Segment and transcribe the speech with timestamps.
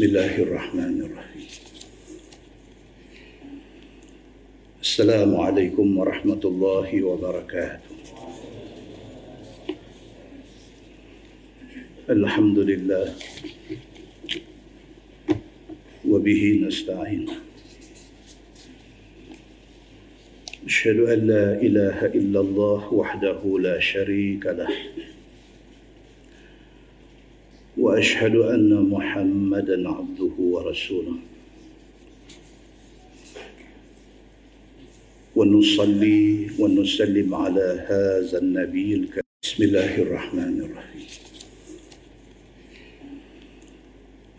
[0.00, 1.48] بسم الله الرحمن الرحيم.
[4.80, 7.92] السلام عليكم ورحمة الله وبركاته.
[12.10, 13.06] الحمد لله.
[16.08, 17.28] وبه نستعين.
[20.64, 24.72] أشهد أن لا إله إلا الله وحده لا شريك له.
[27.90, 31.16] وأشهد أن محمدا عبده ورسوله.
[35.36, 39.34] ونصلي ونسلم على هذا النبي الكريم.
[39.42, 41.08] بسم الله الرحمن الرحيم.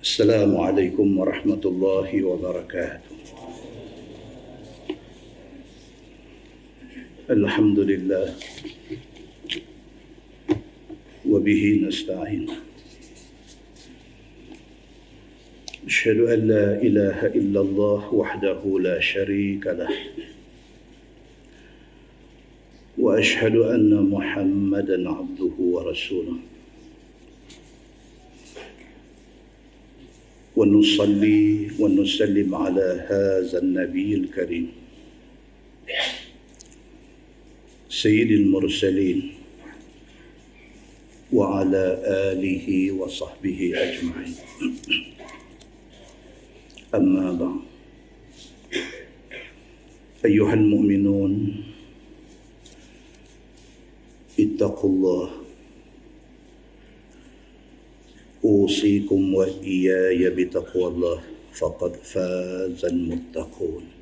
[0.02, 3.16] السلام عليكم ورحمة الله وبركاته.
[7.30, 8.28] الحمد لله.
[11.28, 12.71] وبه نستعين.
[15.88, 19.90] أشهد أن لا إله إلا الله وحده لا شريك له
[22.98, 26.38] وأشهد أن محمدا عبده ورسوله.
[30.56, 34.68] ونصلي ونسلم على هذا النبي الكريم.
[37.90, 39.20] سيد المرسلين
[41.34, 44.36] وعلى آله وصحبه أجمعين.
[46.95, 47.61] أما بعد
[50.25, 51.33] أيها المؤمنون
[54.41, 55.31] اتقوا الله
[58.45, 61.21] أوصيكم وإياي بتقوى الله
[61.53, 63.97] فقد فاز المتقون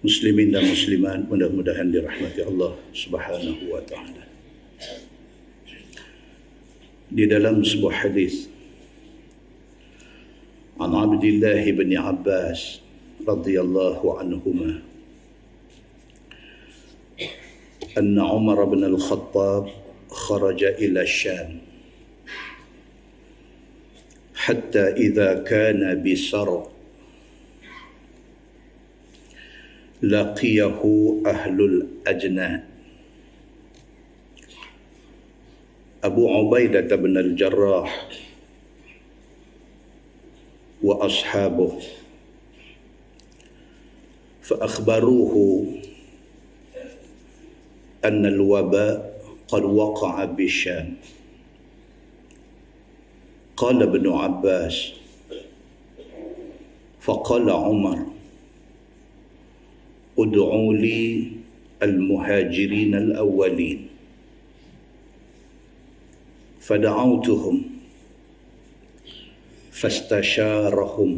[0.00, 4.24] Muslimin dan Muslimat mudah-mudahan dirahmati Allah Subhanahu wa taala.
[7.12, 8.48] Di dalam sebuah hadis
[10.79, 12.79] عن عبد الله بن عباس
[13.27, 14.81] رضي الله عنهما.
[17.97, 19.69] أن عمر بن الخطاب
[20.09, 21.57] خرج إلى الشام.
[24.35, 26.67] حتى إذا كان بسرع
[30.03, 30.81] لقيه
[31.25, 32.63] أهل الأجناد
[36.03, 38.07] أبو عبيدة بن الجراح
[40.85, 41.81] وأصحابه.
[44.41, 45.65] فأخبروه
[48.05, 50.93] أن الوباء قد وقع بالشام
[53.57, 54.93] قال ابن عباس
[57.01, 58.05] فقال عمر
[60.19, 61.31] ادعوا لي
[61.83, 63.87] المهاجرين الأولين.
[66.61, 67.74] فدعوتهم.
[69.75, 71.11] فاستشارهم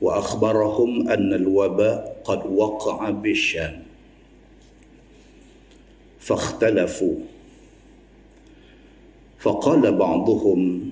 [0.00, 3.82] وأخبرهم أن الوباء قد وقع بالشام.
[6.22, 7.16] فاختلفوا.
[9.38, 10.90] فقال بعضهم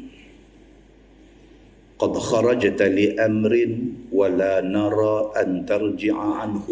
[1.99, 3.79] قد خرجت لأمر
[4.13, 6.67] ولا نرى أن ترجع عنه.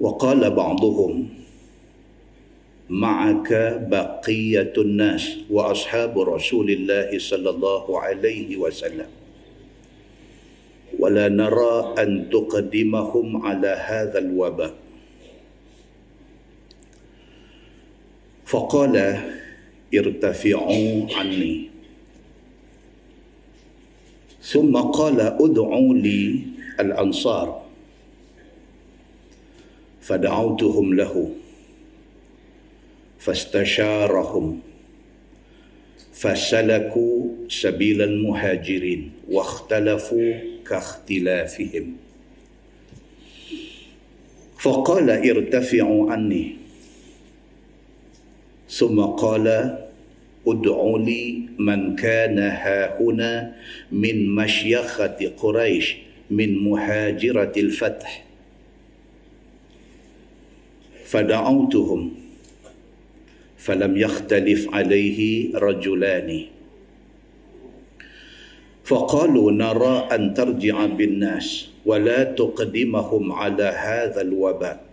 [0.00, 1.37] وقال بعضهم
[2.88, 3.52] معك
[3.88, 9.06] بقية الناس وأصحاب رسول الله صلى الله عليه وسلم.
[10.98, 14.74] ولا نرى أن تقدمهم على هذا الوباء.
[18.46, 18.94] فقال
[19.94, 21.68] ارتفعوا عني.
[24.42, 26.40] ثم قال ادعوا لي
[26.80, 27.62] الأنصار.
[30.00, 31.30] فدعوتهم له.
[33.18, 34.60] فاستشارهم.
[36.12, 40.34] فسلكوا سبيل المهاجرين واختلفوا
[40.68, 41.96] كاختلافهم.
[44.58, 46.56] فقال ارتفعوا عني.
[48.70, 49.78] ثم قال
[50.46, 53.56] ادعوا لي من كان هاهنا
[53.92, 55.96] من مشيخة قريش
[56.30, 58.24] من مهاجرة الفتح.
[61.04, 62.27] فدعوتهم.
[63.58, 66.30] فلم يختلف عليه رجلان.
[68.84, 74.84] فقالوا نرى أن ترجع بالناس ولا تقدمهم على هذا الوباء.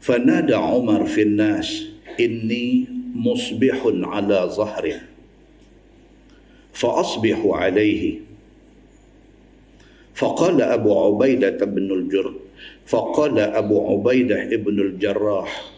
[0.00, 1.82] فنادى عمر في الناس
[2.20, 5.00] إني مصبح على ظهره.
[6.72, 8.26] فأصبح عليه.
[10.16, 12.34] فقال أبو عبيدة بن الجر
[12.86, 15.75] فقال أبو عبيدة بن الجراح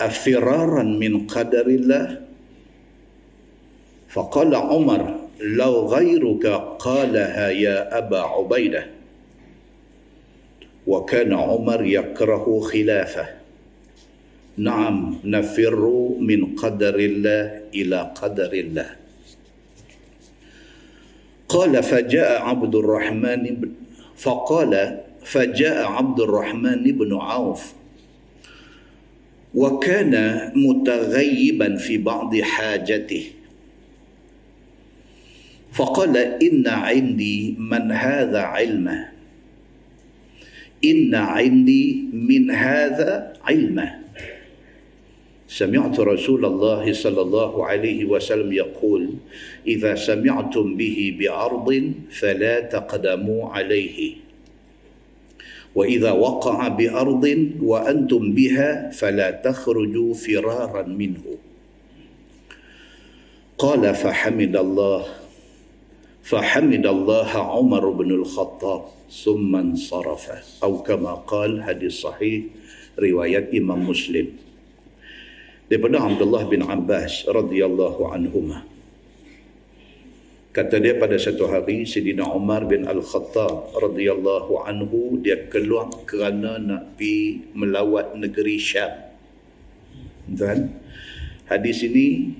[0.00, 2.20] أفرارا من قدر الله؟
[4.08, 6.46] فقال عمر لو غيرك
[6.78, 8.86] قالها يا أبا عبيدة.
[10.86, 13.26] وكان عمر يكره خلافه.
[14.56, 15.80] نعم نفر
[16.20, 18.90] من قدر الله إلى قدر الله.
[21.48, 23.42] قال فجاء عبد الرحمن
[24.16, 27.79] فقال فجاء عبد الرحمن بن عوف.
[29.54, 30.14] وكان
[30.54, 33.24] متغيبا في بعض حاجته.
[35.72, 39.08] فقال إن عندي من هذا علمه.
[40.84, 44.00] إن عندي من هذا علمه.
[45.50, 49.02] سمعت رسول الله صلى الله عليه وسلم يقول
[49.66, 54.29] إذا سمعتم به بعرض فلا تقدموا عليه.
[55.74, 57.24] وإذا وقع بأرض
[57.62, 61.24] وأنتم بها فلا تخرجوا فرارا منه.
[63.58, 65.02] قال فحمد الله
[66.22, 70.24] فحمد الله عمر بن الخطاب ثم انصرف.
[70.62, 72.40] أو كما قال حديث صحيح
[72.98, 74.26] رواية إمام مسلم.
[75.70, 78.66] Daripada Abdullah bin Abbas radhiyallahu anhuma.
[80.50, 86.98] Kata dia pada satu hari Sidina Umar bin Al-Khattab radhiyallahu anhu dia keluar kerana nak
[86.98, 88.90] pi melawat negeri Syam.
[90.26, 90.74] Dan
[91.46, 92.34] hadis ini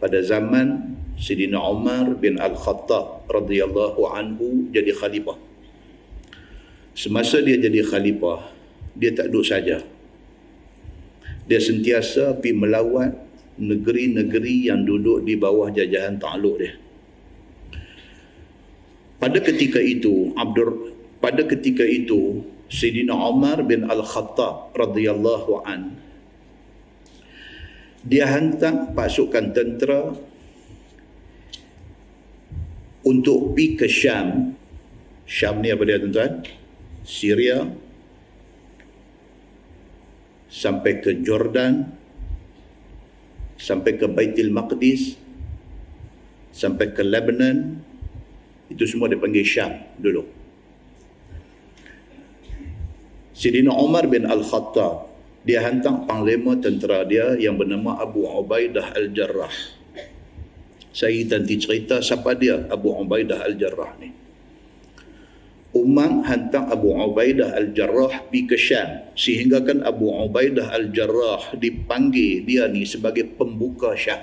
[0.00, 5.36] pada zaman Sidina Umar bin Al-Khattab radhiyallahu anhu jadi khalifah.
[6.96, 8.48] Semasa dia jadi khalifah
[8.96, 9.84] dia tak duduk saja.
[11.44, 13.12] Dia sentiasa pergi melawat
[13.60, 16.80] negeri-negeri yang duduk di bawah jajahan takluk dia.
[19.22, 25.94] Pada ketika itu, Abdur pada ketika itu Sayyidina Umar bin Al-Khattab radhiyallahu an
[28.02, 30.10] dia hantar pasukan tentera
[33.06, 34.58] untuk pergi ke Syam.
[35.22, 36.42] Syam ni apa dia tuan-tuan?
[37.06, 37.62] Syria,
[40.52, 41.88] sampai ke Jordan
[43.56, 45.16] sampai ke Baitul Maqdis
[46.52, 47.80] sampai ke Lebanon
[48.72, 50.24] itu semua dipanggil Syam dulu.
[53.32, 59.50] Sidina Umar bin Al-Khattab dia hantar panglima tentera dia yang bernama Abu Ubaidah Al-Jarrah.
[60.92, 64.14] Saya nanti cerita siapa dia Abu Ubaidah Al-Jarrah ni.
[65.72, 72.68] Umar hantar Abu Ubaidah Al-Jarrah pergi ke Syam sehingga kan Abu Ubaidah Al-Jarrah dipanggil dia
[72.68, 74.20] ni sebagai pembuka Syam.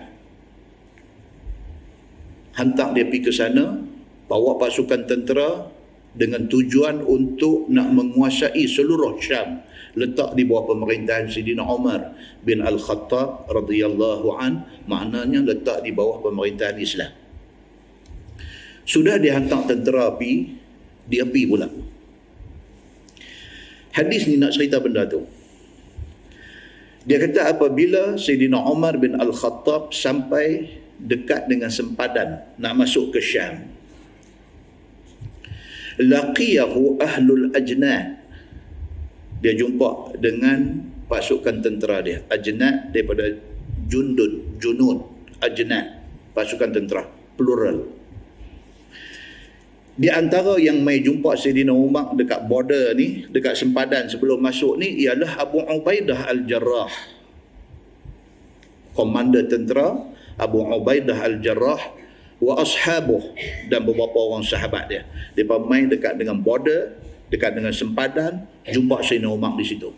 [2.55, 3.81] Hantar dia pergi ke sana
[4.29, 5.73] bawa pasukan tentera
[6.13, 9.65] dengan tujuan untuk nak menguasai seluruh Syam.
[9.97, 12.13] Letak di bawah pemerintahan Sidina Umar
[12.45, 17.09] bin Al-Khattab radhiyallahu an maknanya letak di bawah pemerintahan Islam.
[18.85, 20.53] Sudah dihantar tentera pergi
[21.09, 21.67] dia pergi pula.
[23.97, 25.25] Hadis ni nak cerita benda tu.
[27.09, 30.69] Dia kata apabila Sayyidina Umar bin Al-Khattab sampai
[31.01, 33.78] dekat dengan sempadan nak masuk ke Syam
[35.99, 38.19] laqiyahu ahlul ajnad
[39.39, 42.19] dia jumpa dengan pasukan tentera dia.
[42.27, 43.31] Ajnad daripada
[43.87, 45.07] jundud junud
[45.39, 46.03] ajnad
[46.35, 47.07] pasukan tentera
[47.39, 47.87] plural.
[49.99, 55.03] Di antara yang mai jumpa Sayyidina Umar dekat border ni, dekat sempadan sebelum masuk ni
[55.03, 56.87] ialah Abu Ubaidah Al-Jarrah.
[58.95, 59.99] Komander tentera
[60.39, 61.99] Abu Ubaidah Al-Jarrah
[62.39, 63.21] wa ashabuh
[63.67, 65.03] dan beberapa orang sahabat dia.
[65.35, 66.95] Depa mai dekat dengan border,
[67.27, 69.91] dekat dengan sempadan, jumpa Sayyidina Umar di situ.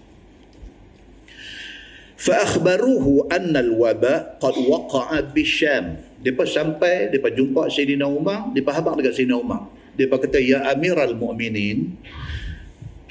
[2.22, 5.98] Fa akhbaruhu anna al-waba qad waqa'a bi Syam.
[6.22, 11.16] Depa sampai, depa jumpa Sayyidina Umar, depa habaq dekat Sayyidina Umar dia kata ya amiral
[11.20, 12.00] mu'minin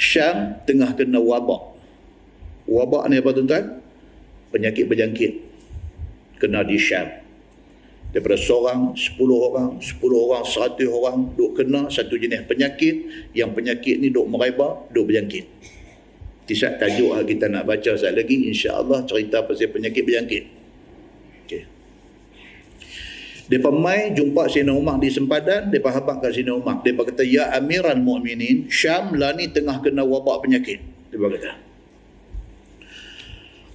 [0.00, 1.76] Syam tengah kena wabak
[2.64, 3.64] wabak ni apa tuan-tuan
[4.48, 5.32] penyakit berjangkit
[6.40, 7.08] kena di Syam
[8.10, 14.02] daripada seorang, sepuluh orang, sepuluh orang, seratus orang duk kena satu jenis penyakit yang penyakit
[14.02, 15.46] ni duk merebak, duk berjangkit
[16.50, 20.44] tisat tajuk kita nak baca sekali lagi insya-Allah cerita pasal penyakit berjangkit
[23.50, 26.86] Depa mai jumpa Sayyidina Umar di sempadan, depa habaq kat Sayyidina Umar.
[26.86, 30.78] Depa kata, "Ya Amiran Mukminin, Syam lah ni tengah kena wabak penyakit."
[31.10, 31.69] Depa kata.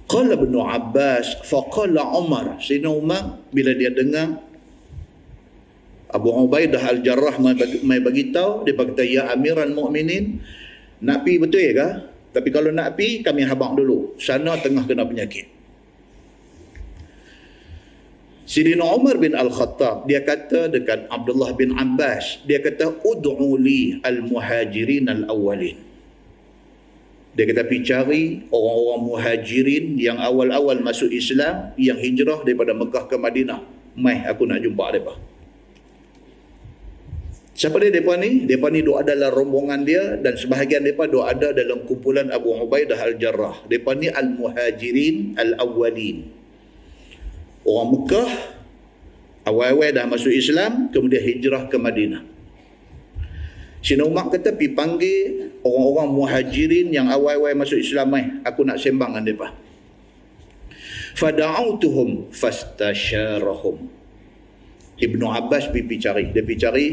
[0.06, 4.38] Qala bin Abbas faqala Umar Sayyidina Umar bila dia dengar
[6.06, 7.36] Abu Ubaidah Al-Jarrah
[7.82, 10.38] mai bagi tahu dia berkata ya Amiran Mukminin
[11.02, 11.88] nak pi betul ke?
[12.30, 14.14] Tapi kalau nak pi kami habaq dulu.
[14.20, 15.48] Sana tengah kena penyakit.
[18.46, 25.10] Sidina Umar bin Al-Khattab dia kata dekat Abdullah bin Abbas dia kata ud'u li al-muhajirin
[25.10, 25.74] al-awwalin
[27.36, 33.20] dia kata pergi cari orang-orang muhajirin yang awal-awal masuk Islam yang hijrah daripada Mekah ke
[33.20, 33.60] Madinah.
[33.92, 35.20] Mai aku nak jumpa mereka.
[37.52, 37.92] Siapa dia?
[37.92, 38.48] Mereka ni?
[38.48, 43.04] Mereka ni dua adalah rombongan dia dan sebahagian mereka dua ada dalam kumpulan Abu Ubaidah
[43.04, 43.68] Al-Jarrah.
[43.68, 46.16] Mereka ni Al-Muhajirin Al-Awwalin.
[47.68, 48.30] Orang Mekah
[49.44, 52.35] awal-awal dah masuk Islam kemudian hijrah ke Madinah
[53.86, 59.14] Sina Umar kata pergi panggil orang-orang muhajirin yang awal-awal masuk Islam ni aku nak sembang
[59.14, 59.48] dengan mereka.
[61.14, 63.86] Fada'autuhum fastasharahum.
[64.98, 66.34] Ibnu Abbas pergi cari.
[66.34, 66.86] Dia pergi cari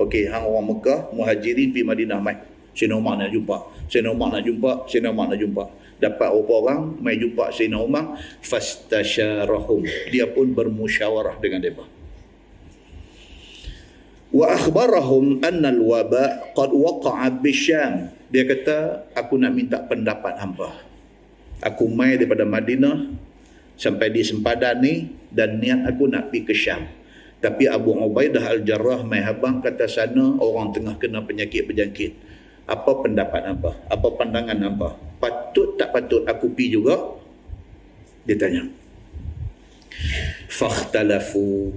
[0.00, 2.40] okey hang orang Mekah muhajirin pergi Madinah mai.
[2.72, 3.84] Sina Umar nak jumpa.
[3.92, 5.68] Sina Umar nak jumpa Sina Umar nak jumpa.
[6.00, 8.16] Dapat beberapa orang mai jumpa Sayyidina Umar.
[8.40, 11.97] Fastasyarahum dia pun bermusyawarah dengan mereka
[14.32, 18.12] akhbarahum anna al-waba qad waqa'a bisyam.
[18.28, 20.88] Dia kata aku nak minta pendapat hangpa
[21.62, 23.10] aku mai daripada Madinah
[23.78, 26.82] sampai di sempadan ni dan niat aku nak pergi ke Syam.
[27.38, 32.12] Tapi Abu Ubaidah Al-Jarrah mai habang kata sana orang tengah kena penyakit berjangkit.
[32.66, 34.88] Apa pendapat apa apa pandangan apa
[35.22, 36.98] patut tak patut aku pi juga?
[38.26, 38.66] Dia tanya.
[40.50, 41.72] Fakhtalafu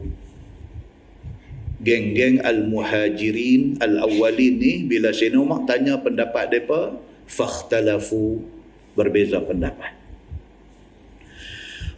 [1.82, 6.94] geng-geng al-muhajirin al-awwalin ni bila Sayyidina Umar tanya pendapat mereka
[7.26, 8.46] fakhtalafu
[8.94, 9.98] berbeza pendapat.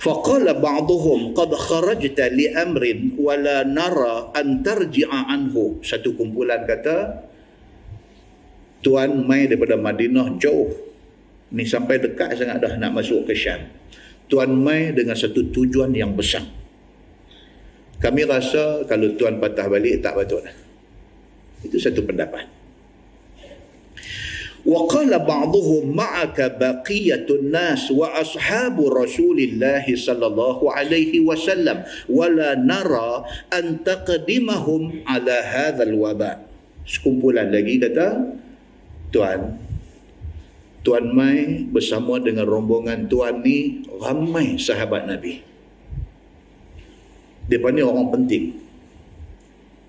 [0.04, 5.80] Faqala ba'duhum qad kharajta li amrin wala nara an tarji'a anhu.
[5.80, 7.24] Satu kumpulan kata
[8.84, 10.76] tuan mai daripada Madinah jauh.
[11.56, 13.64] Ni sampai dekat sangat dah nak masuk ke Syam.
[14.28, 16.44] Tuan mai dengan satu tujuan yang besar
[18.04, 20.44] kami rasa kalau tuan patah balik tak patut
[21.64, 22.44] itu satu pendapat.
[24.64, 33.84] Wa qala ba'dhum ma'aka baqiyatun nas wa ashabu rasulillah sallallahu alaihi wasallam wala nara an
[33.84, 36.44] taqdimahum ala hadzal waba.
[36.88, 38.36] Sekumpulan lagi kata
[39.12, 39.60] tuan
[40.84, 45.53] tuan mai bersama dengan rombongan tuan ni ramai sahabat nabi
[47.48, 48.56] depa ni orang penting.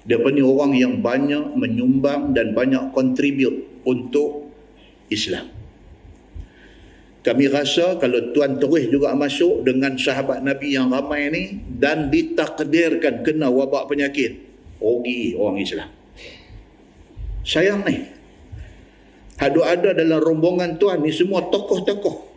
[0.04, 4.52] Depa ni orang yang banyak menyumbang dan banyak kontribut untuk
[5.08, 5.54] Islam.
[7.24, 13.24] Kami rasa kalau tuan terus juga masuk dengan sahabat Nabi yang ramai ni dan ditakdirkan
[13.24, 14.44] kena wabak penyakit
[14.76, 15.88] rugi orang Islam.
[17.40, 17.96] Sayang ni.
[19.40, 22.33] Ada ada dalam rombongan tuan ni semua tokoh-tokoh.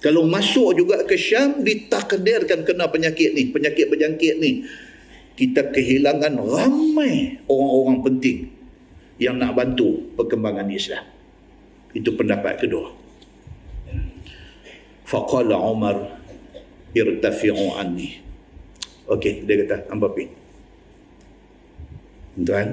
[0.00, 4.64] Kalau masuk juga ke Syam ditakdirkan kena penyakit ni, penyakit berjangkit ni.
[5.36, 8.38] Kita kehilangan ramai orang-orang penting
[9.20, 11.04] yang nak bantu perkembangan Islam.
[11.92, 12.92] Itu pendapat kedua.
[15.04, 16.16] Faqala Umar
[16.96, 18.20] irtafi'u anni.
[19.10, 20.32] Okey, dia kata, hamba pergi.
[22.40, 22.68] Tuan,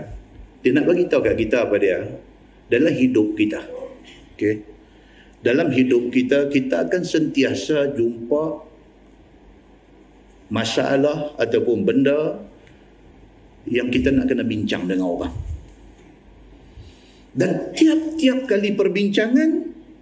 [0.61, 1.97] dia nak bagi tahu kat kita apa dia?
[2.67, 3.63] dalam hidup kita.
[4.35, 4.76] Okey.
[5.41, 8.65] Dalam hidup kita kita akan sentiasa jumpa
[10.49, 12.41] masalah ataupun benda
[13.67, 15.35] yang kita nak kena bincang dengan orang.
[17.37, 19.49] Dan tiap-tiap kali perbincangan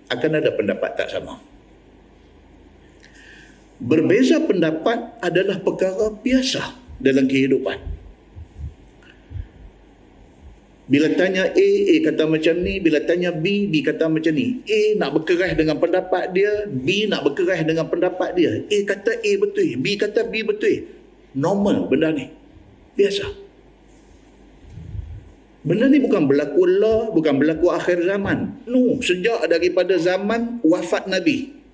[0.08, 1.42] akan ada pendapat tak sama.
[3.76, 7.95] Berbeza pendapat adalah perkara biasa dalam kehidupan.
[10.86, 12.78] Bila tanya A, A kata macam ni.
[12.78, 14.62] Bila tanya B, B kata macam ni.
[14.70, 16.70] A nak berkerah dengan pendapat dia.
[16.70, 18.62] B nak berkerah dengan pendapat dia.
[18.62, 19.82] A kata A betul.
[19.82, 20.86] B kata B betul.
[21.34, 22.30] Normal benda ni.
[22.94, 23.26] Biasa.
[25.66, 27.10] Benda ni bukan berlaku lah.
[27.10, 28.62] Bukan berlaku akhir zaman.
[28.70, 29.02] No.
[29.02, 31.65] Sejak daripada zaman wafat Nabi.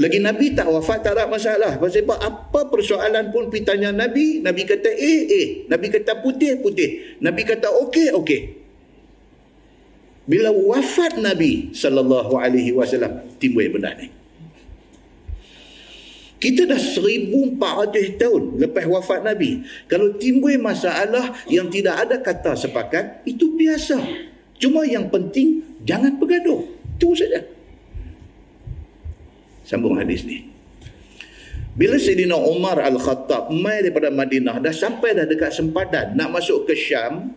[0.00, 1.76] Lagi Nabi tak wafat tak ada masalah.
[1.76, 5.46] Sebab apa persoalan pun pergi tanya Nabi, Nabi kata eh, eh.
[5.68, 7.20] Nabi kata putih, putih.
[7.20, 8.40] Nabi kata okey, okey.
[10.24, 14.08] Bila wafat Nabi sallallahu alaihi wasallam timbul benda ni.
[16.42, 19.62] Kita dah 1400 tahun lepas wafat Nabi.
[19.92, 24.00] Kalau timbul masalah yang tidak ada kata sepakat, itu biasa.
[24.56, 26.64] Cuma yang penting jangan bergaduh.
[26.96, 27.44] Itu saja.
[29.62, 30.48] Sambung hadis ni.
[31.72, 36.76] Bila Sayyidina Umar Al-Khattab mai daripada Madinah dah sampai dah dekat sempadan nak masuk ke
[36.76, 37.32] Syam,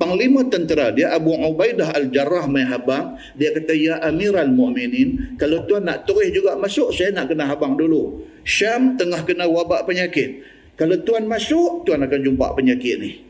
[0.00, 5.84] Panglima tentera dia Abu Ubaidah Al-Jarrah mai habang, dia kata ya Amiral Mukminin, kalau tuan
[5.84, 8.24] nak terus juga masuk, saya nak kena habang dulu.
[8.40, 10.40] Syam tengah kena wabak penyakit.
[10.80, 13.20] Kalau tuan masuk, tuan akan jumpa penyakit ni.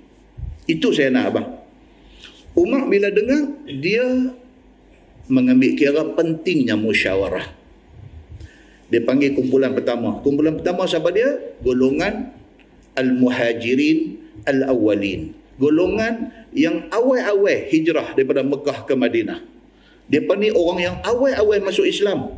[0.70, 1.48] Itu saya nak abang.
[2.54, 4.30] Umar bila dengar, dia
[5.26, 7.59] mengambil kira pentingnya musyawarah.
[8.90, 10.18] Dia panggil kumpulan pertama.
[10.20, 11.30] Kumpulan pertama siapa dia?
[11.62, 12.34] Golongan
[12.98, 15.30] Al-Muhajirin Al-Awwalin.
[15.62, 19.38] Golongan yang awal-awal hijrah daripada Mekah ke Madinah.
[20.10, 22.34] Dia ni orang yang awal-awal masuk Islam.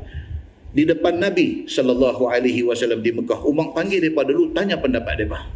[0.77, 3.41] Di depan Nabi sallallahu alaihi wasallam di Mekah.
[3.49, 5.49] Umar panggil mereka dulu tanya pendapat mereka.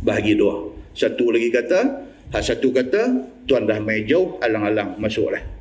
[0.00, 0.72] Bahagi dua.
[0.96, 5.57] Satu lagi kata, hak satu kata, tuan dah main jauh, alang-alang masuklah.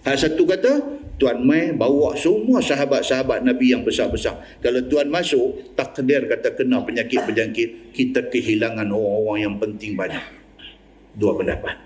[0.00, 0.72] Hal satu kata,
[1.20, 4.40] Tuan Mai bawa semua sahabat-sahabat Nabi yang besar-besar.
[4.64, 10.24] Kalau Tuan masuk, takdir kata kena penyakit berjangkit, kita kehilangan orang-orang yang penting banyak.
[11.12, 11.76] Dua pendapat.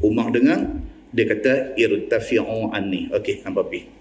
[0.00, 0.80] Umar dengar,
[1.12, 3.12] dia kata, irtafi'u anni.
[3.12, 3.92] Okey, hampa pergi.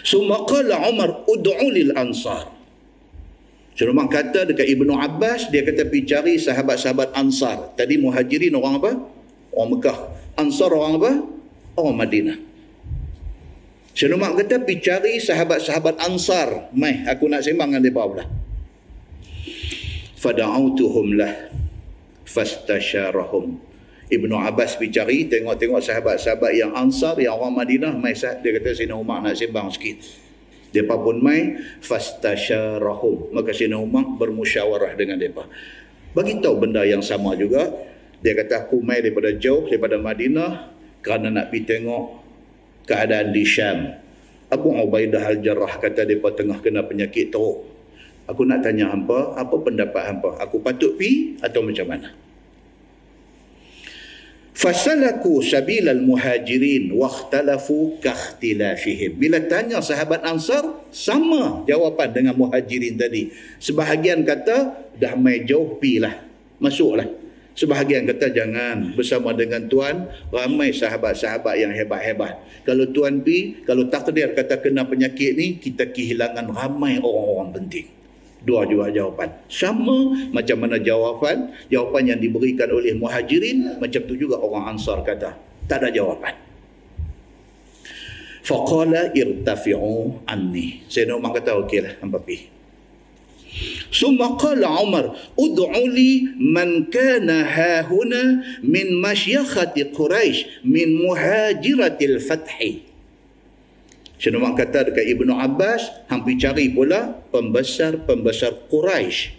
[0.00, 2.48] So, maqala Umar ud'u lil ansar.
[3.76, 7.76] So, Umar kata dekat Ibnu Abbas, dia kata pergi cari sahabat-sahabat ansar.
[7.76, 8.90] Tadi muhajirin orang apa?
[9.52, 9.98] Orang Mekah.
[10.40, 11.35] Ansar orang apa?
[11.76, 12.38] Orang Madinah.
[13.96, 16.68] Syekh Umar kata, pergi cari sahabat-sahabat Ansar.
[16.76, 18.24] Mai, aku nak sembang dengan mereka pula.
[20.20, 21.32] Fada'autuhum lah.
[22.28, 23.56] Fastasyarahum.
[24.12, 27.96] Ibnu Abbas pergi cari, tengok-tengok sahabat-sahabat yang Ansar, yang orang Madinah.
[27.96, 30.04] Mai, dia kata, Syekh Umar nak sembang sikit.
[30.76, 33.32] Mereka pun mai, fastasyarahum.
[33.32, 35.48] Maka Syekh Umar bermusyawarah dengan mereka.
[36.12, 37.72] Bagi tahu benda yang sama juga.
[38.20, 40.75] Dia kata, aku mai daripada jauh, daripada Madinah,
[41.06, 42.04] kerana nak pergi tengok
[42.90, 43.94] keadaan di Syam.
[44.50, 47.62] Abu Ubaidah Al-Jarrah kata mereka tengah kena penyakit teruk.
[48.26, 50.34] Aku nak tanya hampa, apa pendapat hampa?
[50.42, 52.10] Aku patut pi atau macam mana?
[54.56, 59.14] Fasalaku sabil al-muhajirin wa ikhtalafu ka ikhtilafihim.
[59.14, 63.30] Bila tanya sahabat Ansar, sama jawapan dengan muhajirin tadi.
[63.62, 66.18] Sebahagian kata, dah mai jauh pi lah.
[66.58, 67.25] Masuklah.
[67.56, 72.36] Sebahagian kata jangan bersama dengan tuan ramai sahabat-sahabat yang hebat-hebat.
[72.68, 77.88] Kalau tuan pi, kalau takdir kata kena penyakit ni, kita kehilangan ramai orang-orang penting.
[78.44, 79.32] Dua juga jawapan.
[79.48, 85.32] Sama macam mana jawapan, jawapan yang diberikan oleh muhajirin, macam tu juga orang ansar kata.
[85.64, 86.36] Tak ada jawapan.
[88.44, 90.84] Faqala irtafi'u anni.
[90.92, 92.55] Saya nak kata okeylah, hampa pergi.
[93.91, 98.23] ثم قال عمر ادع لي من كان ها هنا
[98.63, 102.57] من مشيخة قريش من مهاجرة الفتح
[104.21, 109.33] Syed Umar kata dekat Ibnu Abbas, hampir cari pula pembesar-pembesar Quraisy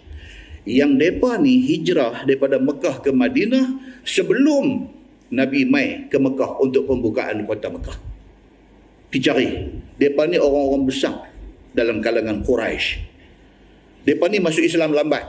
[0.67, 4.91] yang mereka ni hijrah daripada Mekah ke Madinah sebelum
[5.31, 7.95] Nabi mai ke Mekah untuk pembukaan kota Mekah.
[9.07, 9.47] Pergi cari.
[9.95, 11.31] Mereka ni orang-orang besar
[11.71, 12.99] dalam kalangan Quraisy.
[14.08, 15.20] Mereka ni masuk Islam lambat.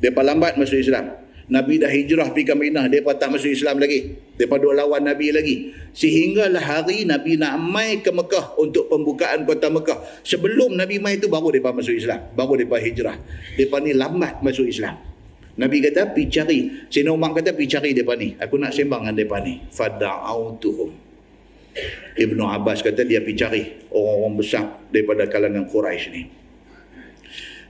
[0.00, 1.20] Mereka lambat masuk Islam.
[1.52, 2.88] Nabi dah hijrah pergi ke Madinah.
[2.88, 4.16] Mereka tak masuk Islam lagi.
[4.40, 5.68] Mereka duk lawan Nabi lagi.
[5.92, 10.00] Sehinggalah hari Nabi nak mai ke Mekah untuk pembukaan kota Mekah.
[10.24, 12.24] Sebelum Nabi mai itu baru mereka masuk Islam.
[12.32, 13.20] Baru mereka hijrah.
[13.60, 14.96] Mereka ni lambat masuk Islam.
[15.60, 16.58] Nabi kata, pergi cari.
[16.88, 18.32] Sina Umar kata, pergi cari mereka ni.
[18.40, 19.60] Aku nak sembang dengan mereka ni.
[19.68, 20.90] Fada'autuhum.
[22.16, 26.43] Ibnu Abbas kata, dia pergi cari orang-orang besar daripada kalangan Quraisy ni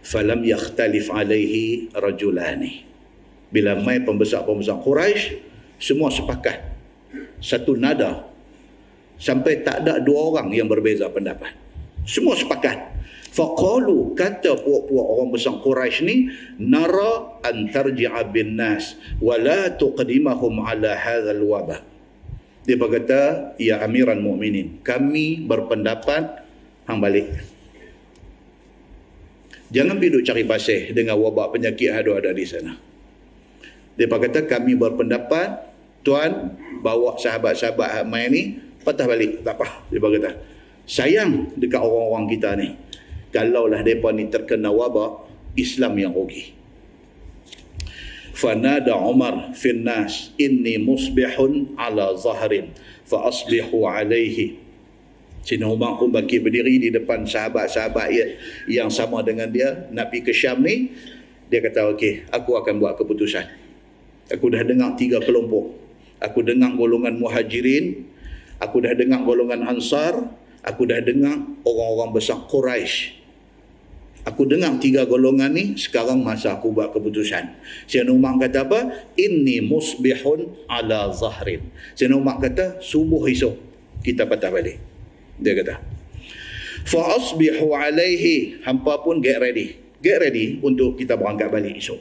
[0.05, 2.85] falam yakhtalif alaihi rajulani.
[3.49, 5.41] Bila mai pembesar-pembesar Quraisy
[5.81, 6.61] semua sepakat.
[7.41, 8.29] Satu nada.
[9.17, 11.57] Sampai tak ada dua orang yang berbeza pendapat.
[12.05, 12.93] Semua sepakat.
[13.35, 16.17] Faqalu kata puak-puak orang besar Quraisy ni
[16.63, 21.83] nara an tarji'a bin nas wa la tuqdimahum ala hadzal wabah.
[22.63, 26.47] Dia berkata ya amiran mukminin kami berpendapat
[26.87, 27.54] hang balik
[29.73, 32.77] Jangan pergi cari pasir dengan wabak penyakit ada-ada di sana.
[33.95, 35.71] Dia kata kami berpendapat
[36.05, 38.43] tuan bawa sahabat-sahabat main ni
[38.85, 39.41] patah balik.
[39.47, 39.87] Tak apa.
[39.89, 40.31] Dia kata
[40.85, 42.69] sayang dekat orang-orang kita ni.
[43.35, 45.27] Kalaulah mereka ni terkena wabak,
[45.59, 46.55] Islam yang rugi.
[48.35, 52.75] Fanada Umar fin nas inni musbihun ala zahrin
[53.07, 54.59] fa asbihu alaihi
[55.45, 58.09] Sina Umar pun bangkit berdiri di depan sahabat-sahabat
[58.65, 60.89] yang sama dengan dia nak pergi ke Syam ni
[61.53, 63.45] dia kata okey aku akan buat keputusan
[64.33, 65.77] aku dah dengar tiga kelompok
[66.17, 68.09] aku dengar golongan muhajirin
[68.57, 70.17] aku dah dengar golongan ansar
[70.65, 71.37] aku dah dengar
[71.69, 73.25] orang-orang besar Quraisy
[74.25, 77.45] Aku dengar tiga golongan ni, sekarang masa aku buat keputusan.
[77.85, 78.81] Sayyidina Umar kata apa?
[79.21, 81.69] Inni musbihun ala zahrin.
[81.93, 83.53] Sayyidina Umar kata, subuh esok
[84.01, 84.94] kita patah balik.
[85.39, 85.75] Dia kata.
[86.85, 88.63] Fa asbihu alaihi.
[88.67, 89.79] Hampa pun get ready.
[90.05, 92.01] Get ready untuk kita berangkat balik esok.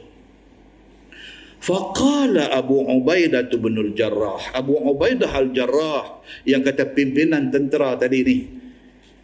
[1.64, 4.52] Faqala Abu Ubaidah bin al-Jarrah.
[4.52, 8.38] Abu Ubaidah al-Jarrah yang kata pimpinan tentera tadi ni.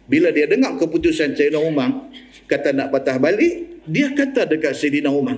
[0.09, 2.09] Bila dia dengar keputusan Sayyidina Umar,
[2.49, 5.37] kata nak patah balik, dia kata dekat Sayyidina Umar,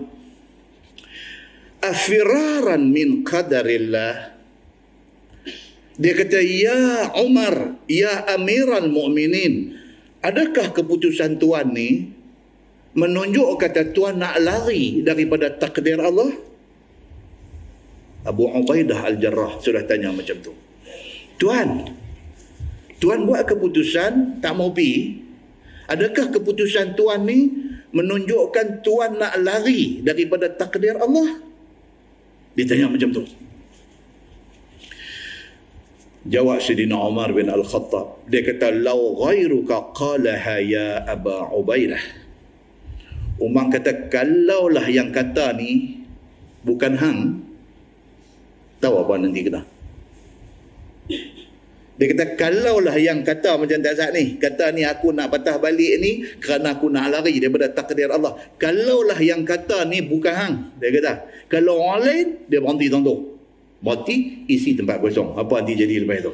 [1.84, 4.32] Afiraran min qadarillah.
[5.98, 9.78] Dia kata, Ya Umar, Ya Amiral Mu'minin,
[10.26, 12.10] adakah keputusan Tuhan ni
[12.98, 16.34] menunjuk kata Tuhan nak lari daripada takdir Allah?
[18.24, 20.56] Abu Ubaidah Al-Jarrah sudah tanya macam tu.
[21.38, 21.92] Tuhan,
[23.04, 25.24] Tuhan buat keputusan tak mau pergi,
[25.84, 27.52] Adakah keputusan Tuhan ni
[27.92, 31.44] menunjukkan Tuhan nak lari daripada takdir Allah?
[32.56, 33.24] Dia tanya macam tu.
[36.24, 38.32] Jawab Sidina Umar bin Al-Khattab.
[38.32, 42.00] Dia kata, Lau ghairuka qalaha ya Aba Ubaidah.
[43.44, 46.00] Umar kata, kalaulah yang kata ni
[46.64, 47.20] bukan hang,
[48.80, 49.62] tahu apa nanti kena?
[51.94, 56.24] Dia kata kalaulah yang kata macam tak ni, kata ni aku nak patah balik ni
[56.40, 58.40] kerana aku nak lari daripada takdir Allah.
[58.56, 61.14] Kalaulah yang kata ni bukan hang, dia kata.
[61.52, 63.33] Kalau orang lain, dia berhenti tentu.
[63.84, 65.36] Berhenti, isi tempat kosong.
[65.36, 66.34] Apa nanti jadi lepas itu?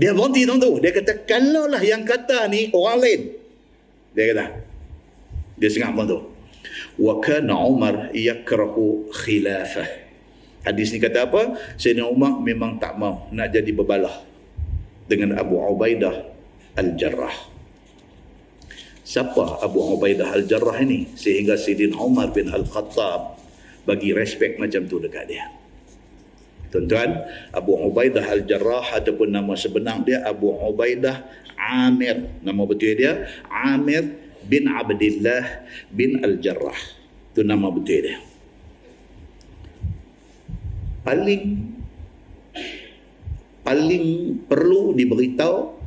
[0.00, 0.80] Dia berhenti tentu.
[0.80, 3.20] Dia kata kalaulah yang kata ni orang lain.
[4.16, 4.44] Dia kata.
[5.60, 6.18] Dia sengak pun tu.
[6.96, 10.08] Wa kana Umar yakrahu khilafah.
[10.64, 11.60] Hadis ni kata apa?
[11.76, 14.24] Sayyidina Umar memang tak mau nak jadi berbalah
[15.10, 16.24] dengan Abu Ubaidah
[16.78, 17.36] Al-Jarrah.
[19.04, 21.10] Siapa Abu Ubaidah Al-Jarrah ini?
[21.18, 23.40] Sehingga Sayyidina Umar bin Al-Khattab
[23.82, 25.57] bagi respect macam tu dekat dia.
[26.68, 31.24] Tuan-tuan, Abu Ubaidah Al-Jarrah ataupun nama sebenar dia Abu Ubaidah
[31.56, 32.28] Amir.
[32.44, 34.04] Nama betul dia Amir
[34.44, 36.76] bin Abdullah bin Al-Jarrah.
[37.32, 38.18] Itu nama betul dia
[41.08, 41.42] paling
[43.64, 44.04] paling
[44.44, 45.80] perlu diberitahu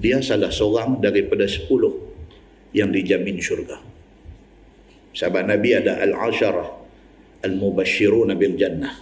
[0.00, 1.92] dia salah seorang daripada sepuluh
[2.72, 3.78] yang dijamin syurga.
[5.14, 6.74] Sahabat Nabi ada al-asharah
[7.44, 8.98] al-mubashirun bil jannah.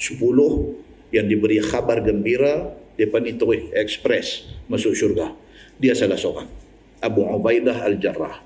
[0.00, 0.80] Sepuluh
[1.12, 3.44] yang diberi khabar gembira depan itu
[3.76, 5.36] ekspres masuk syurga.
[5.76, 6.48] Dia salah seorang.
[7.04, 8.40] Abu Ubaidah al-Jarrah.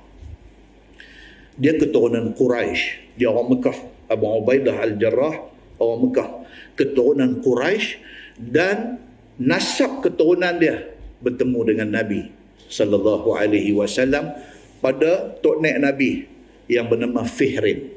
[1.54, 3.14] Dia keturunan Quraisy.
[3.14, 3.78] Dia orang Mekah.
[4.10, 5.34] Abu Ubaidah al-Jarrah
[5.78, 6.28] orang Mekah
[6.74, 8.02] keturunan Quraisy
[8.38, 8.98] dan
[9.38, 12.30] nasab keturunan dia bertemu dengan Nabi
[12.66, 14.34] sallallahu alaihi wasallam
[14.82, 16.26] pada tok nek Nabi
[16.66, 17.93] yang bernama Fihrin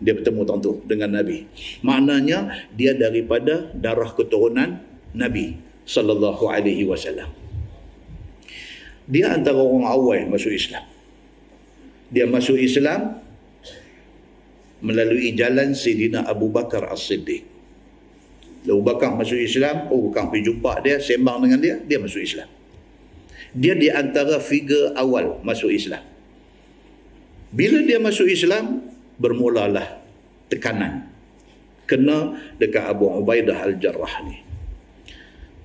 [0.00, 1.46] dia bertemu tentu dengan Nabi
[1.84, 4.80] maknanya dia daripada darah keturunan
[5.12, 7.28] Nabi sallallahu alaihi wasallam
[9.04, 10.82] dia antara orang awal masuk Islam
[12.10, 13.20] dia masuk Islam
[14.80, 17.50] melalui jalan Sayyidina Abu Bakar As-Siddiq
[18.64, 22.48] Abu Bakar masuk Islam, Abu Bakar pergi jumpa dia, sembang dengan dia, dia masuk Islam.
[23.56, 26.04] Dia di antara figure awal masuk Islam.
[27.50, 28.84] Bila dia masuk Islam,
[29.20, 30.00] bermulalah
[30.48, 31.06] tekanan.
[31.84, 34.40] Kena dekat Abu Ubaidah Al-Jarrah ni.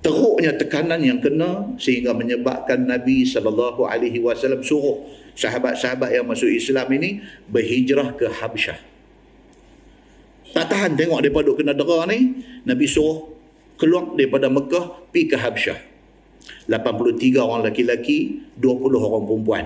[0.04, 5.02] Teruknya tekanan yang kena sehingga menyebabkan Nabi SAW suruh
[5.34, 8.96] sahabat-sahabat yang masuk Islam ini berhijrah ke Habsyah
[10.56, 13.28] tak tahan tengok dia duk kena dera ni Nabi suruh
[13.76, 15.78] keluar daripada Mekah pergi ke Habsyah
[16.72, 19.64] 83 orang lelaki 20 orang perempuan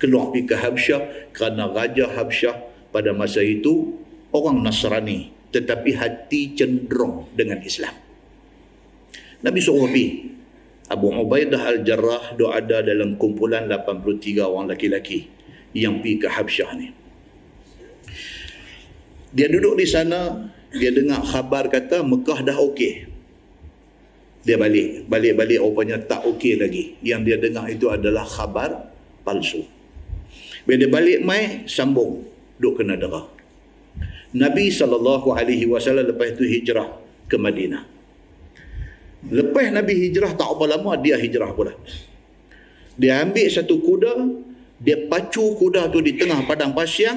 [0.00, 1.00] keluar pergi ke Habsyah
[1.36, 3.98] kerana Raja Habsyah pada masa itu
[4.34, 7.94] orang Nasrani tetapi hati cenderung dengan Islam
[9.40, 10.08] Nabi suruh pergi
[10.90, 15.30] Abu Ubaidah Al-Jarrah doa ada dalam kumpulan 83 orang lelaki
[15.74, 17.00] yang pergi ke Habsyah ni
[19.30, 23.06] dia duduk di sana, dia dengar khabar kata Mekah dah okey.
[24.42, 25.06] Dia balik.
[25.06, 26.98] Balik-balik rupanya tak okey lagi.
[27.04, 28.90] Yang dia dengar itu adalah khabar
[29.22, 29.62] palsu.
[30.66, 32.26] Bila dia balik mai, sambung.
[32.60, 33.24] Duk kena derah.
[34.36, 35.26] Nabi SAW
[36.06, 36.88] lepas itu hijrah
[37.26, 37.82] ke Madinah.
[39.26, 41.74] Lepas Nabi hijrah tak apa lama, dia hijrah pula.
[43.00, 44.12] Dia ambil satu kuda,
[44.78, 47.10] dia pacu kuda tu di tengah padang pasir,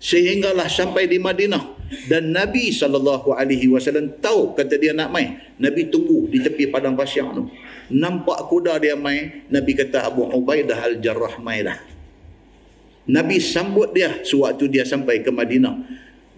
[0.00, 1.76] sehinggalah sampai di Madinah
[2.08, 6.96] dan Nabi sallallahu alaihi wasallam tahu kata dia nak mai Nabi tunggu di tepi padang
[6.96, 7.52] pasir tu
[7.92, 11.76] nampak kuda dia mai Nabi kata Abu Ubaidah al-Jarrah mai dah
[13.10, 15.74] Nabi sambut dia sewaktu dia sampai ke Madinah.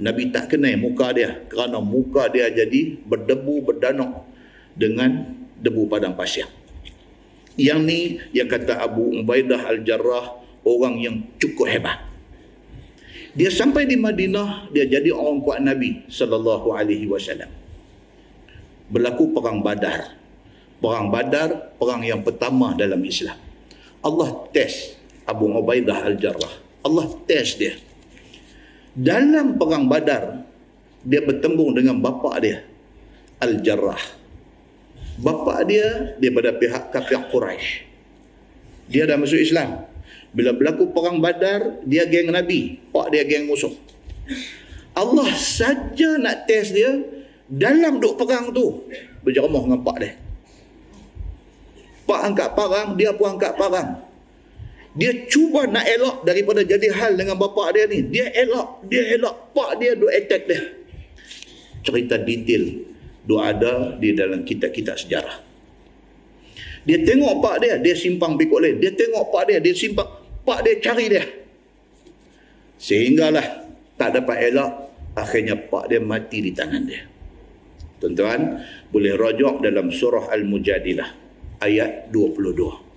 [0.01, 4.25] Nabi tak kenal muka dia kerana muka dia jadi berdebu berdanau
[4.73, 6.49] dengan debu padang pasir.
[7.61, 8.01] Yang ni
[8.33, 12.01] yang kata Abu Ubaidah Al-Jarrah orang yang cukup hebat.
[13.37, 17.49] Dia sampai di Madinah, dia jadi orang kuat Nabi sallallahu alaihi wasallam.
[18.89, 20.17] Berlaku perang Badar.
[20.81, 23.37] Perang Badar perang yang pertama dalam Islam.
[24.01, 24.97] Allah test
[25.29, 26.62] Abu Ubaidah Al-Jarrah.
[26.83, 27.79] Allah test dia.
[28.93, 30.45] Dalam perang Badar,
[31.03, 32.67] dia bertembung dengan bapa dia,
[33.41, 34.21] Al-Jarrah.
[35.19, 37.89] Bapa dia daripada pihak kafir Quraisy.
[38.91, 39.89] Dia dah masuk Islam.
[40.33, 43.73] Bila berlaku perang Badar, dia geng Nabi, pak dia geng musuh.
[44.93, 47.01] Allah saja nak test dia
[47.49, 48.89] dalam duk perang tu.
[49.25, 50.13] Berjeramah dengan pak dia.
[52.05, 54.05] Pak angkat parang, dia pun angkat parang.
[54.93, 58.05] Dia cuba nak elak daripada jadi hal dengan bapa dia ni.
[58.13, 59.57] Dia elak, dia elak.
[59.57, 60.61] Pak dia duk attack dia.
[61.81, 62.85] Cerita detail
[63.25, 65.37] duk ada di dalam kitab-kitab sejarah.
[66.83, 68.83] Dia tengok pak dia, dia simpang pikuk lain.
[68.83, 70.11] Dia tengok pak dia, dia simpang.
[70.43, 71.25] Pak dia cari dia.
[72.83, 74.73] Sehinggalah tak dapat elak,
[75.15, 77.07] akhirnya pak dia mati di tangan dia.
[78.03, 78.59] Tuan-tuan,
[78.91, 81.07] boleh rojok dalam surah Al-Mujadilah
[81.63, 82.92] ayat 22.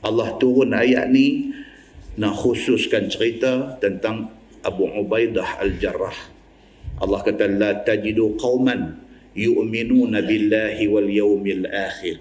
[0.00, 1.52] Allah turun ayat ni
[2.16, 6.16] nak khususkan cerita tentang Abu Ubaidah Al-Jarrah.
[7.00, 9.00] Allah kata la tajidu qauman
[9.32, 12.20] yu'minuna billahi wal yawmil akhir.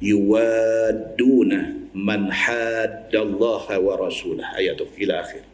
[0.00, 5.53] Yuwadduna man hadda Allah wa rasulah ayat tu ila akhir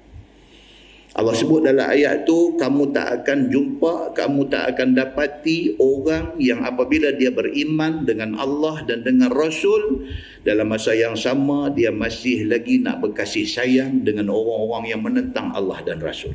[1.10, 6.62] Allah sebut dalam ayat tu kamu tak akan jumpa, kamu tak akan dapati orang yang
[6.62, 10.06] apabila dia beriman dengan Allah dan dengan Rasul
[10.46, 15.82] dalam masa yang sama dia masih lagi nak berkasih sayang dengan orang-orang yang menentang Allah
[15.82, 16.30] dan Rasul.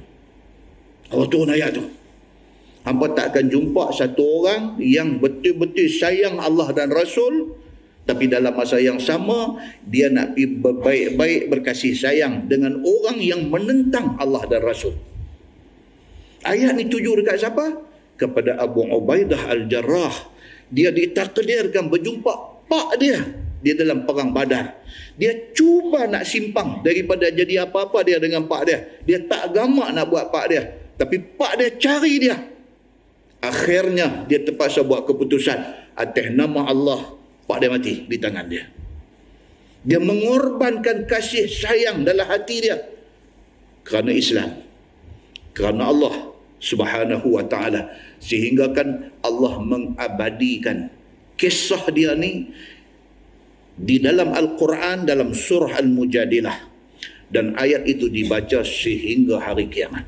[1.07, 1.85] Allah turun ayat tu.
[2.83, 7.63] Hampa tak akan jumpa satu orang yang betul-betul sayang Allah dan Rasul
[8.05, 14.13] tapi dalam masa yang sama, dia nak pergi berbaik-baik berkasih sayang dengan orang yang menentang
[14.21, 14.93] Allah dan Rasul.
[16.45, 17.81] Ayat ni tuju dekat siapa?
[18.13, 20.13] Kepada Abu Ubaidah Al-Jarrah.
[20.69, 23.25] Dia ditakdirkan berjumpa pak dia.
[23.65, 24.77] Dia dalam perang badar.
[25.17, 28.85] Dia cuba nak simpang daripada jadi apa-apa dia dengan pak dia.
[29.01, 30.61] Dia tak gamak nak buat pak dia.
[31.01, 32.37] Tapi pak dia cari dia.
[33.41, 35.57] Akhirnya dia terpaksa buat keputusan.
[35.97, 38.65] Atas nama Allah Pak dia mati di tangan dia.
[39.85, 42.81] Dia mengorbankan kasih sayang dalam hati dia.
[43.85, 44.65] Kerana Islam.
[45.53, 47.93] Kerana Allah subhanahu wa ta'ala.
[48.17, 50.89] Sehingga kan Allah mengabadikan
[51.37, 52.49] kisah dia ni
[53.77, 56.73] di dalam Al-Quran dalam surah Al-Mujadilah.
[57.29, 60.05] Dan ayat itu dibaca sehingga hari kiamat.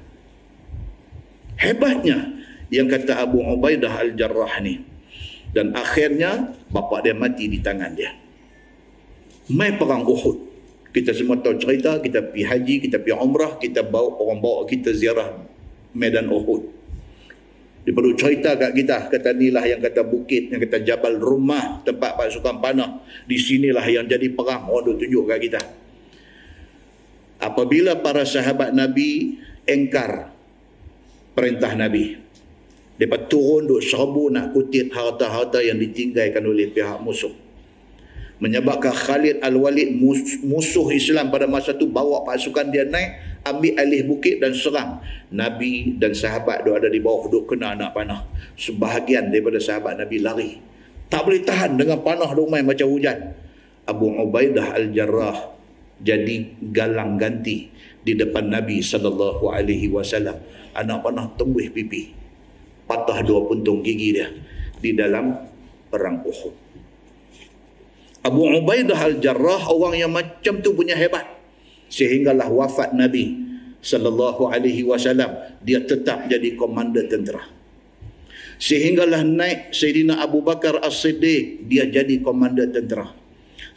[1.62, 2.34] Hebatnya
[2.74, 4.87] yang kata Abu Ubaidah Al-Jarrah ni
[5.58, 8.14] dan akhirnya bapa dia mati di tangan dia.
[9.50, 10.46] Mai perang Uhud.
[10.94, 14.94] Kita semua tahu cerita kita pergi haji kita pergi umrah kita bawa orang bawa kita
[14.94, 15.34] ziarah
[15.98, 16.78] medan Uhud.
[17.90, 22.14] Dia perlu cerita kat kita kata inilah yang kata bukit yang kata Jabal Rumah tempat
[22.22, 23.02] pasukan panah.
[23.26, 25.62] Di sinilah yang jadi perang orang duk tunjuk kat kita.
[27.42, 30.30] Apabila para sahabat Nabi engkar
[31.34, 32.27] perintah Nabi
[32.98, 37.30] mereka turun duk serbu nak kutip harta-harta yang ditinggalkan oleh pihak musuh.
[38.38, 39.98] Menyebabkan Khalid Al-Walid
[40.46, 45.02] musuh Islam pada masa tu bawa pasukan dia naik ambil alih bukit dan serang.
[45.30, 48.26] Nabi dan sahabat duk ada di bawah duk kena anak panah.
[48.58, 50.52] Sebahagian daripada sahabat Nabi lari.
[51.10, 53.34] Tak boleh tahan dengan panah main macam hujan.
[53.90, 55.54] Abu Ubaidah Al-Jarrah
[56.02, 57.70] jadi galang ganti
[58.06, 60.38] di depan Nabi sallallahu alaihi wasallam.
[60.78, 62.27] Anak panah tembus pipi
[62.88, 64.32] patah dua puntung gigi dia
[64.80, 65.36] di dalam
[65.92, 66.56] perang Uhud.
[68.24, 71.28] Abu Ubaidah Al-Jarrah orang yang macam tu punya hebat
[71.88, 73.40] sehinggalah wafat Nabi
[73.80, 75.32] sallallahu alaihi wasallam
[75.64, 77.44] dia tetap jadi komander tentera.
[78.58, 83.14] Sehinggalah naik Sayyidina Abu Bakar As-Siddiq dia jadi komander tentera.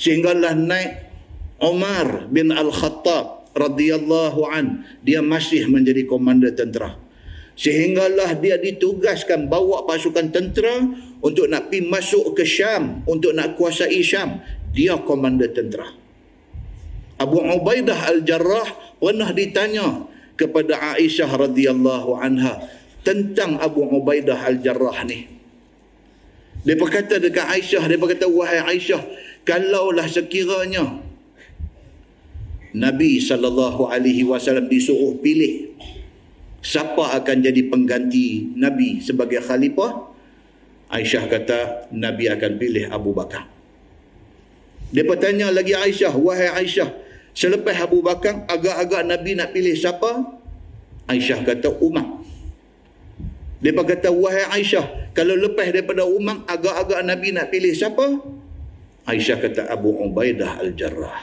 [0.00, 1.12] Sehinggalah naik
[1.60, 6.96] Umar bin Al-Khattab radhiyallahu an dia masih menjadi komander tentera
[7.58, 10.84] sehinggalah dia ditugaskan bawa pasukan tentera
[11.20, 14.40] untuk nak pergi masuk ke Syam untuk nak kuasai Syam.
[14.70, 15.90] Dia komander tentera.
[17.20, 20.08] Abu Ubaidah Al-Jarrah pernah ditanya
[20.40, 22.64] kepada Aisyah radhiyallahu anha
[23.04, 25.28] tentang Abu Ubaidah Al-Jarrah ni.
[26.64, 29.04] Dia berkata dekat Aisyah dia berkata wahai Aisyah
[29.44, 31.00] kalaulah sekiranya
[32.76, 35.69] Nabi sallallahu alaihi wasallam disuruh pilih
[36.60, 40.12] siapa akan jadi pengganti Nabi sebagai khalifah?
[40.90, 41.58] Aisyah kata
[41.94, 43.46] Nabi akan pilih Abu Bakar.
[44.90, 46.90] Dia bertanya lagi Aisyah wahai Aisyah
[47.30, 50.40] selepas Abu Bakar agak-agak Nabi nak pilih siapa?
[51.06, 52.22] Aisyah kata Umar.
[53.62, 58.18] Dia kata wahai Aisyah kalau lepas daripada Umar agak-agak Nabi nak pilih siapa?
[59.06, 61.22] Aisyah kata Abu Ubaidah Al-Jarrah.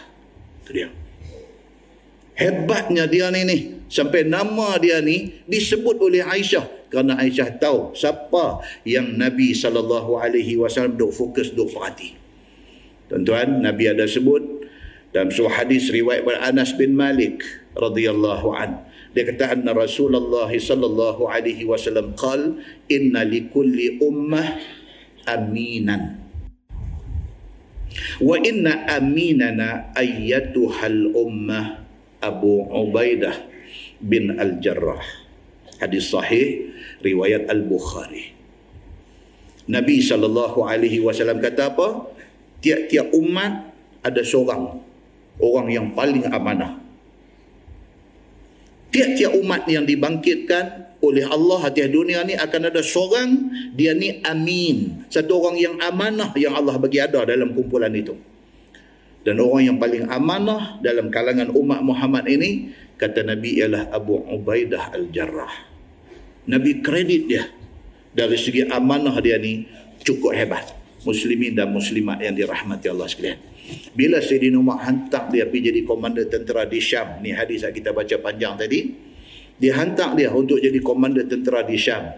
[0.63, 0.87] Itu dia
[2.37, 3.57] hebatnya dia ni ni.
[3.87, 6.87] Sampai nama dia ni disebut oleh Aisyah.
[6.87, 12.15] Kerana Aisyah tahu siapa yang Nabi sallallahu alaihi wasallam fokus duk perhati.
[13.11, 14.43] Tuan-tuan Nabi ada sebut
[15.11, 17.43] dalam sebuah hadis riwayat ber Anas bin Malik
[17.75, 18.85] radhiyallahu an.
[19.15, 24.61] Dia kata anna Rasulullah sallallahu alaihi wasallam qal inna likulli ummah
[25.25, 26.27] aminan
[28.21, 31.86] wa inna aminana ayyatuhal ummah
[32.21, 33.35] Abu Ubaidah
[34.01, 35.03] bin Al-Jarrah.
[35.77, 36.73] Hadis sahih
[37.05, 38.33] riwayat Al-Bukhari.
[39.67, 42.07] Nabi sallallahu alaihi wasallam kata apa?
[42.63, 43.69] Tiap-tiap umat
[44.01, 44.79] ada seorang
[45.37, 46.79] orang yang paling amanah.
[48.89, 53.29] Tiap-tiap umat yang dibangkitkan oleh Allah atas dunia ni akan ada seorang
[53.77, 55.05] dia ni amin.
[55.11, 58.17] Satu orang yang amanah yang Allah bagi ada dalam kumpulan itu.
[59.27, 64.95] Dan orang yang paling amanah dalam kalangan umat Muhammad ini, kata Nabi ialah Abu Ubaidah
[64.95, 65.67] Al-Jarrah.
[66.47, 67.43] Nabi kredit dia.
[68.15, 69.67] Dari segi amanah dia ni
[69.99, 70.63] cukup hebat.
[71.03, 73.35] Muslimin dan muslimat yang dirahmati Allah sekalian.
[73.91, 77.19] Bila Sayyidina Umar hantar dia pergi jadi komander tentera di Syam.
[77.19, 78.95] Ni hadis yang kita baca panjang tadi.
[79.59, 82.15] Dia hantar dia untuk jadi komander tentera di Syam.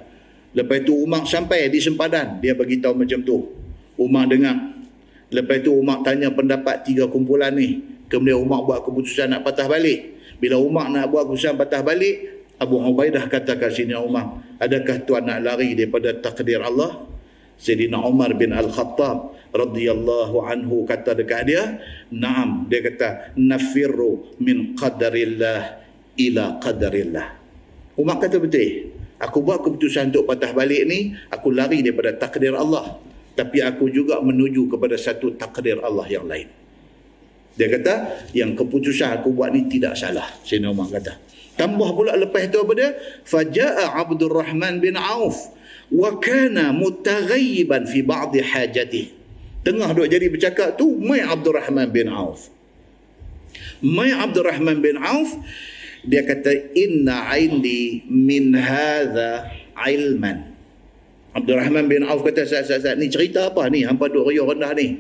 [0.54, 2.38] Lepas itu Umar sampai di sempadan.
[2.38, 3.50] Dia bagi tahu macam tu.
[3.98, 4.79] Umar dengar
[5.30, 7.86] Lepas tu Umar tanya pendapat tiga kumpulan ni.
[8.10, 10.18] Kemudian Umar buat keputusan nak patah balik.
[10.42, 15.30] Bila Umar nak buat keputusan patah balik, Abu Ubaidah kata ke sini Umar, adakah tuan
[15.30, 17.06] nak lari daripada takdir Allah?
[17.62, 21.78] Sayyidina Umar bin Al-Khattab radhiyallahu anhu kata dekat dia,
[22.10, 25.62] "Naam." Dia kata, "Nafirru min qadarillah
[26.18, 27.28] ila qadarillah."
[28.00, 28.96] Umar kata betul.
[29.20, 33.09] Aku buat keputusan untuk patah balik ni, aku lari daripada takdir Allah
[33.40, 36.52] tapi aku juga menuju kepada satu takdir Allah yang lain.
[37.56, 40.28] Dia kata, yang keputusan aku buat ni tidak salah.
[40.44, 41.16] Sayyidina Umar kata.
[41.56, 42.92] Tambah pula lepas itu apa dia?
[43.24, 45.56] Faja'a Abdul Rahman bin Auf
[45.88, 49.16] wa kana mutaghayyiban fi ba'd hajatih.
[49.64, 52.52] Tengah duk jadi bercakap tu, mai Abdul Rahman bin Auf.
[53.80, 55.36] Mai Abdul Rahman bin Auf
[56.04, 60.49] dia kata inna indi min hadha ilman
[61.30, 63.86] Abdul Rahman bin Auf kata saat-saat ni cerita apa ni?
[63.86, 64.98] Hampa duk riuh rendah ni.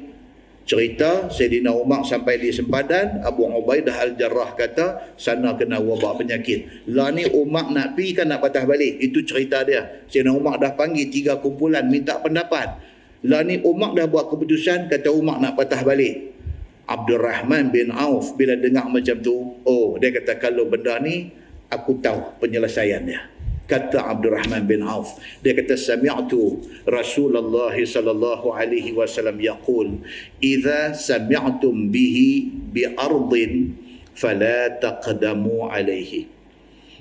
[0.69, 6.85] Cerita Sayyidina Umar sampai di sempadan Abu Ubaidah Al-Jarrah kata sana kena wabak penyakit.
[6.93, 9.01] Lah ni Umar nak pi kan nak patah balik?
[9.01, 10.05] Itu cerita dia.
[10.05, 12.77] Sayyidina Umar dah panggil tiga kumpulan minta pendapat.
[13.25, 16.37] Lah ni Umar dah buat keputusan kata Umar nak patah balik.
[16.85, 21.29] Abdul Rahman bin Auf bila dengar macam tu oh dia kata kalau benda ni
[21.69, 23.38] aku tahu penyelesaiannya
[23.69, 25.21] kata Abdul Rahman bin Auf.
[25.45, 26.57] Dia kata sami'tu
[26.89, 30.01] Rasulullah sallallahu alaihi wasallam yaqul
[30.41, 33.77] idza sami'tum bihi bi ardin
[34.17, 36.25] fala taqdamu alaihi.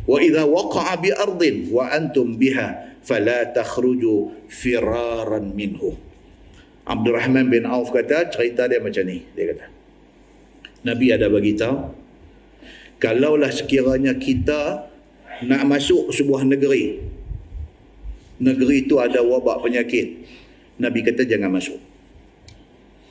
[0.04, 5.96] Wa idza waqa'a bi ardin wa antum biha fala takhruju firaran minhu
[6.88, 9.66] Abdul Rahman bin Auf kata cerita dia macam ni dia kata.
[10.88, 11.76] Nabi ada bagi tahu
[12.96, 14.87] kalaulah sekiranya kita
[15.44, 16.98] nak masuk sebuah negeri.
[18.38, 20.26] Negeri itu ada wabak penyakit.
[20.78, 21.78] Nabi kata jangan masuk.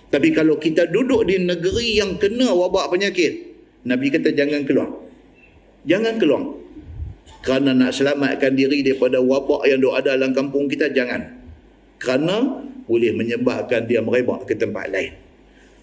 [0.07, 3.43] Tapi kalau kita duduk di negeri yang kena wabak penyakit
[3.83, 4.91] Nabi kata jangan keluar.
[5.83, 6.43] Jangan keluar.
[7.43, 11.27] Kerana nak selamatkan diri daripada wabak yang ada dalam kampung kita jangan.
[11.99, 15.11] Kerana boleh menyebabkan dia merebak ke tempat lain.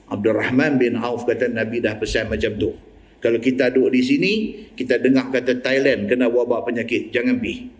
[0.08, 2.76] Abdul Rahman bin Auf kata Nabi dah pesan macam tu
[3.24, 4.32] kalau kita duduk di sini,
[4.76, 7.08] kita dengar kata Thailand kena wabak penyakit.
[7.08, 7.72] Jangan pergi.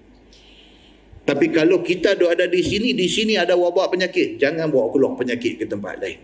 [1.21, 4.41] Tapi kalau kita duduk ada di sini, di sini ada wabak penyakit.
[4.41, 6.17] Jangan bawa keluar penyakit ke tempat lain.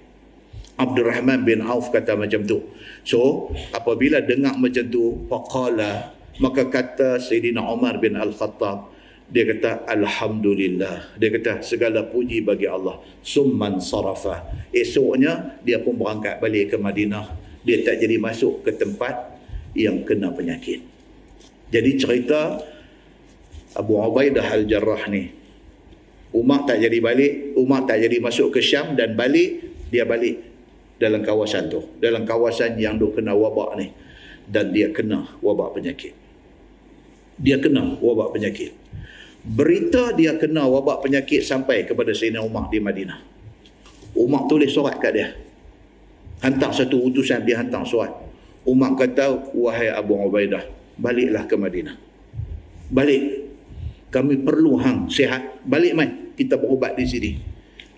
[0.80, 2.64] Abdul Rahman bin Auf kata macam tu.
[3.04, 8.88] So, apabila dengar macam tu, faqala, maka kata Sayyidina Umar bin Al-Khattab,
[9.28, 11.20] dia kata Alhamdulillah.
[11.20, 12.96] Dia kata segala puji bagi Allah.
[13.20, 14.48] Summan sarafa.
[14.72, 19.36] Esoknya, dia pun berangkat balik ke Madinah dia tak jadi masuk ke tempat
[19.76, 20.82] yang kena penyakit.
[21.70, 22.58] Jadi cerita
[23.78, 25.40] Abu Ubaidah Al-Jarrah ni
[26.30, 30.38] Umar tak jadi balik, Umar tak jadi masuk ke Syam dan balik dia balik
[31.02, 33.88] dalam kawasan tu, dalam kawasan yang duk kena wabak ni.
[34.50, 36.10] dan dia kena wabak penyakit.
[37.38, 38.74] Dia kena wabak penyakit.
[39.46, 43.22] Berita dia kena wabak penyakit sampai kepada Sayyidina Umar di Madinah.
[44.18, 45.30] Umar tulis surat kat dia.
[46.40, 48.12] Hantar satu utusan dia hantar surat.
[48.64, 50.64] Umar kata, wahai Abu Ubaidah,
[50.96, 51.96] baliklah ke Madinah.
[52.90, 53.22] Balik.
[54.10, 55.62] Kami perlu hang sihat.
[55.62, 56.10] Balik mai.
[56.34, 57.30] Kita berubat di sini.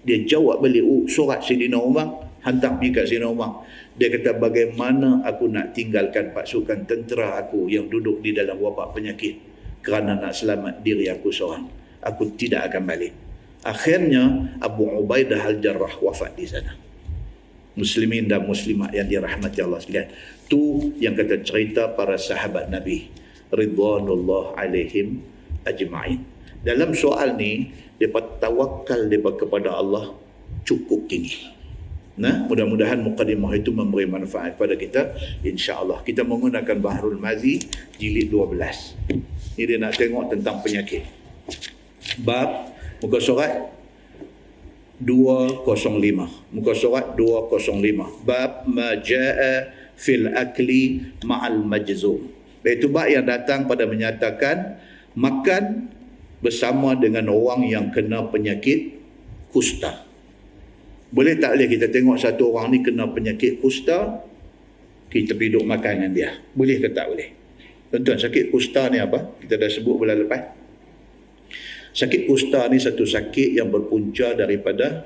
[0.04, 2.28] Dia jawab balik uh, surat Sayyidina Umar.
[2.44, 3.64] Hantar pergi kat Sayyidina Umar.
[3.96, 9.40] Dia kata bagaimana aku nak tinggalkan pasukan tentera aku yang duduk di dalam wabak penyakit
[9.80, 11.64] kerana nak selamat diri aku seorang.
[12.04, 13.12] Aku tidak akan balik.
[13.62, 16.76] Akhirnya Abu Ubaidah Al-Jarrah wafat di sana.
[17.72, 20.08] Muslimin dan muslimat yang dirahmati Allah sekalian.
[20.46, 23.08] Tu yang kata cerita para sahabat Nabi
[23.52, 25.24] ridwanullah alaihim
[25.64, 26.24] ajma'in.
[26.62, 30.14] Dalam soal ni, depa tawakal depa kepada Allah
[30.62, 31.48] cukup tinggi.
[32.12, 36.04] Nah, mudah-mudahan mukadimah itu memberi manfaat pada kita insya-Allah.
[36.04, 37.56] Kita menggunakan Bahrul Mazi
[37.96, 39.56] jilid 12.
[39.56, 41.08] Ini dia nak tengok tentang penyakit.
[42.20, 43.81] Bab muka surat
[45.02, 46.54] 205.
[46.54, 48.24] Muka surat 205.
[48.24, 52.30] Bab majaa fil akli ma'al majzum.
[52.62, 54.78] Itu bab yang datang pada menyatakan
[55.18, 55.90] makan
[56.42, 58.98] bersama dengan orang yang kena penyakit
[59.50, 60.06] kusta.
[61.12, 64.24] Boleh tak boleh kita tengok satu orang ni kena penyakit kusta,
[65.12, 66.30] kita pergi duduk makan dengan dia.
[66.56, 67.28] Boleh ke tak boleh?
[67.92, 69.36] Tuan-tuan, sakit kusta ni apa?
[69.36, 70.61] Kita dah sebut bulan lepas.
[71.92, 75.04] Sakit kusta ni satu sakit yang berpunca daripada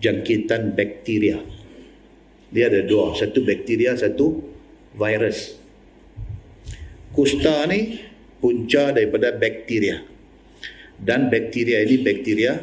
[0.00, 1.38] jangkitan bakteria.
[2.52, 3.12] Dia ada dua.
[3.16, 4.40] Satu bakteria, satu
[4.96, 5.56] virus.
[7.12, 8.00] Kusta ni
[8.40, 10.00] punca daripada bakteria.
[10.96, 12.60] Dan bakteria ini bakteria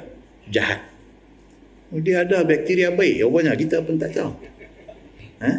[0.50, 0.90] jahat.
[1.90, 3.26] Dia ada bakteria baik.
[3.26, 4.34] Rupanya kita pun tak tahu.
[5.42, 5.52] Ha?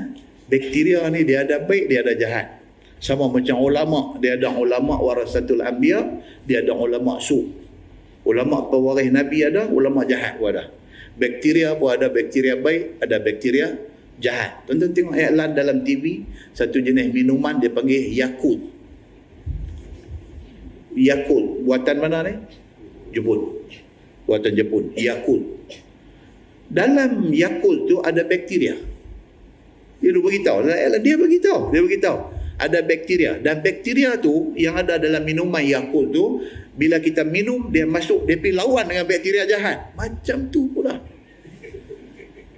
[0.46, 2.46] Bakteria ni dia ada baik, dia ada jahat.
[3.02, 4.14] Sama macam ulama.
[4.18, 7.59] Dia ada ulama warasatul anbiya, dia ada ulama su.
[8.24, 10.68] Ulama pewaris Nabi ada, ulama jahat pun ada.
[11.16, 13.66] Bakteria pun ada bakteria baik, ada bakteria
[14.20, 14.64] jahat.
[14.68, 18.60] Tonton tengok ayat lan dalam TV, satu jenis minuman dia panggil Yakult.
[20.96, 21.64] Yakult.
[21.64, 22.34] Buatan mana ni?
[23.16, 23.40] Jepun.
[24.28, 24.92] Buatan Jepun.
[24.94, 25.60] Yakult
[26.70, 28.78] dalam Yakult tu ada bakteria.
[30.00, 30.58] Dia dah beritahu.
[31.02, 31.60] Dia beritahu.
[31.74, 32.18] Dia beritahu.
[32.56, 33.32] Ada bakteria.
[33.42, 36.40] Dan bakteria tu yang ada dalam minuman Yakult tu,
[36.80, 39.92] bila kita minum, dia masuk, dia pergi lawan dengan bakteria jahat.
[39.92, 40.96] Macam tu pula.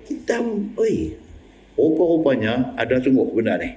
[0.07, 0.39] Kita,
[0.79, 1.19] oi,
[1.75, 3.75] rupa-rupanya ada sungguh benda ni.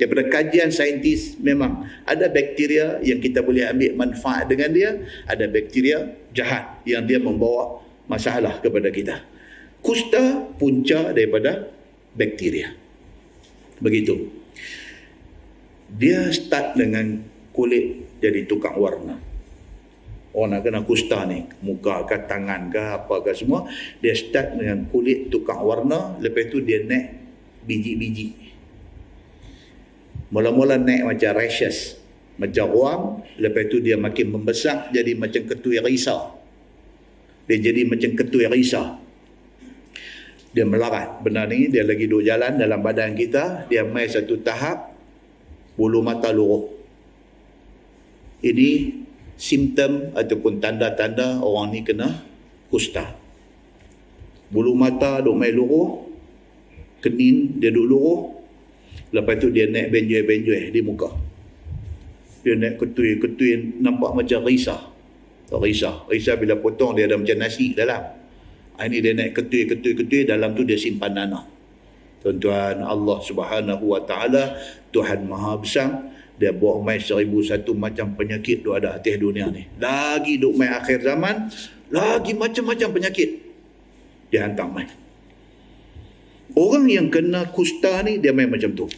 [0.00, 4.96] Daripada kajian saintis, memang ada bakteria yang kita boleh ambil manfaat dengan dia.
[5.28, 9.20] Ada bakteria jahat yang dia membawa masalah kepada kita.
[9.84, 11.68] Kusta punca daripada
[12.16, 12.72] bakteria.
[13.76, 14.40] Begitu.
[15.92, 17.20] Dia start dengan
[17.52, 19.31] kulit jadi tukang warna.
[20.32, 23.68] Orang nak kena kusta ni, muka ke tangan ke apa ke semua,
[24.00, 27.20] dia start dengan kulit tukang warna, lepas tu dia naik
[27.68, 28.32] biji-biji.
[30.32, 32.00] Mula-mula naik macam rashes,
[32.40, 33.00] macam ruam,
[33.36, 36.40] lepas tu dia makin membesar jadi macam ketui risau.
[37.44, 38.96] Dia jadi macam ketui risau.
[40.52, 41.20] Dia melarat.
[41.20, 43.68] Benda ni dia lagi duduk jalan dalam badan kita.
[43.68, 44.96] Dia mai satu tahap
[45.76, 46.68] bulu mata luruh.
[48.40, 48.70] Ini
[49.36, 52.22] simptom ataupun tanda-tanda orang ni kena
[52.72, 53.14] kusta.
[54.52, 56.12] Bulu mata duk mai luruh
[57.02, 58.20] kenin dia duk luruh.
[59.12, 61.12] Lepas tu dia naik benjoy-benjoy di muka.
[62.40, 64.88] Dia naik ketui-ketui nampak macam risah.
[65.52, 66.08] Risah.
[66.08, 68.00] Risah bila potong dia ada macam nasi dalam.
[68.80, 71.44] Ini dia naik ketui-ketui-ketui dalam tu dia simpan nanah.
[72.24, 74.56] Tuan-tuan Allah Subhanahu Wa Taala
[74.94, 75.90] Tuhan Maha Besar
[76.42, 79.70] dia buat mai seribu satu macam penyakit tu ada atas dunia ni.
[79.78, 81.46] Lagi duk mai akhir zaman,
[81.94, 83.30] lagi macam-macam penyakit
[84.34, 84.90] dia hantar mai.
[86.58, 88.90] Orang yang kena kusta ni dia main macam tu.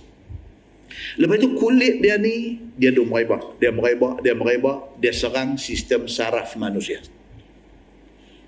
[1.21, 6.09] Lepas tu kulit dia ni dia duk merebak, dia merebak, dia merebak, dia serang sistem
[6.09, 7.05] saraf manusia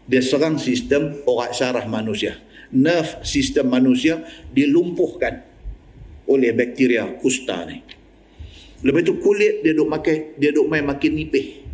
[0.07, 2.39] dia serang sistem orat syaraf manusia.
[2.71, 4.23] Nerve sistem manusia
[4.55, 5.43] dilumpuhkan
[6.27, 7.83] oleh bakteria kusta ni.
[8.85, 11.65] Lepas tu kulit dia duk makan, dia duk main makin nipih.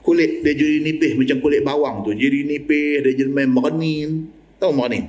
[0.00, 2.16] Kulit dia jadi nipih macam kulit bawang tu.
[2.16, 4.32] Jadi nipih, dia jadi main merenin.
[4.56, 5.04] Tahu merenin?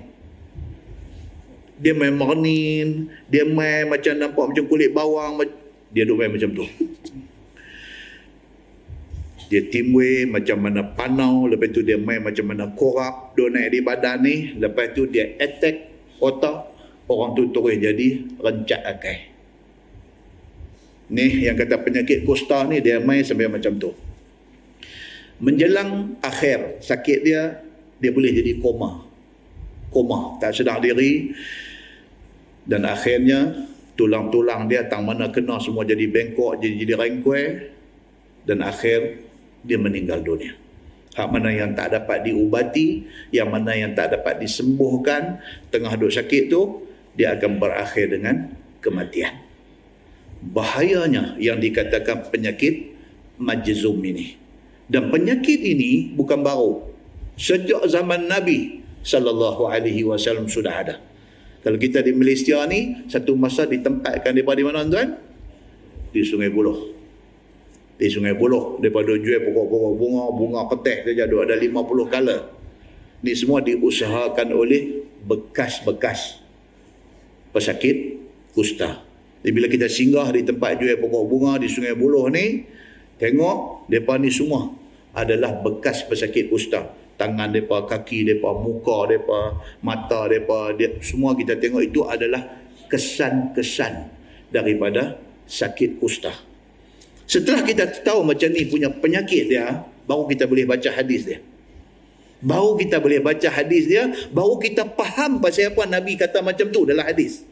[1.80, 5.40] Dia main merenin, dia main macam nampak macam kulit bawang.
[5.96, 6.68] Dia duk main macam tu
[9.52, 13.80] dia timbul macam mana panau lepas tu dia main macam mana korap dia naik di
[13.84, 15.92] badan ni lepas tu dia attack
[16.24, 16.72] otak
[17.12, 18.08] orang tu terus jadi
[18.40, 19.31] rencak akai
[21.12, 23.92] Ni yang kata penyakit kusta ni dia main sampai macam tu.
[25.44, 27.60] Menjelang akhir sakit dia,
[28.00, 29.04] dia boleh jadi koma.
[29.92, 31.36] Koma, tak sedar diri.
[32.64, 33.68] Dan akhirnya
[34.00, 37.46] tulang-tulang dia tang mana kena semua jadi bengkok, jadi jadi rengkuai.
[38.48, 39.28] Dan akhir
[39.68, 40.56] dia meninggal dunia.
[41.12, 43.04] Hak mana yang tak dapat diubati,
[43.36, 46.88] yang mana yang tak dapat disembuhkan, tengah duk sakit tu,
[47.20, 48.48] dia akan berakhir dengan
[48.80, 49.41] kematian.
[50.42, 52.98] Bahayanya yang dikatakan penyakit
[53.38, 54.38] majzum ini.
[54.90, 56.82] Dan penyakit ini bukan baru.
[57.38, 60.96] Sejak zaman Nabi sallallahu alaihi wasallam sudah ada.
[61.62, 65.14] Kalau kita di Malaysia ni satu masa ditempatkan di mana tuan?
[66.12, 67.02] Di Sungai Buloh
[68.02, 72.50] di Sungai Buloh daripada jual pokok-pokok bunga bunga keteh saja ada 50 kala
[73.22, 76.42] ni semua diusahakan oleh bekas-bekas
[77.54, 78.18] pesakit
[78.58, 79.06] kusta
[79.42, 82.66] jadi bila kita singgah di tempat jual pokok bunga di Sungai Buloh ni
[83.18, 84.70] tengok depa ni semua
[85.18, 91.58] adalah bekas pesakit kusta tangan depa kaki depa muka depa mata depa dia, semua kita
[91.58, 94.10] tengok itu adalah kesan-kesan
[94.52, 95.18] daripada
[95.48, 96.32] sakit kusta
[97.32, 101.40] Setelah kita tahu macam ni punya penyakit dia, baru kita boleh baca hadis dia.
[102.44, 106.84] Baru kita boleh baca hadis dia, baru kita faham pasal apa Nabi kata macam tu
[106.84, 107.48] dalam hadis.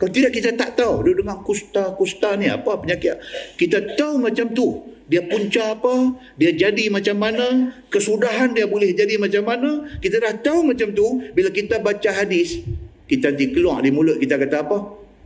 [0.00, 3.22] Kalau tidak kita tak tahu, dia dengar kusta-kusta ni apa penyakit.
[3.56, 4.90] Kita tahu macam tu.
[5.06, 9.84] Dia punca apa, dia jadi macam mana, kesudahan dia boleh jadi macam mana.
[10.00, 12.64] Kita dah tahu macam tu, bila kita baca hadis,
[13.04, 14.78] kita nanti keluar di mulut kita kata apa?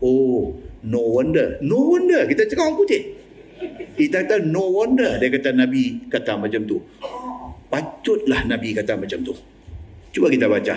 [0.03, 1.63] Oh, no wonder.
[1.63, 2.27] No wonder.
[2.27, 3.03] Kita cakap orang putih.
[3.97, 6.83] Kita kata no wonder dia kata Nabi kata macam tu.
[7.71, 9.33] Patutlah Nabi kata macam tu.
[10.13, 10.75] Cuba kita baca.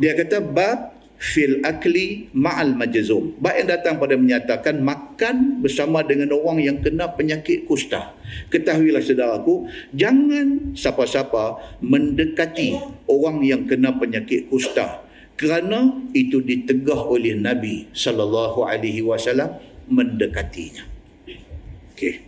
[0.00, 3.38] Dia kata bab fil akli ma'al majzum.
[3.38, 8.18] Bab yang datang pada menyatakan makan bersama dengan orang yang kena penyakit kusta.
[8.50, 12.74] Ketahuilah saudaraku, jangan siapa-siapa mendekati
[13.06, 15.06] orang yang kena penyakit kusta.
[15.38, 20.82] Kerana itu ditegah oleh Nabi sallallahu alaihi wasallam mendekatinya.
[21.94, 22.18] Okey.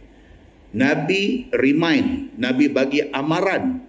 [0.74, 3.82] Nabi remind, Nabi bagi amaran.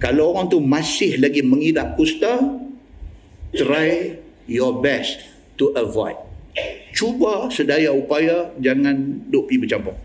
[0.00, 2.63] Kalau orang tu masih lagi mengidap kusta,
[3.54, 4.18] try
[4.50, 5.22] your best
[5.56, 6.18] to avoid.
[6.94, 9.96] Cuba sedaya upaya jangan duk pergi bercampur.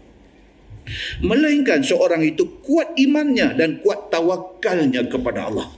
[1.21, 5.69] Melainkan seorang itu kuat imannya dan kuat tawakalnya kepada Allah.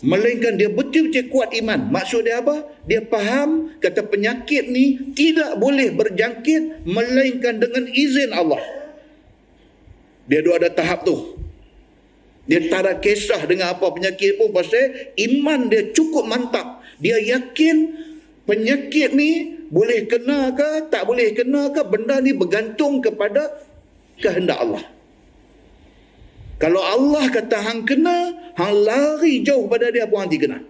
[0.00, 1.92] Melainkan dia betul-betul kuat iman.
[1.92, 2.64] Maksud dia apa?
[2.88, 8.62] Dia faham kata penyakit ni tidak boleh berjangkit melainkan dengan izin Allah.
[10.30, 11.39] Dia ada tahap tu.
[12.48, 16.80] Dia tak ada kisah dengan apa penyakit pun pasal iman dia cukup mantap.
[16.96, 17.76] Dia yakin
[18.48, 23.48] penyakit ni boleh kena ke tak boleh kena ke benda ni bergantung kepada
[24.18, 24.84] kehendak Allah.
[26.60, 30.60] Kalau Allah kata hang kena, hang lari jauh pada dia pun hang kena.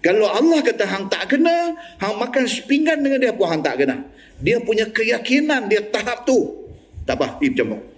[0.00, 4.00] Kalau Allah kata hang tak kena, hang makan sepinggan dengan dia pun hang tak kena.
[4.40, 6.70] Dia punya keyakinan dia tahap tu.
[7.04, 7.95] Tak apa, pergi bercampur.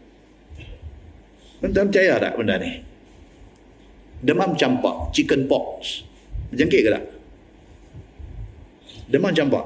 [1.58, 2.78] Tuan percaya tak benda ni?
[4.22, 6.02] Demam campak, chicken pox.
[6.54, 7.04] Berjangkit ke tak?
[9.10, 9.64] Demam campak,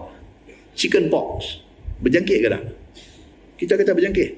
[0.73, 1.61] chicken pox.
[2.01, 2.65] Berjangkit ke tak?
[3.61, 4.31] Kita kata berjangkit.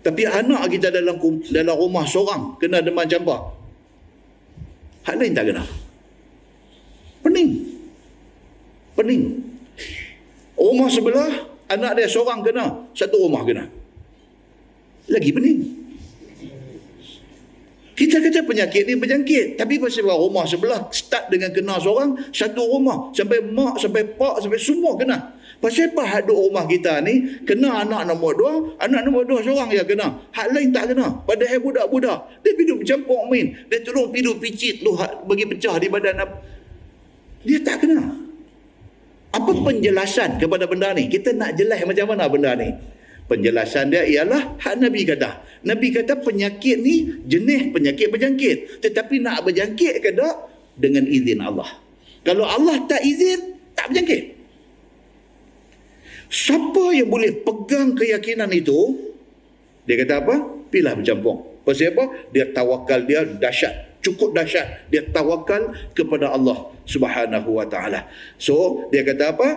[0.00, 1.20] Tapi anak kita dalam
[1.52, 3.40] dalam rumah seorang kena demam campak.
[5.04, 5.64] Hak lain tak kena.
[7.20, 7.50] Pening.
[8.96, 9.22] Pening.
[10.56, 11.32] Rumah sebelah
[11.68, 13.68] anak dia seorang kena, satu rumah kena.
[15.08, 15.80] Lagi pening.
[18.00, 19.60] Kita kata penyakit ni berjangkit.
[19.60, 23.12] Tapi pasal rumah sebelah start dengan kena seorang, satu rumah.
[23.12, 25.36] Sampai mak, sampai pak, sampai semua kena.
[25.60, 29.68] Pasal apa hak duk rumah kita ni kena anak nombor dua, anak nombor dua seorang
[29.68, 30.16] yang kena.
[30.32, 31.12] Hak lain tak kena.
[31.28, 32.40] Padahal budak-budak.
[32.40, 33.52] Dia hidup bercampur main.
[33.68, 34.96] Dia turun tidur picit tu
[35.28, 36.24] bagi pecah di badan.
[37.44, 38.16] Dia tak kena.
[39.36, 41.04] Apa penjelasan kepada benda ni?
[41.12, 42.72] Kita nak jelas macam mana benda ni?
[43.30, 45.62] Penjelasan dia ialah hak Nabi kata.
[45.62, 48.82] Nabi kata penyakit ni jenis penyakit berjangkit.
[48.82, 50.50] Tetapi nak berjangkit ke tak?
[50.74, 51.70] Dengan izin Allah.
[52.26, 54.34] Kalau Allah tak izin, tak berjangkit.
[56.26, 58.98] Siapa yang boleh pegang keyakinan itu,
[59.86, 60.34] dia kata apa?
[60.70, 61.62] Pilah bercampur.
[61.62, 62.04] Pasal apa?
[62.34, 64.02] Dia tawakal dia dahsyat.
[64.02, 64.90] Cukup dahsyat.
[64.90, 68.10] Dia tawakal kepada Allah subhanahu wa ta'ala.
[68.40, 69.48] So, dia kata apa?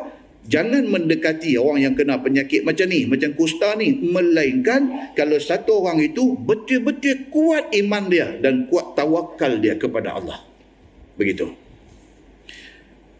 [0.43, 3.95] Jangan mendekati orang yang kena penyakit macam ni, macam kusta ni.
[3.95, 10.43] Melainkan kalau satu orang itu betul-betul kuat iman dia dan kuat tawakal dia kepada Allah.
[11.15, 11.47] Begitu.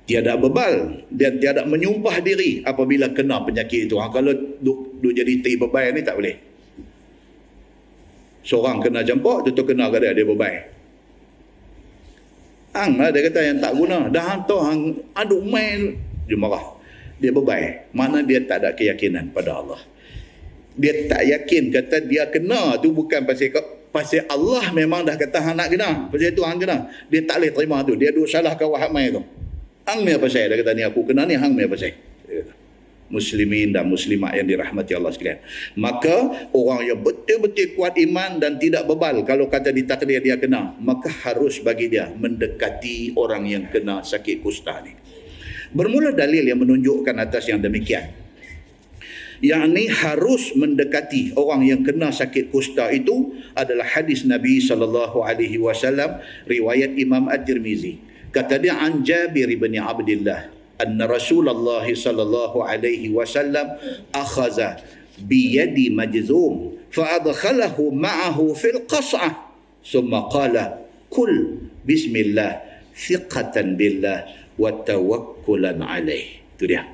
[0.04, 3.96] tiada bebal dan tiada menyumpah diri apabila kena penyakit itu.
[3.96, 6.36] Ha, kalau duk, duk jadi teri bebal ni tak boleh.
[8.44, 10.56] Seorang kena campak, tu kena kada dia bebal.
[12.76, 14.12] Hang lah dia kata yang tak guna.
[14.12, 15.96] Dah hantar hang aduk main
[16.28, 16.73] dia marah.
[17.24, 17.88] Dia bebal.
[17.96, 19.80] Mana dia tak ada keyakinan pada Allah.
[20.76, 23.64] Dia tak yakin kata dia kena tu bukan pasal
[23.96, 26.12] pasal Allah memang dah kata hang nak kena.
[26.12, 26.92] Pasal itu hang kena.
[27.08, 27.96] Dia tak boleh terima tu.
[27.96, 29.24] Dia duk salah kau wahab mai tu.
[29.88, 30.52] Hang ni apa saya?
[30.52, 31.96] Dia kata ni aku kena ni hang ni apa saya?
[33.14, 35.40] Muslimin dan muslimat yang dirahmati Allah sekalian.
[35.78, 41.14] Maka orang yang betul-betul kuat iman dan tidak bebal kalau kata ditakdir dia kena, maka
[41.24, 44.98] harus bagi dia mendekati orang yang kena sakit kusta ni.
[45.74, 48.14] Bermula dalil yang menunjukkan atas yang demikian.
[49.44, 55.60] Yang ni harus mendekati orang yang kena sakit kusta itu adalah hadis Nabi sallallahu alaihi
[55.60, 60.50] wasallam riwayat Imam At-Tirmizi kata dia an Jabir bin Abdullah
[60.82, 63.78] anna Rasulullah sallallahu alaihi wasallam
[64.10, 64.82] akhadha
[65.22, 69.54] bi yadi majzum fa adkhalahu ma'ahu fil qas'ah
[69.86, 70.82] thumma qala
[71.14, 72.58] kul bismillah
[72.98, 76.44] thiqatan billah wa tawakkulan alaih.
[76.58, 76.86] Itu dia.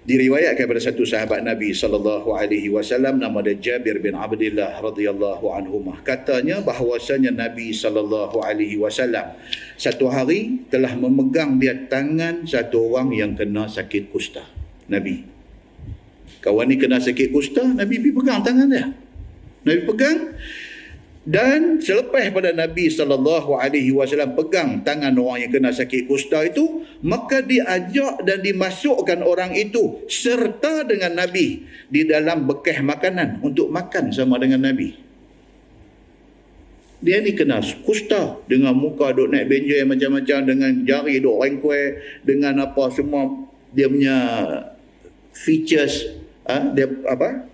[0.00, 5.76] Diriwayatkan pada satu sahabat Nabi sallallahu alaihi wasallam nama dia Jabir bin Abdullah radhiyallahu anhu
[6.00, 9.36] katanya bahwasanya Nabi sallallahu alaihi wasallam
[9.76, 14.40] satu hari telah memegang dia tangan satu orang yang kena sakit kusta.
[14.88, 15.22] Nabi.
[16.40, 18.88] Kawan ni kena sakit kusta Nabi pergi pegang tangan dia.
[19.68, 20.18] Nabi pegang
[21.20, 26.80] dan selepas pada Nabi sallallahu alaihi wasallam pegang tangan orang yang kena sakit kusta itu,
[27.04, 34.08] maka diajak dan dimasukkan orang itu serta dengan Nabi di dalam bekah makanan untuk makan
[34.16, 34.96] sama dengan Nabi.
[37.04, 41.84] Dia ni kena kusta dengan muka duk naik benjol macam-macam dengan jari duk rengkuai
[42.24, 44.16] dengan apa semua dia punya
[45.32, 46.12] features
[46.44, 46.68] ha?
[46.76, 47.49] dia apa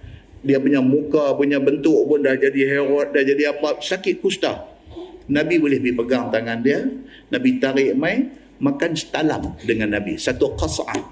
[0.47, 3.83] dia punya muka punya bentuk pun dah jadi herot dah jadi apa.
[3.83, 4.63] Sakit kusta.
[5.27, 6.87] Nabi boleh pergi pegang tangan dia.
[7.35, 8.31] Nabi tarik mai
[8.63, 10.15] makan setalam dengan Nabi.
[10.15, 11.03] Satu qas'ah.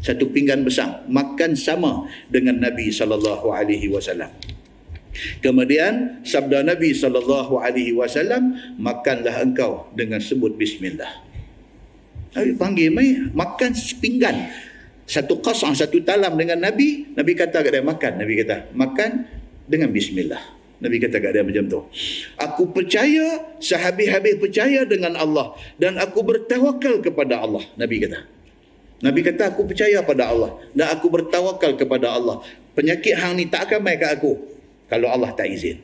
[0.00, 1.04] Satu pinggan besar.
[1.04, 4.32] Makan sama dengan Nabi sallallahu alaihi wasallam.
[5.44, 11.20] Kemudian sabda Nabi sallallahu alaihi wasallam makanlah engkau dengan sebut bismillah.
[12.32, 14.48] Nabi panggil mai makan sepinggan
[15.12, 18.72] satu qasah satu talam dengan Nabi Nabi kata kat dia makan Nabi kata.
[18.72, 19.10] Makan
[19.68, 20.40] dengan bismillah.
[20.80, 21.80] Nabi kata kat dia macam tu.
[22.40, 28.24] Aku percaya sehabis-habis percaya dengan Allah dan aku bertawakal kepada Allah Nabi kata.
[29.04, 32.40] Nabi kata aku percaya pada Allah dan aku bertawakal kepada Allah.
[32.72, 34.32] Penyakit hang ni tak akan baik kat aku
[34.88, 35.76] kalau Allah tak izin.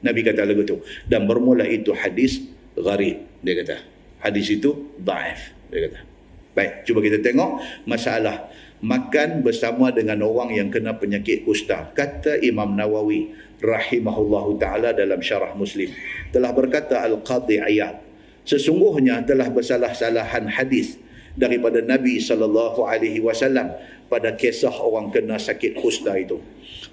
[0.00, 0.80] Nabi kata lagu tu.
[1.04, 2.40] Dan bermula itu hadis
[2.72, 3.76] gharib dia kata.
[4.24, 6.15] Hadis itu daif dia kata
[6.56, 8.48] Baik, cuba kita tengok masalah
[8.80, 11.92] makan bersama dengan orang yang kena penyakit kusta.
[11.92, 13.28] Kata Imam Nawawi
[13.60, 15.92] rahimahullahu taala dalam syarah Muslim
[16.32, 18.00] telah berkata Al-Qadhi Ayat
[18.48, 20.96] sesungguhnya telah bersalah-salahan hadis
[21.36, 23.76] daripada Nabi sallallahu alaihi wasallam
[24.08, 26.40] pada kisah orang kena sakit kusta itu.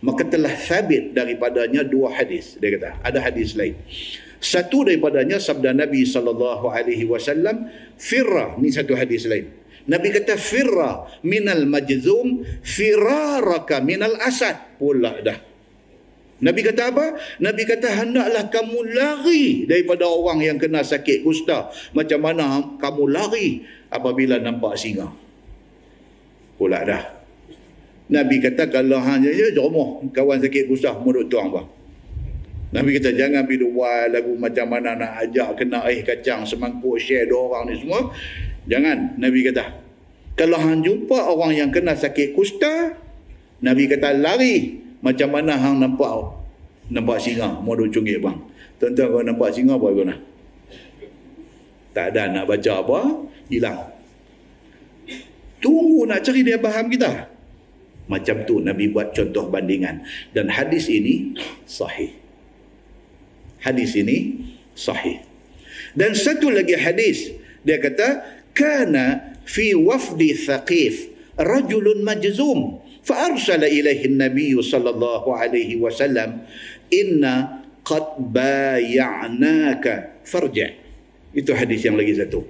[0.03, 2.59] Maka telah sabit daripadanya dua hadis.
[2.59, 3.77] Dia kata, ada hadis lain.
[4.43, 9.47] Satu daripadanya sabda Nabi sallallahu alaihi wasallam, firra ni satu hadis lain.
[9.87, 15.39] Nabi kata firra minal majzum firaraka minal asad pula dah.
[16.43, 17.15] Nabi kata apa?
[17.39, 21.71] Nabi kata hendaklah kamu lari daripada orang yang kena sakit kusta.
[21.95, 25.07] Macam mana kamu lari apabila nampak singa?
[26.59, 27.03] Pula dah.
[28.11, 31.67] Nabi kata kalau hanya je jomoh kawan sakit kusta menurut tuang bang.
[32.73, 37.29] Nabi kata jangan pergi buat lagu macam mana nak ajak kena air kacang semangkuk share
[37.29, 38.09] dua orang ni semua.
[38.65, 39.21] Jangan.
[39.21, 39.85] Nabi kata.
[40.33, 42.97] Kalau hang jumpa orang yang kena sakit kusta,
[43.61, 44.81] Nabi kata lari.
[45.05, 46.41] Macam mana hang nampak
[46.89, 48.39] nampak singa duk cungit bang.
[48.81, 50.15] Tuan-tuan kalau nampak singa apa guna?
[51.93, 52.99] Tak ada nak baca apa,
[53.53, 53.79] hilang.
[55.61, 57.29] Tunggu nak cari dia faham kita.
[58.09, 60.01] Macam tu Nabi buat contoh bandingan.
[60.33, 61.37] Dan hadis ini
[61.69, 62.22] sahih
[63.63, 64.43] hadis ini
[64.75, 65.23] sahih.
[65.95, 67.31] Dan satu lagi hadis
[67.63, 71.09] dia kata kana fi wafdi thaqif
[71.39, 76.43] rajulun majzum fa arsala ilaihi an-nabiy sallallahu alaihi wasallam
[76.91, 80.71] inna qad bay'naka farja
[81.33, 82.45] itu hadis yang lagi satu.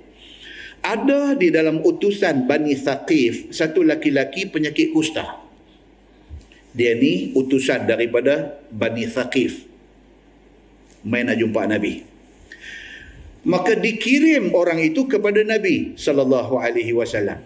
[0.84, 5.40] Ada di dalam utusan Bani Thaqif satu laki-laki penyakit kusta.
[6.76, 9.73] Dia ni utusan daripada Bani Thaqif
[11.04, 12.14] main nak jumpa Nabi.
[13.44, 17.44] maka dikirim orang itu kepada Nabi sallallahu alaihi wasallam.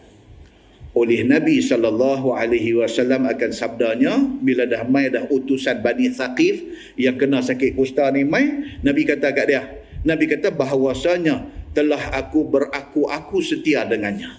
[0.97, 6.61] Oleh Nabi sallallahu alaihi wasallam akan sabdanya bila dah mai dah utusan Bani Thaqif
[6.97, 9.61] yang kena sakit kusta ni mai Nabi kata kat dia
[10.01, 11.45] Nabi kata bahawasanya
[11.77, 14.33] telah aku beraku-aku setia dengannya.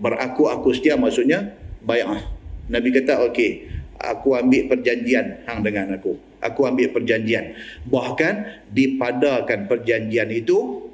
[0.00, 1.52] Beraku-aku setia maksudnya
[1.84, 2.20] bai'ah
[2.68, 6.16] Nabi kata okey aku ambil perjanjian hang dengan aku.
[6.44, 7.56] Aku ambil perjanjian.
[7.88, 8.34] Bahkan
[8.70, 10.88] dipadakan perjanjian itu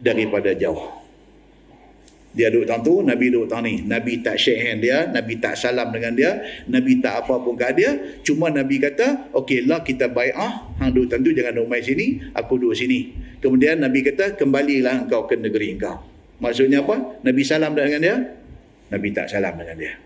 [0.00, 1.04] daripada jauh.
[2.36, 3.80] Dia duduk tang tu Nabi duduk tang ni.
[3.80, 6.36] Nabi tak shake hand dia Nabi tak salam dengan dia
[6.68, 7.96] Nabi tak apa pun kat dia.
[8.20, 12.20] Cuma Nabi kata okey lah kita bai'ah hang duduk tang tu jangan duduk mai sini
[12.36, 13.08] aku duduk sini.
[13.40, 15.96] Kemudian Nabi kata kembalilah engkau ke negeri engkau.
[16.36, 17.24] Maksudnya apa?
[17.24, 18.16] Nabi salam dengan dia?
[18.92, 20.05] Nabi tak salam dengan dia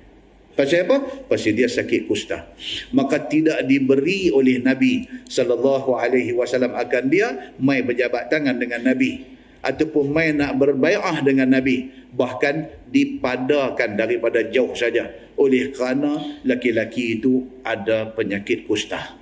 [0.61, 1.25] Pasal apa?
[1.25, 2.45] Pasal dia sakit kusta.
[2.93, 9.25] Maka tidak diberi oleh Nabi sallallahu alaihi wasallam akan dia mai berjabat tangan dengan Nabi
[9.65, 15.09] ataupun mai nak berbai'ah dengan Nabi bahkan dipadakan daripada jauh saja
[15.41, 19.17] oleh kerana laki-laki itu ada penyakit kusta.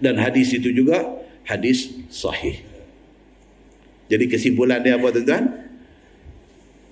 [0.00, 1.12] Dan hadis itu juga
[1.44, 2.56] hadis sahih.
[4.08, 5.44] Jadi kesimpulan dia apa tuan-tuan?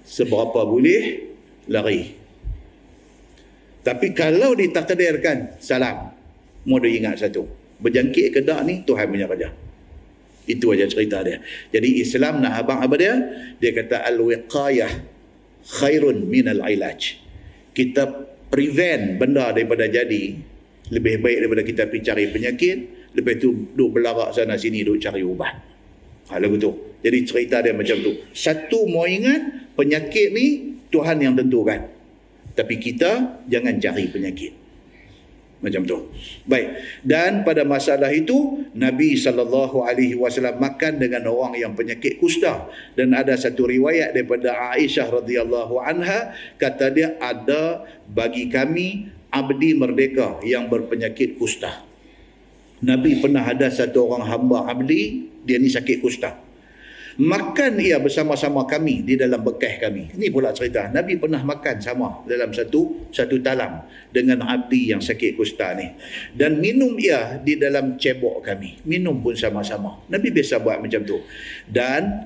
[0.05, 1.32] Seberapa boleh
[1.64, 2.19] lari
[3.81, 6.12] tapi kalau ditakdirkan salam,
[6.68, 7.49] mau ingat satu.
[7.81, 9.49] Berjangkit ke tak ni Tuhan punya kerja.
[10.45, 11.41] Itu aja cerita dia.
[11.72, 13.14] Jadi Islam nak abang apa dia?
[13.57, 14.93] Dia kata al-wiqayah
[15.81, 17.16] khairun min al-ilaj.
[17.72, 18.05] Kita
[18.53, 20.37] prevent benda daripada jadi
[20.91, 22.76] lebih baik daripada kita pergi cari penyakit,
[23.14, 25.55] lepas tu duk belarak sana sini duk cari ubat.
[26.28, 26.99] Ha, lagu tu.
[27.01, 28.12] Jadi cerita dia macam tu.
[28.37, 31.99] Satu mau ingat penyakit ni Tuhan yang tentukan.
[32.61, 34.52] Tapi kita jangan cari penyakit.
[35.64, 36.12] Macam tu.
[36.44, 37.00] Baik.
[37.00, 43.16] Dan pada masalah itu Nabi sallallahu alaihi wasallam makan dengan orang yang penyakit kusta dan
[43.16, 50.68] ada satu riwayat daripada Aisyah radhiyallahu anha kata dia ada bagi kami abdi merdeka yang
[50.68, 51.80] berpenyakit kusta.
[52.84, 56.36] Nabi pernah ada satu orang hamba abdi dia ni sakit kusta
[57.20, 60.16] makan ia bersama-sama kami di dalam bekah kami.
[60.16, 60.88] Ini pula cerita.
[60.88, 65.92] Nabi pernah makan sama dalam satu satu talam dengan abdi yang sakit kusta ni.
[66.32, 68.80] Dan minum ia di dalam cebok kami.
[68.88, 70.00] Minum pun sama-sama.
[70.08, 71.20] Nabi biasa buat macam tu.
[71.68, 72.24] Dan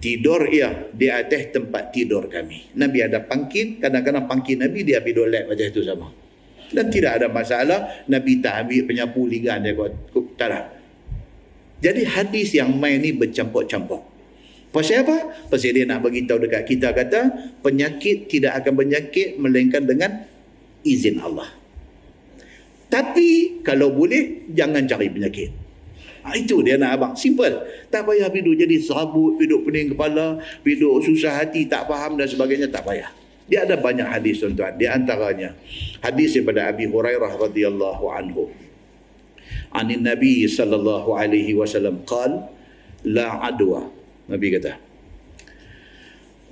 [0.00, 2.72] tidur ia di atas tempat tidur kami.
[2.80, 6.08] Nabi ada pangkin, kadang-kadang pangkin Nabi dia pergi dolek macam itu sama.
[6.70, 9.92] Dan tidak ada masalah, Nabi tak ambil penyapu ligan dia kot.
[10.40, 10.60] Tak ada.
[11.80, 14.19] Jadi hadis yang main ni bercampur-campur.
[14.70, 15.34] Pasal apa?
[15.50, 17.20] Pasal dia nak bagi tahu dekat kita kata
[17.58, 20.22] penyakit tidak akan penyakit melainkan dengan
[20.86, 21.50] izin Allah.
[22.86, 25.50] Tapi kalau boleh jangan cari penyakit.
[26.20, 27.12] Ha, itu dia nak abang.
[27.18, 27.66] Simple.
[27.90, 32.70] Tak payah hidup jadi serabut, hidup pening kepala, hidup susah hati, tak faham dan sebagainya.
[32.70, 33.10] Tak payah.
[33.50, 34.78] Dia ada banyak hadis tuan-tuan.
[34.78, 35.58] Di antaranya
[35.98, 38.46] hadis daripada Abi Hurairah radhiyallahu anhu.
[39.74, 42.46] Anin Nabi sallallahu alaihi wasallam qal
[43.06, 43.99] la adwa
[44.30, 44.78] Nabi kata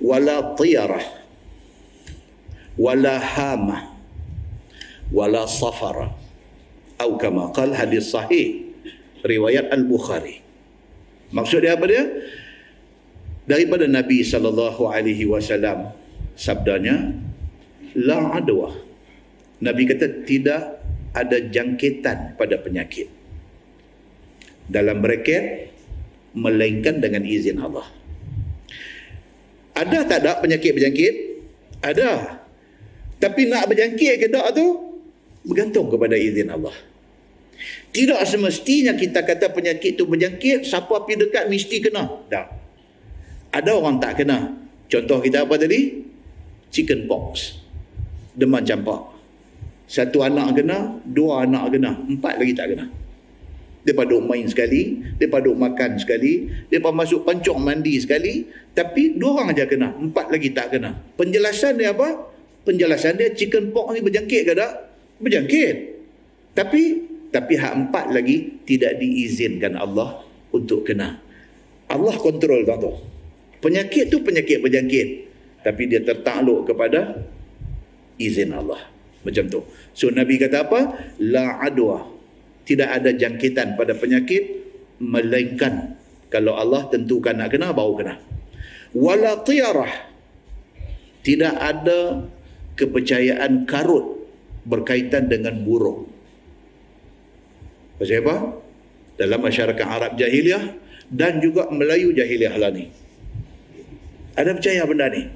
[0.03, 1.05] wala tiyarah
[2.79, 3.77] wala hama
[5.11, 6.15] wala safara.
[6.99, 8.75] Atau kama qal hadis sahih
[9.23, 10.43] riwayat al-Bukhari.
[11.31, 12.03] Maksud dia apa dia?
[13.47, 15.95] Daripada Nabi sallallahu alaihi wasallam
[16.35, 17.15] sabdanya
[17.95, 18.75] la adwa.
[19.63, 20.83] Nabi kata tidak
[21.15, 23.07] ada jangkitan pada penyakit.
[24.69, 25.71] Dalam bracket
[26.39, 27.85] melainkan dengan izin Allah.
[29.75, 31.13] Ada tak ada penyakit-penyakit?
[31.83, 32.39] Ada.
[33.19, 34.95] Tapi nak berjangkit ke tak tu
[35.43, 36.75] bergantung kepada izin Allah.
[37.91, 42.07] Tidak semestinya kita kata penyakit tu berjangkit, siapa pergi dekat mesti kena.
[42.31, 42.47] Tak.
[43.51, 44.55] Ada orang tak kena.
[44.87, 46.05] Contoh kita apa tadi?
[46.71, 47.59] Chicken pox.
[48.37, 49.19] Demam campak.
[49.89, 52.85] Satu anak kena, dua anak kena, empat lagi tak kena.
[53.79, 58.43] Mereka duduk main sekali, mereka duduk makan sekali, mereka masuk pancong mandi sekali,
[58.75, 60.99] tapi dua orang aja kena, empat lagi tak kena.
[61.15, 62.27] Penjelasan dia apa?
[62.67, 64.73] Penjelasan dia chicken pox ni berjangkit ke tak?
[65.23, 65.75] Berjangkit.
[66.53, 66.81] Tapi
[67.29, 71.21] tapi hak empat lagi tidak diizinkan Allah untuk kena.
[71.87, 72.91] Allah kontrol tak tu.
[73.63, 75.07] Penyakit tu penyakit berjangkit.
[75.63, 77.25] Tapi dia tertakluk kepada
[78.19, 78.79] izin Allah.
[79.23, 79.61] Macam tu.
[79.95, 80.79] So Nabi kata apa?
[81.19, 82.18] La adwa
[82.69, 84.61] tidak ada jangkitan pada penyakit
[85.01, 85.97] melainkan
[86.29, 88.15] kalau Allah tentukan nak kena baru kena
[88.93, 90.13] wala tiyarah
[91.25, 92.29] tidak ada
[92.77, 94.21] kepercayaan karut
[94.69, 96.05] berkaitan dengan burung
[97.97, 98.35] pasal apa
[99.19, 100.77] dalam masyarakat Arab jahiliah
[101.11, 102.87] dan juga Melayu jahiliah lah ni.
[104.39, 105.27] Ada percaya benda ni?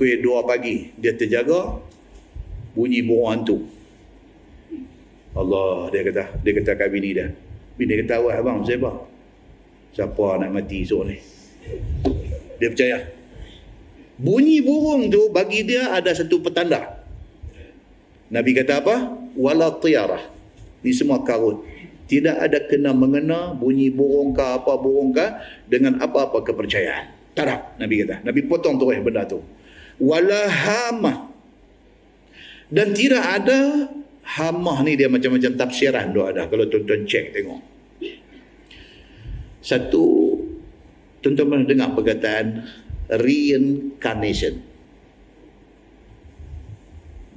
[0.00, 1.82] Kuih dua pagi, dia terjaga,
[2.72, 3.66] bunyi burung hantu.
[5.38, 7.30] Allah, dia kata, dia kata kat bini dia.
[7.78, 8.90] Bini kata, awak abang, siapa?
[9.94, 11.16] Siapa nak mati esok ni?
[12.58, 12.98] Dia percaya.
[14.18, 16.98] Bunyi burung tu bagi dia ada satu petanda.
[18.34, 19.14] Nabi kata apa?
[19.38, 20.26] Wala tiyarah.
[20.82, 21.62] Ini semua karut.
[22.10, 25.26] Tidak ada kena mengena bunyi burung ke apa burung ke
[25.70, 27.14] dengan apa-apa kepercayaan.
[27.38, 28.26] Tak ada, Nabi kata.
[28.26, 29.38] Nabi potong tu eh benda tu.
[30.02, 31.30] Wala hamah.
[32.68, 33.86] Dan tidak ada
[34.28, 36.44] hamah ni dia macam-macam tafsiran tu ada.
[36.44, 37.60] Kalau tuan-tuan cek tengok.
[39.64, 40.36] Satu,
[41.24, 42.46] tuan-tuan pernah dengar perkataan
[43.08, 44.60] reincarnation.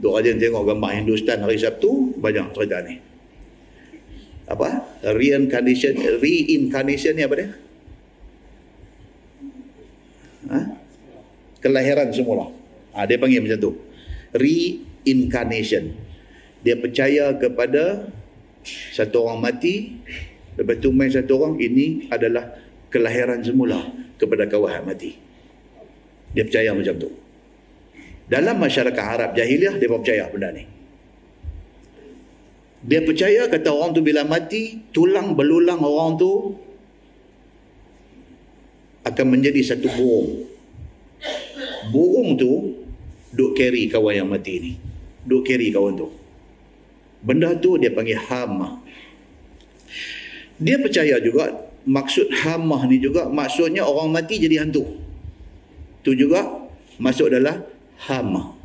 [0.01, 2.97] Dua rajin tengok gambar Hindustan hari Sabtu, banyak cerita ni.
[4.49, 4.99] Apa?
[5.15, 7.49] Reincarnation, reincarnation ni apa dia?
[10.51, 10.59] Ha?
[11.61, 12.49] Kelahiran semula.
[12.97, 13.71] Ha, dia panggil macam tu.
[14.33, 16.10] Reincarnation.
[16.61, 18.09] Dia percaya kepada
[18.93, 19.97] satu orang mati,
[20.57, 22.53] lepas tu main satu orang, ini adalah
[22.93, 23.81] kelahiran semula
[24.21, 25.17] kepada kawan mati.
[26.31, 27.09] Dia percaya macam tu.
[28.29, 30.63] Dalam masyarakat Arab jahiliah, dia percaya benda ni.
[32.81, 36.55] Dia percaya kata orang tu bila mati, tulang belulang orang tu
[39.05, 40.29] akan menjadi satu burung.
[41.89, 42.51] Burung tu
[43.33, 44.71] duk carry kawan yang mati ni.
[45.25, 46.20] Duk carry kawan tu.
[47.21, 48.81] Benda tu dia panggil hama.
[50.61, 51.53] Dia percaya juga
[51.85, 54.85] maksud hamah ni juga maksudnya orang mati jadi hantu.
[56.01, 56.45] Tu juga
[56.97, 57.61] masuk adalah
[58.09, 58.57] hama.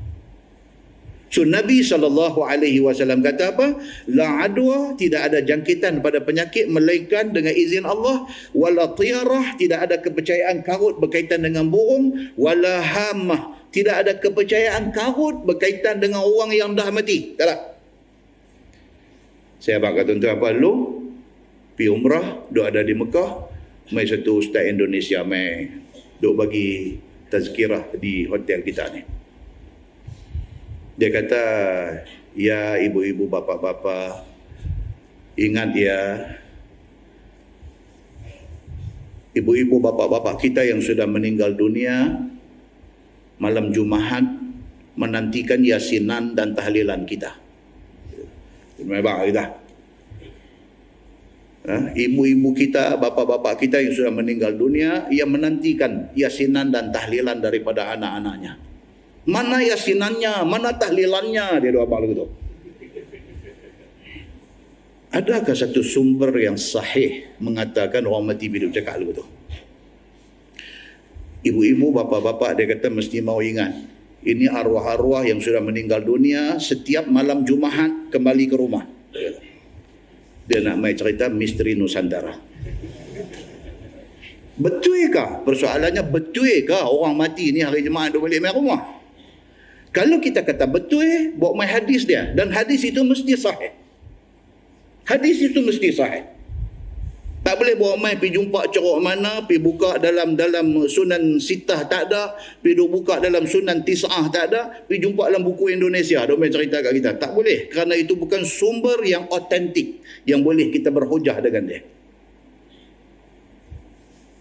[1.26, 3.76] So Nabi SAW kata apa?
[4.08, 8.24] La adwa tidak ada jangkitan pada penyakit melainkan dengan izin Allah.
[8.56, 12.32] Wala tiarah tidak ada kepercayaan karut berkaitan dengan burung.
[12.40, 17.36] Wala hamah tidak ada kepercayaan karut berkaitan dengan orang yang dah mati.
[17.36, 17.60] Tak tak?
[19.56, 21.04] Saya abang kata tuan apa lu?
[21.76, 23.52] Pergi umrah, duk ada di Mekah.
[23.92, 25.70] Mai satu ustaz Indonesia mai
[26.18, 26.98] duk bagi
[27.30, 29.02] tazkirah di hotel kita ni.
[30.96, 31.44] Dia kata,
[32.32, 34.24] ya ibu-ibu bapa-bapa,
[35.36, 36.00] ingat ya,
[39.36, 42.16] ibu-ibu bapa-bapa kita yang sudah meninggal dunia,
[43.36, 44.24] malam Jumaat
[44.96, 47.45] menantikan yasinan dan tahlilan kita.
[48.84, 49.44] Memang kita.
[51.66, 51.76] Ha?
[51.98, 58.54] Ibu-ibu kita, bapa-bapa kita yang sudah meninggal dunia, yang menantikan yasinan dan tahlilan daripada anak-anaknya.
[59.26, 62.26] Mana yasinannya, mana tahlilannya dia doa lagu tu.
[65.10, 69.26] Adakah satu sumber yang sahih mengatakan orang mati hidup cakap lagu tu?
[71.46, 73.95] Ibu-ibu, bapa-bapa dia kata mesti mau ingat.
[74.26, 78.82] Ini arwah-arwah yang sudah meninggal dunia setiap malam Jumaat kembali ke rumah.
[80.50, 82.34] Dia nak main cerita misteri Nusantara.
[84.58, 85.46] Betulkah?
[85.46, 88.82] Persoalannya betulkah orang mati ni hari Jumaat dia balik main rumah?
[89.94, 92.26] Kalau kita kata betul, bawa main hadis dia.
[92.34, 93.72] Dan hadis itu mesti sahih.
[95.06, 96.35] Hadis itu mesti sahih.
[97.46, 102.10] Tak boleh bawa main pergi jumpa ceruk mana, pergi buka dalam dalam sunan sitah tak
[102.10, 106.26] ada, pergi buka dalam sunan tis'ah tak ada, pergi jumpa dalam buku Indonesia.
[106.26, 107.14] Dia main cerita kat kita.
[107.14, 107.70] Tak boleh.
[107.70, 111.86] Kerana itu bukan sumber yang otentik yang boleh kita berhujah dengan dia.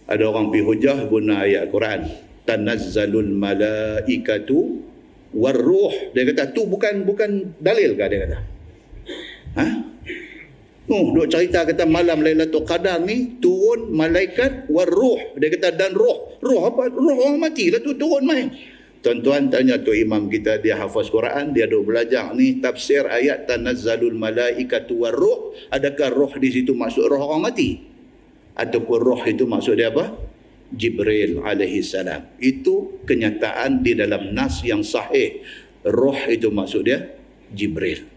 [0.09, 2.09] Ada orang pergi hujah guna ayat Quran.
[2.49, 4.81] Tanazzalul malaikatu
[5.35, 8.39] warruh dia kata tu bukan bukan dalil ke dia kata
[9.59, 9.65] ha
[10.85, 15.33] Oh, duk cerita kata malam Lailatul Qadar ni turun malaikat warruh.
[15.33, 16.37] Dia kata dan roh.
[16.37, 16.93] Roh apa?
[16.93, 18.53] Roh orang mati lah tu turun main.
[19.01, 24.13] Tuan-tuan tanya tu imam kita dia hafaz Quran, dia duk belajar ni tafsir ayat tanazzalul
[24.13, 25.53] malaikatu warruh.
[25.73, 27.81] Adakah roh di situ masuk roh orang mati?
[28.53, 30.13] Ataupun roh itu maksud dia apa?
[30.69, 32.29] Jibril alaihi salam.
[32.37, 35.41] Itu kenyataan di dalam nas yang sahih.
[35.85, 37.09] Roh itu maksud dia
[37.53, 38.14] Jibril.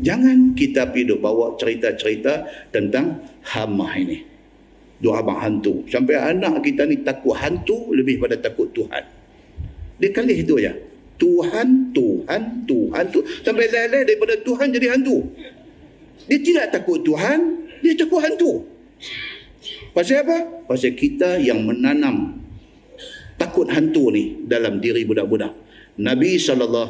[0.00, 3.20] Jangan kita pergi bawa cerita-cerita tentang
[3.52, 4.18] hamah ini.
[5.00, 5.84] Dua abang hantu.
[5.88, 9.04] Sampai anak kita ni takut hantu lebih pada takut Tuhan.
[10.00, 10.76] Dia kali itu aja.
[11.20, 13.28] Tuhan, Tuhan, Tuhan, Tuhan.
[13.44, 15.20] Sampai lain-lain daripada Tuhan jadi hantu.
[16.28, 18.64] Dia tidak takut Tuhan, dia takut hantu.
[19.92, 20.64] Pasal apa?
[20.64, 22.40] Pasal kita yang menanam
[23.36, 25.52] takut hantu ni dalam diri budak-budak.
[26.00, 26.88] Nabi SAW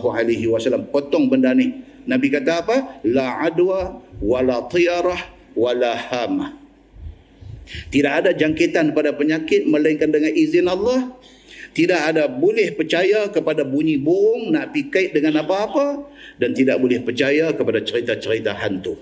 [0.95, 1.90] potong benda ni.
[2.09, 2.77] Nabi kata apa?
[3.05, 5.21] La adwa wala tiyarah
[5.57, 6.57] wala hama.
[7.91, 11.15] Tidak ada jangkitan pada penyakit melainkan dengan izin Allah.
[11.71, 16.03] Tidak ada boleh percaya kepada bunyi burung nak pikait dengan apa-apa
[16.35, 18.99] dan tidak boleh percaya kepada cerita-cerita hantu.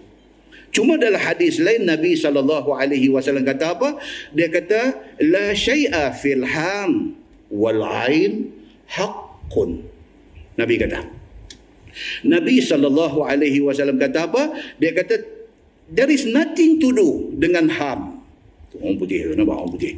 [0.69, 3.97] Cuma dalam hadis lain Nabi sallallahu alaihi wasallam kata apa?
[4.37, 7.17] Dia kata la syai'a fil ham
[7.49, 8.53] wal ain
[8.85, 9.89] haqqun.
[10.61, 11.18] Nabi kata.
[12.27, 14.43] Nabi sallallahu alaihi wasallam kata apa?
[14.79, 15.19] Dia kata
[15.91, 18.21] there is nothing to do dengan ham.
[18.79, 19.93] Orang putih, nampak orang putih.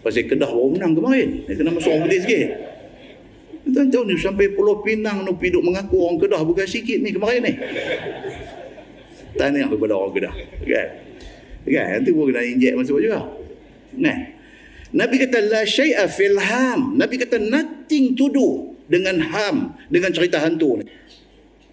[0.00, 1.44] Pasal Kedah baru menang kemarin.
[1.44, 2.48] Dia kena masuk orang putih sikit.
[3.70, 7.52] Tahu ni sampai Pulau Pinang ni piduk mengaku orang Kedah bukan sikit ni kemarin ni.
[9.36, 10.34] Tanya kepada orang Kedah.
[10.64, 10.88] Kan?
[11.68, 11.86] Kan?
[12.00, 13.28] Nanti pun kena injek masuk juga.
[14.00, 14.40] Nah.
[14.90, 16.98] Nabi kata la syai'a fil ham.
[16.98, 20.84] Nabi kata nothing to do dengan ham, dengan cerita hantu ni.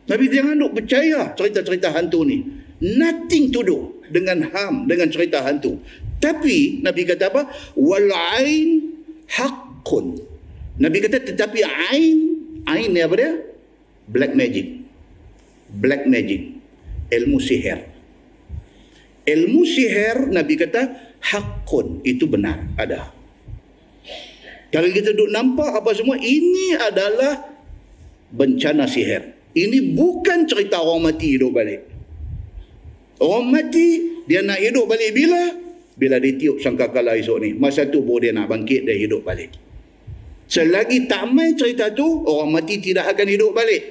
[0.07, 2.43] Nabi jangan duk percaya cerita-cerita hantu ni.
[2.79, 3.77] Nothing to do
[4.07, 5.83] dengan ham, dengan cerita hantu.
[6.17, 7.51] Tapi Nabi kata apa?
[7.75, 8.69] Wal ain
[9.27, 10.17] haqqun.
[10.79, 12.17] Nabi kata tetapi ain,
[12.63, 13.31] ain ni apa dia?
[14.07, 14.67] Black magic.
[15.67, 16.55] Black magic.
[17.11, 17.83] Ilmu sihir.
[19.27, 20.81] Ilmu sihir Nabi kata
[21.19, 23.11] haqqun itu benar ada.
[24.71, 27.43] Kalau kita duduk nampak apa semua ini adalah
[28.31, 29.36] bencana sihir.
[29.57, 31.81] Ini bukan cerita orang mati hidup balik.
[33.17, 35.67] Orang mati dia nak hidup balik bila?
[35.97, 37.49] bila ditiup sangkakala esok ni.
[37.57, 39.49] Masa tu baru dia nak bangkit dan hidup balik.
[40.47, 43.83] Selagi tak main cerita tu, orang mati tidak akan hidup balik.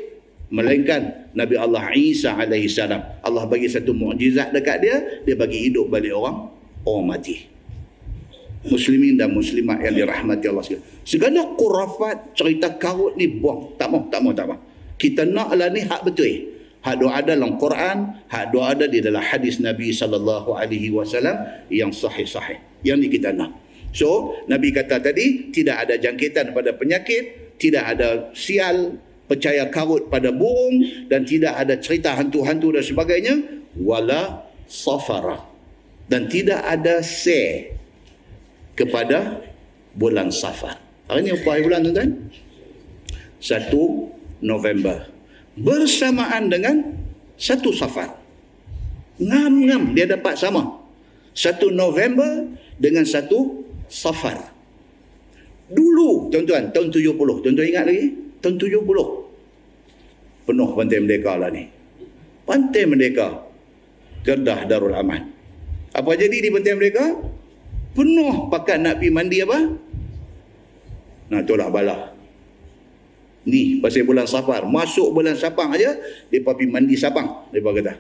[0.47, 3.03] Melainkan Nabi Allah Isa alaihi salam.
[3.21, 4.97] Allah bagi satu mukjizat dekat dia,
[5.27, 6.49] dia bagi hidup balik orang
[6.87, 7.51] orang mati.
[8.67, 10.87] Muslimin dan muslimat yang dirahmati Allah sekalian.
[11.07, 13.75] Segala kurafat cerita karut ni buang.
[13.79, 14.59] Tak mau, tak mau, tak mau.
[14.97, 16.57] Kita naklah ni hak betul.
[16.87, 21.67] Hak doa ada dalam Quran, hak doa ada di dalam hadis Nabi sallallahu alaihi wasallam
[21.67, 22.63] yang sahih-sahih.
[22.87, 23.51] Yang ni kita nak.
[23.91, 30.31] So, Nabi kata tadi tidak ada jangkitan pada penyakit, tidak ada sial, percaya karut pada
[30.31, 30.79] burung
[31.11, 33.35] dan tidak ada cerita hantu-hantu dan sebagainya
[33.83, 35.43] wala safara
[36.07, 37.75] dan tidak ada se
[38.79, 39.43] kepada
[39.99, 40.79] bulan safar.
[41.11, 42.11] Hari ni apa bulan tuan-tuan?
[43.43, 45.09] 1 November
[45.57, 46.77] bersamaan dengan
[47.41, 48.17] satu safar.
[49.17, 50.85] Ngam-ngam dia dapat sama.
[51.37, 54.53] Satu November dengan satu safar.
[55.67, 57.17] Dulu, tuan-tuan, tahun 70.
[57.17, 58.07] Tuan-tuan ingat lagi?
[58.41, 58.87] Tahun 70.
[60.47, 61.67] Penuh Pantai Merdeka lah ni.
[62.47, 63.45] Pantai Merdeka.
[64.23, 65.27] Kedah Darul Aman.
[65.91, 67.07] Apa jadi di Pantai Merdeka?
[67.97, 69.59] Penuh pakat nak pergi mandi apa?
[71.33, 72.16] Nah, itulah balah.
[73.47, 74.67] Ni pasal bulan Safar.
[74.67, 75.95] Masuk bulan Safar aja
[76.29, 77.95] dia pergi mandi Sabang depa kata.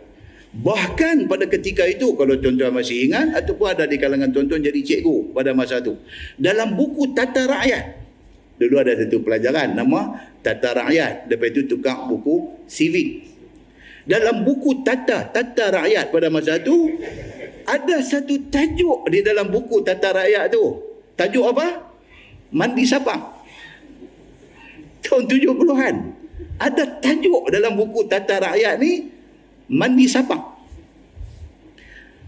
[0.56, 5.36] Bahkan pada ketika itu kalau tuan-tuan masih ingat ataupun ada di kalangan tuan-tuan jadi cikgu
[5.36, 5.94] pada masa itu.
[6.34, 8.08] Dalam buku tata rakyat
[8.56, 11.30] dulu ada satu pelajaran nama tata rakyat.
[11.30, 13.28] Lepas itu tukar buku civic.
[14.08, 16.98] Dalam buku tata tata rakyat pada masa itu
[17.68, 20.64] ada satu tajuk di dalam buku tata rakyat tu.
[21.14, 21.86] Tajuk apa?
[22.50, 23.35] Mandi Sabang
[25.06, 25.96] tahun 70-an.
[26.58, 29.06] Ada tajuk dalam buku Tata Rakyat ni
[29.70, 30.42] Mandi Sabang.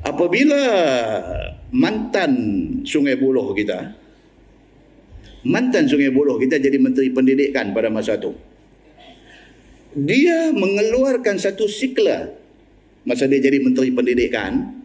[0.06, 0.62] Apabila
[1.74, 2.32] mantan
[2.86, 3.92] Sungai Buloh kita
[5.42, 8.32] mantan Sungai Buloh kita jadi menteri pendidikan pada masa itu.
[9.98, 12.30] Dia mengeluarkan satu sikla
[13.08, 14.78] masa dia jadi menteri pendidikan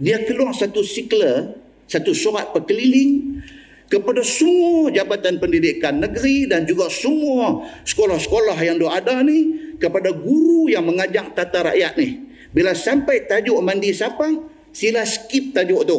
[0.00, 1.52] dia keluar satu sikla
[1.84, 3.44] satu surat perkeliling
[3.92, 10.88] kepada semua jabatan pendidikan negeri dan juga semua sekolah-sekolah yang ada ni kepada guru yang
[10.88, 12.24] mengajak tata rakyat ni
[12.56, 15.98] bila sampai tajuk mandi sapang sila skip tajuk tu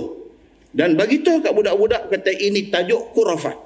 [0.74, 3.62] dan bagi tahu kat budak-budak kata ini tajuk kurafat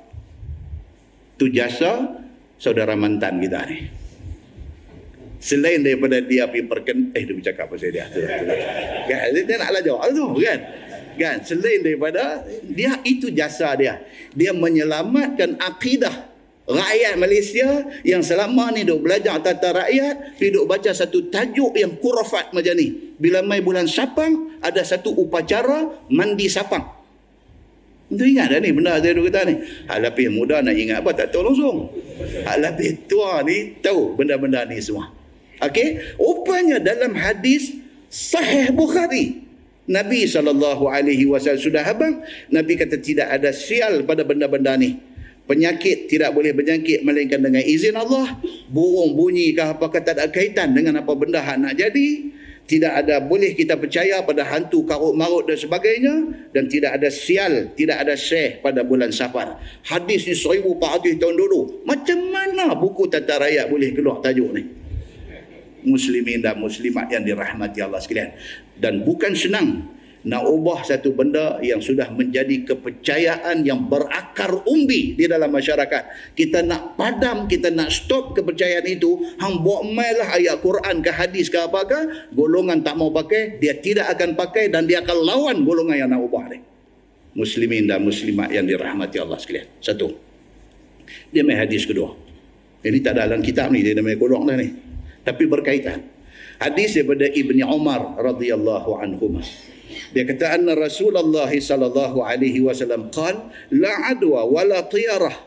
[1.39, 2.19] tu jasa
[2.59, 3.79] saudara mantan kita ni
[5.39, 8.19] selain daripada dia pergi perken eh dia bercakap pasal dia tu.
[9.07, 9.31] Kan?
[9.31, 10.59] dia naklah jawab tu kan
[11.17, 11.41] kan?
[11.43, 13.99] Selain daripada dia itu jasa dia.
[14.37, 16.29] Dia menyelamatkan akidah
[16.67, 22.51] rakyat Malaysia yang selama ni duk belajar tata rakyat duk baca satu tajuk yang kurafat
[22.53, 23.17] macam ni.
[23.17, 26.83] Bila mai bulan sapang ada satu upacara mandi sapang.
[28.07, 29.55] Itu ingat dah ni benda saya duk kata ni.
[29.87, 31.77] Hak lebih muda nak ingat apa tak tahu langsung.
[32.45, 35.11] Hak lebih tua ni tahu benda-benda ni semua.
[35.57, 37.73] Okey, rupanya dalam hadis
[38.13, 39.46] sahih Bukhari
[39.87, 42.19] Nabi SAW sudah habang.
[42.51, 44.99] Nabi kata tidak ada sial pada benda-benda ni.
[45.47, 48.35] Penyakit tidak boleh berjangkit melainkan dengan izin Allah.
[48.67, 52.35] Burung bunyi ke apa kata ada kaitan dengan apa benda yang nak jadi.
[52.67, 56.15] tidak ada boleh kita percaya pada hantu karut marut dan sebagainya
[56.51, 59.55] dan tidak ada sial tidak ada syeh pada bulan safar
[59.87, 64.67] hadis ni 1400 tahun dulu macam mana buku tata rakyat boleh keluar tajuk ni
[65.87, 68.35] muslimin dan muslimat yang dirahmati Allah sekalian
[68.77, 69.97] dan bukan senang
[70.27, 76.35] nak ubah satu benda yang sudah menjadi kepercayaan yang berakar umbi di dalam masyarakat.
[76.35, 81.47] Kita nak padam, kita nak stop kepercayaan itu, hang buat lah ayat Quran ke hadis
[81.47, 81.99] ke apa ke,
[82.35, 86.19] golongan tak mau pakai, dia tidak akan pakai dan dia akan lawan golongan yang nak
[86.19, 86.59] ubah ni.
[87.37, 89.69] Muslimin dan muslimat yang dirahmati Allah sekalian.
[89.79, 90.11] Satu.
[91.31, 92.11] Dia main hadis kedua.
[92.83, 94.75] Ini tak dalam kitab ni, dia main kodok dah ni.
[95.23, 96.16] Tapi berkaitan.
[96.57, 99.37] Hadis daripada Ibni Umar radhiyallahu anhu.
[100.09, 105.37] Dia kata anna Rasulullah sallallahu alaihi wasallam qal la adwa wala tiyarah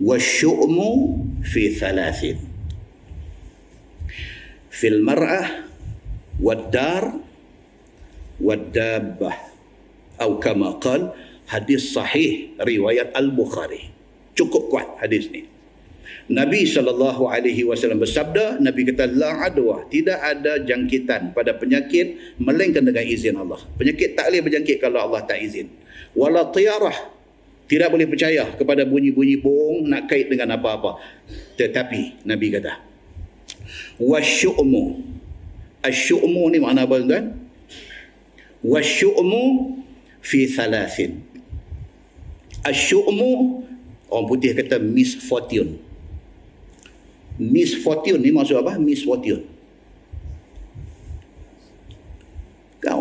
[0.00, 0.88] wasyu'mu
[1.44, 2.40] fi thalathin.
[4.72, 5.68] Fil mar'ah
[6.40, 7.20] wad-dar
[8.40, 9.36] wad-dabbah
[10.16, 11.12] atau kama qal
[11.44, 13.92] hadis sahih riwayat al-Bukhari.
[14.32, 15.51] Cukup kuat hadis ni
[16.30, 22.86] Nabi sallallahu alaihi wasallam bersabda, Nabi kata la adwa, tidak ada jangkitan pada penyakit melainkan
[22.86, 23.58] dengan izin Allah.
[23.74, 25.66] Penyakit tak boleh berjangkit kalau Allah tak izin.
[26.14, 26.94] Wala tiyarah,
[27.66, 31.02] tidak boleh percaya kepada bunyi-bunyi bohong nak kait dengan apa-apa.
[31.58, 32.78] Tetapi Nabi kata,
[33.98, 34.84] wasyu'mu.
[35.82, 37.34] Asyu'mu ni makna apa tuan?
[38.62, 39.42] Wasyu'mu
[40.22, 41.18] fi thalathin.
[42.62, 43.30] Asyu'mu
[44.06, 45.91] orang putih kata misfortune
[47.40, 48.76] misfortune ni maksud apa?
[48.76, 49.52] Misfortune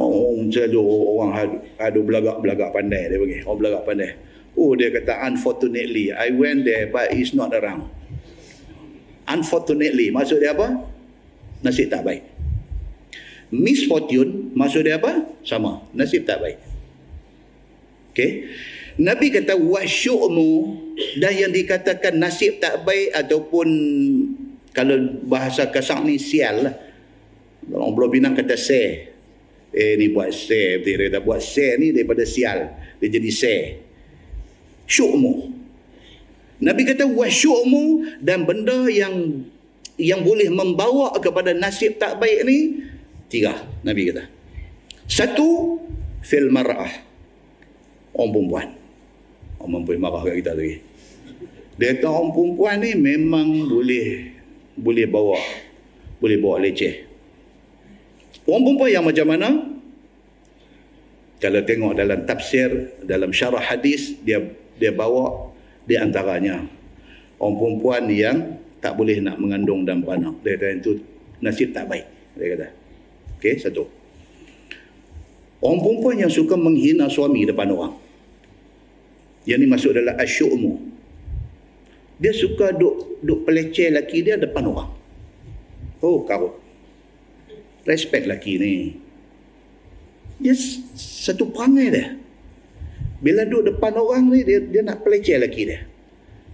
[0.01, 0.81] orang selalu
[1.15, 1.31] orang
[1.77, 4.11] adu belagak-belagak pandai dia bagi orang belagak pandai.
[4.57, 7.87] Oh dia kata unfortunately I went there but he's not around.
[9.29, 10.81] Unfortunately maksud dia apa?
[11.61, 12.25] Nasib tak baik.
[13.53, 15.23] Misfortune maksud dia apa?
[15.45, 15.85] Sama.
[15.93, 16.59] Nasib tak baik.
[18.11, 18.51] Okay
[18.99, 20.51] Nabi kata wasyu'mu
[21.23, 23.67] dan yang dikatakan nasib tak baik ataupun
[24.75, 26.75] kalau bahasa kasar ni sial lah.
[27.71, 29.11] Orang Pulau Pinang kata se.
[29.71, 30.83] Eh ni buat se.
[30.83, 32.71] Dia kata buat se ni daripada sial.
[32.99, 33.55] Dia jadi se.
[34.87, 35.33] Syu'mu.
[36.59, 39.47] Nabi kata wasyu'mu dan benda yang
[39.95, 42.59] yang boleh membawa kepada nasib tak baik ni
[43.31, 43.55] tiga
[43.87, 44.27] Nabi kata.
[45.07, 45.79] Satu
[46.23, 46.91] fil mar'ah.
[48.11, 48.80] Orang perempuan.
[49.61, 50.77] Orang perempuan marah kat kita lagi.
[51.77, 54.07] Dia kata orang perempuan ni memang boleh
[54.75, 55.37] boleh bawa
[56.17, 57.05] boleh bawa leceh.
[58.49, 59.49] Orang perempuan yang macam mana?
[61.41, 62.69] Kalau tengok dalam tafsir,
[63.01, 64.41] dalam syarah hadis, dia
[64.77, 65.49] dia bawa
[65.85, 66.61] di antaranya
[67.41, 68.37] orang perempuan yang
[68.81, 70.41] tak boleh nak mengandung dan beranak.
[70.41, 70.91] Dia kata itu
[71.41, 72.05] nasib tak baik.
[72.37, 72.67] Dia kata.
[73.37, 73.85] Okey, satu.
[75.61, 78.00] Orang perempuan yang suka menghina suami depan orang.
[79.45, 80.73] Yang ni masuk dalam asyukmu.
[82.21, 84.93] Dia suka duk duk peleceh laki dia depan orang.
[86.01, 86.57] Oh, kau.
[87.85, 88.73] Respect laki ni.
[90.41, 90.53] Dia
[90.97, 92.07] satu perangai dia.
[93.21, 95.85] Bila duduk depan orang ni, dia, dia nak peleceh laki dia.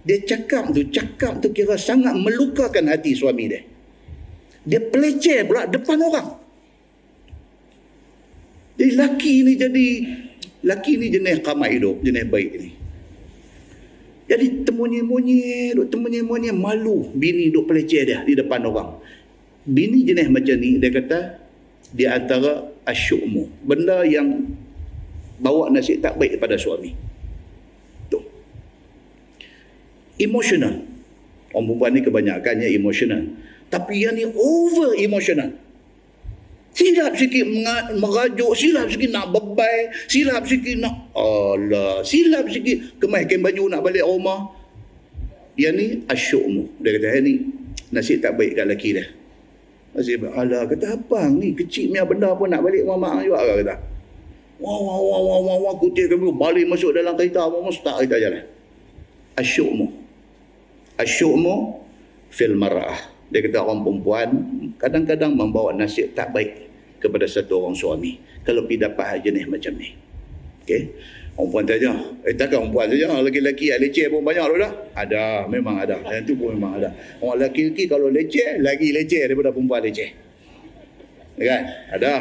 [0.04, 3.64] Dia cakap tu, cakap tu kira sangat melukakan hati suami dia.
[4.68, 6.28] Dia peleceh pula depan orang.
[8.76, 9.86] Jadi laki ni jadi,
[10.64, 12.77] laki ni jenis kamar hidup, jenis baik ni.
[14.28, 19.00] Jadi temunyi-munyi, duk temunyi-munyi malu bini duk peleceh dia di depan orang.
[19.64, 21.40] Bini jenis macam ni dia kata
[21.96, 23.48] di antara asyukmu.
[23.64, 24.52] Benda yang
[25.40, 26.92] bawa nasib tak baik pada suami.
[28.12, 28.20] Tu.
[30.20, 30.84] Emotional.
[31.56, 33.24] Orang perempuan ni kebanyakannya emotional.
[33.72, 35.56] Tapi yang ni over emotional.
[36.72, 37.42] Silap sikit
[37.98, 44.06] merajuk, silap sikit nak bebai, silap sikit nak Allah, silap sikit kemahkan baju nak balik
[44.06, 44.54] rumah.
[45.58, 46.78] Yang ni asyukmu.
[46.78, 47.42] Dia kata, ni
[47.90, 49.10] nasib tak baik kat lelaki dia.
[49.90, 50.22] Nasib.
[50.30, 53.74] Allah kata, apa ni kecil punya benda pun nak balik rumah mak juga kata.
[54.62, 58.06] Wah, wah, wah, wah, wah, wah, kutip kami balik masuk dalam kereta, apa pun start
[58.06, 58.44] kereta jalan.
[59.34, 59.86] Asyukmu.
[60.94, 61.54] Asyukmu
[62.30, 63.07] fil mar'ah.
[63.28, 64.28] Dia kata orang perempuan
[64.80, 68.16] kadang-kadang membawa nasib tak baik kepada satu orang suami.
[68.42, 69.92] Kalau pergi dapat jenis macam ni.
[70.64, 70.82] Okey?
[71.38, 71.94] Orang puan saja
[72.26, 74.72] eh takkan orang puan saja lelaki-lelaki yang leceh pun banyak dah?
[74.98, 76.02] Ada memang ada.
[76.10, 76.90] Yang tu pun memang ada.
[77.22, 80.10] Orang lelaki-lelaki kalau leceh lagi leceh daripada perempuan leceh.
[81.38, 81.62] Kan?
[81.94, 82.12] Ada.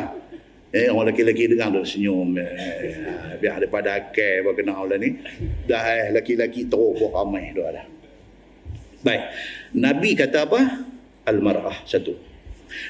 [0.69, 5.09] Eh orang lelaki-lelaki dengar tu senyum eh, biar daripada akal apa kena orang ni.
[5.65, 7.89] Dah eh lelaki-lelaki teruk pun ramai tu ada.
[9.01, 9.23] Baik.
[9.73, 10.61] Nabi kata apa
[11.27, 12.15] al-mar'ah satu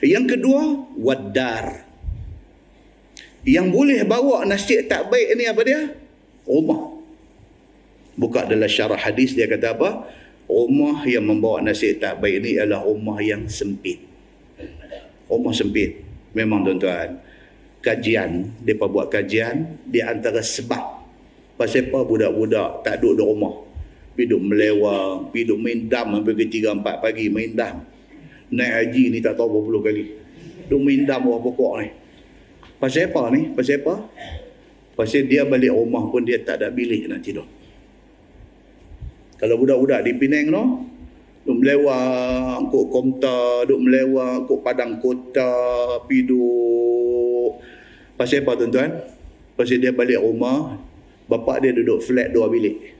[0.01, 0.63] Yang kedua,
[0.97, 1.85] wadar.
[3.47, 5.81] Yang boleh bawa nasib tak baik ni apa dia?
[6.43, 6.81] Rumah.
[8.17, 10.09] Buka dalam syarah hadis dia kata apa?
[10.49, 14.03] Rumah yang membawa nasib tak baik ni adalah rumah yang sempit.
[15.29, 16.03] Rumah sempit.
[16.35, 17.23] Memang tuan-tuan.
[17.79, 21.07] Kajian, mereka buat kajian, di antara sebab
[21.55, 23.55] pasal apa budak-budak tak duduk di rumah.
[24.17, 27.85] Piduk melewang, piduk main dam sampai ke 3 4 pagi main dam
[28.53, 30.03] naik haji ni tak tahu berapa puluh kali.
[30.67, 31.87] Duk minda bawah pokok ni.
[32.77, 33.49] Pasal apa ni?
[33.55, 34.05] Pasal apa?
[34.93, 37.45] Pasal dia balik rumah pun dia tak ada bilik nak tidur.
[39.37, 40.63] Kalau budak-budak di Penang tu,
[41.45, 45.53] duk melewat kok komta, duk melewat kok padang kota,
[46.09, 47.61] piduk.
[48.17, 48.91] Pasal apa tuan-tuan?
[49.53, 50.77] Pasal dia balik rumah,
[51.29, 52.97] bapak dia duduk flat dua bilik.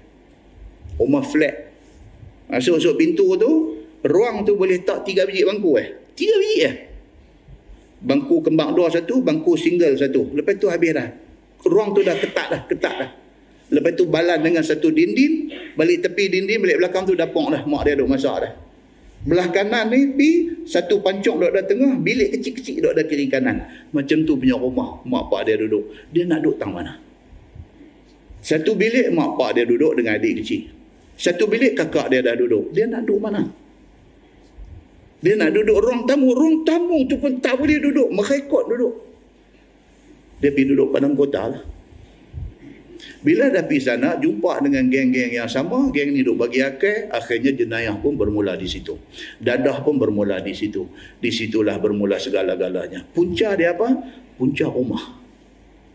[0.98, 1.74] Rumah flat.
[2.49, 5.88] Masuk-masuk pintu tu, ruang tu boleh tak tiga biji bangku eh?
[6.14, 6.76] Tiga biji eh?
[7.98, 10.30] Bangku kembang dua satu bangku single satu.
[10.38, 11.10] Lepas tu habis dah.
[11.65, 13.10] Ruang tu dah ketat dah ketat dah.
[13.74, 17.65] Lepas tu balan dengan satu dinding balik tepi dinding balik belakang tu dapur dah.
[17.65, 18.53] Mak dia duduk masak dah.
[19.26, 20.30] Belah kanan ni pi
[20.69, 23.65] satu pancung duduk dah tengah bilik kecil-kecil duduk dah kiri kanan.
[23.90, 25.90] Macam tu punya rumah mak pak dia duduk.
[26.14, 27.02] Dia nak duduk tang mana?
[28.45, 30.69] Satu bilik mak pak dia duduk dengan adik kecil.
[31.18, 32.69] Satu bilik kakak dia dah duduk.
[32.78, 33.66] Dia nak duduk mana
[35.18, 36.30] dia nak duduk ruang tamu.
[36.34, 38.07] Ruang tamu tu pun tak boleh duduk.
[38.14, 38.94] Merekod duduk.
[40.38, 41.64] Dia pergi duduk padang kota lah.
[43.18, 45.89] Bila dah pergi sana, jumpa dengan geng-geng yang sama.
[45.89, 47.10] Geng ni duduk bagi akal.
[47.10, 48.94] Akhirnya jenayah pun bermula di situ.
[49.41, 50.85] Dadah pun bermula di situ.
[51.18, 53.02] Di situlah bermula segala-galanya.
[53.10, 53.89] Punca dia apa?
[54.38, 55.18] Punca rumah.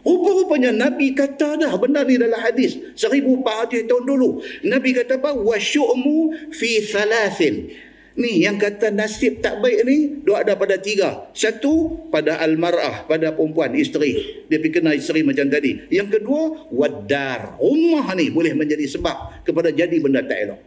[0.03, 4.43] Rupa-rupanya Nabi kata dah benda ni dalam hadis 1400 tahun dulu.
[4.66, 5.31] Nabi kata apa?
[5.31, 7.70] Wasyu'mu fi thalathin.
[8.13, 11.33] Ni yang kata nasib tak baik ni dua ada pada tiga.
[11.33, 14.45] Satu pada almarah pada perempuan isteri.
[14.53, 15.89] Dia pergi kena isteri macam tadi.
[15.89, 17.57] Yang kedua wadar.
[17.57, 20.61] Rumah ni boleh menjadi sebab kepada jadi benda tak elok.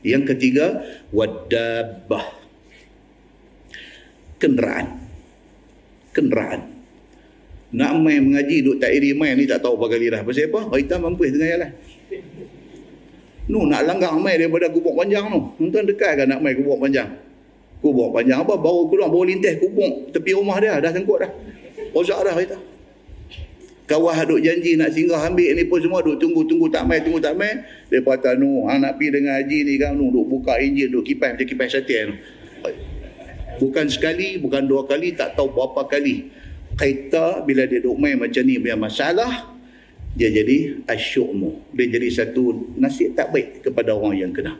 [0.00, 0.66] Yang ketiga
[1.12, 2.26] wadabah.
[4.40, 4.86] Kenderaan.
[6.16, 6.60] Kenderaan.
[7.76, 10.24] Nak main mengaji duk tak iri main ni tak tahu apa kali dah.
[10.24, 10.72] Pasal apa?
[10.80, 11.70] Kita mampu dengan jalan.
[13.46, 15.70] Nu nak langgar mai daripada kubur panjang tu.
[15.70, 17.06] Tuan dekat kan nak mai kubur panjang.
[17.78, 18.58] Kubur panjang apa?
[18.58, 20.82] Baru keluar, baru lintas kubur tepi rumah dia.
[20.82, 21.30] Dah sengkut dah.
[21.94, 22.58] Rosak dah kita.
[23.86, 27.38] Kawah duk janji nak singgah ambil ni pun semua duk tunggu-tunggu tak mai, tunggu tak
[27.38, 27.54] mai.
[27.86, 31.06] Dia kata nu, hang nak pergi dengan haji ni kan nu duk buka enjin, duk
[31.06, 32.18] kipas macam kipas satian.
[33.62, 36.34] Bukan sekali, bukan dua kali, tak tahu berapa kali.
[36.74, 39.55] Kereta bila dia duk main macam ni punya masalah,
[40.16, 41.76] dia jadi asyukmu.
[41.76, 44.56] Dia jadi satu nasib tak baik kepada orang yang kena.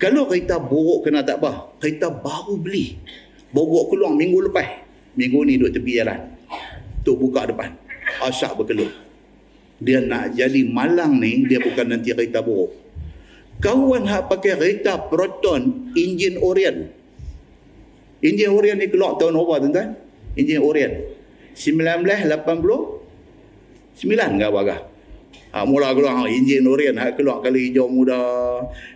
[0.00, 1.76] Kalau kereta buruk kena tak apa.
[1.76, 2.96] Kereta baru beli.
[3.52, 4.88] Bawa keluar minggu lepas.
[5.20, 6.20] Minggu ni duduk tepi jalan.
[7.04, 7.76] Tu buka depan.
[8.24, 8.92] Asap berkeluar.
[9.76, 12.72] Dia nak jadi malang ni, dia bukan nanti kereta buruk.
[13.60, 16.88] Kawan hak pakai kereta Proton, enjin Orient.
[18.24, 19.88] Enjin Orient ni keluar tahun apa tuan-tuan?
[20.40, 21.04] Enjin Orient.
[21.52, 22.95] 1980
[23.96, 24.80] Sembilan ke apa kah?
[25.56, 28.20] Ha, mula keluar ha, enjin Orient ha, keluar kali hijau muda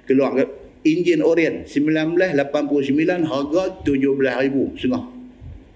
[0.05, 0.45] keluar ke
[0.85, 5.05] enjin Orient 1989 harga 17,000 setengah.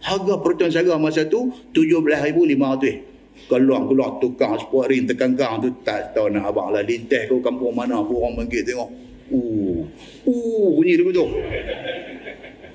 [0.04, 6.12] Harga Proton Saga masa tu 17,500 keluar keluar tukang sport ring tekan gang tu tak
[6.12, 8.92] tahu nak abang lah lintas ke kampung mana orang bangkit tengok.
[9.32, 9.88] Uh,
[10.28, 11.24] uh bunyi dia tu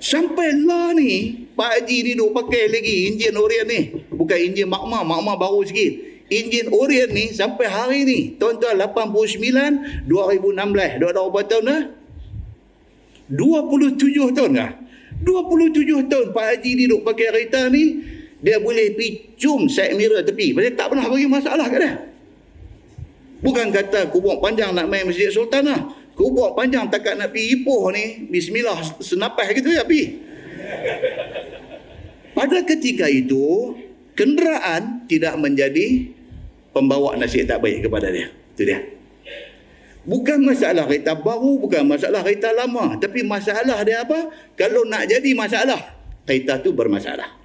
[0.02, 3.80] sampai lah ni Pak Haji ni duk pakai lagi enjin Orient ni.
[4.10, 8.20] Bukan enjin makma makma baru sikit enjin Orient ni sampai hari ni.
[8.38, 11.82] Tahun-tahun 89 2016 dah berapa tahun dah
[13.30, 14.72] 27 tahun kah
[15.22, 18.02] 27 tahun Pak Haji ni duk pakai kereta ni
[18.40, 20.56] dia boleh pergi cium side mirror tepi.
[20.56, 21.94] Pasal tak pernah bagi masalah kat dia.
[23.40, 27.96] Bukan kata kubur panjang nak main masjid sultan lah kubur panjang takat nak pergi Ipoh
[27.96, 30.20] ni bismillah senapas gitu ya pergi
[32.36, 33.72] pada ketika itu
[34.20, 36.12] kenderaan tidak menjadi
[36.80, 38.32] pembawa nasihat tak baik kepada dia.
[38.56, 38.80] Itu dia.
[40.08, 42.96] Bukan masalah kereta baru, bukan masalah kereta lama.
[42.96, 44.32] Tapi masalah dia apa?
[44.56, 45.78] Kalau nak jadi masalah,
[46.24, 47.36] kereta tu bermasalah.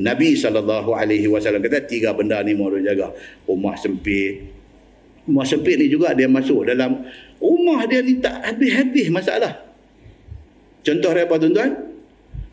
[0.00, 3.12] Nabi SAW kata tiga benda ni mau jaga.
[3.44, 4.48] Rumah sempit.
[5.28, 7.04] Rumah sempit ni juga dia masuk dalam
[7.36, 9.52] rumah dia ni tak habis-habis masalah.
[10.82, 11.70] Contoh dia apa tuan-tuan?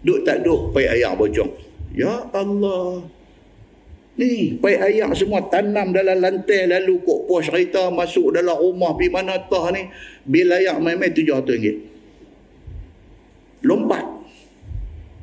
[0.04, 1.50] Duk tak duk pai ayam bocong.
[1.96, 3.19] Ya Allah.
[4.20, 9.08] Ni, pai ayak semua tanam dalam lantai lalu kok pos kereta masuk dalam rumah pergi
[9.16, 9.88] mana tah ni.
[10.28, 11.78] Bil ayak main-main tujuh ratus ringgit.
[13.64, 14.04] Lompat.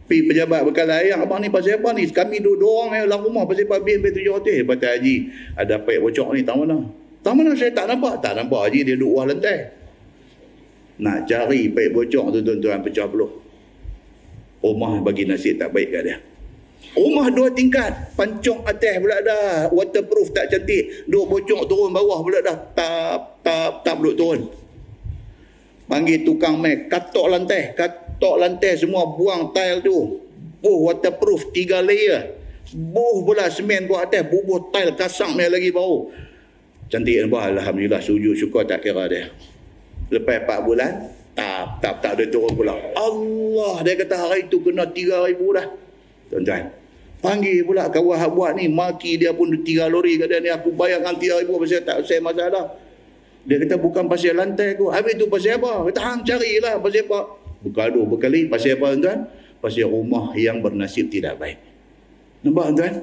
[0.09, 2.09] Pi pejabat bekal air, abang ni pasal apa ni?
[2.09, 4.64] Kami duduk dua orang yang dalam rumah pasal apa bil tujuh hotel.
[4.64, 5.14] Kata Haji,
[5.60, 6.78] ada payah bocok ni, tak mana?
[7.20, 8.14] Tak mana saya tak nampak?
[8.24, 9.59] Tak nampak Haji, dia duduk bawah lantai.
[11.05, 13.44] Nak cari payah bocok tu tuan-tuan pecah peluh.
[14.64, 16.16] Rumah bagi nasib tak baik kat dia.
[16.97, 19.69] Rumah dua tingkat, pancong atas pula dah.
[19.69, 21.05] Waterproof tak cantik.
[21.05, 22.57] Dua bocok turun bawah pula dah.
[22.73, 24.40] Tap, tap, tap duduk turun.
[25.86, 30.24] Panggil tukang mek, katok lantai, katok lantai semua buang tile tu.
[30.65, 32.32] Buh waterproof tiga layer.
[32.74, 36.11] Buh pula semen buat atas, bubuh tile kasang ni lagi bau.
[36.90, 39.31] Cantik nampak Alhamdulillah sujud syukur tak kira dia.
[40.07, 40.93] Lepas 4 bulan,
[41.35, 42.78] tap, tap, tak ada turun pula.
[42.94, 45.66] Allah, dia kata hari tu kena 3 ribu dah.
[46.31, 46.70] Tuan-tuan.
[47.24, 50.69] Panggil pula kawan hak buat ni, maki dia pun tiga lori kat dia ni, aku
[50.70, 52.77] bayarkan 3 ribu pasal tak saya masalah.
[53.47, 54.90] Dia kata bukan pasal lantai aku.
[54.90, 55.86] Habis tu pasal apa?
[55.90, 57.20] Kata hang carilah pasal apa?
[57.62, 59.19] Bergaduh berkali pasal apa tuan?
[59.62, 61.59] Pasal rumah yang bernasib tidak baik.
[62.43, 62.94] Nampak tuan?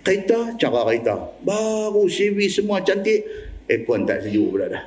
[0.00, 1.14] Kereta, cara kereta.
[1.44, 3.22] Baru CV semua cantik.
[3.68, 4.84] Aircon tak sejuk pula dah.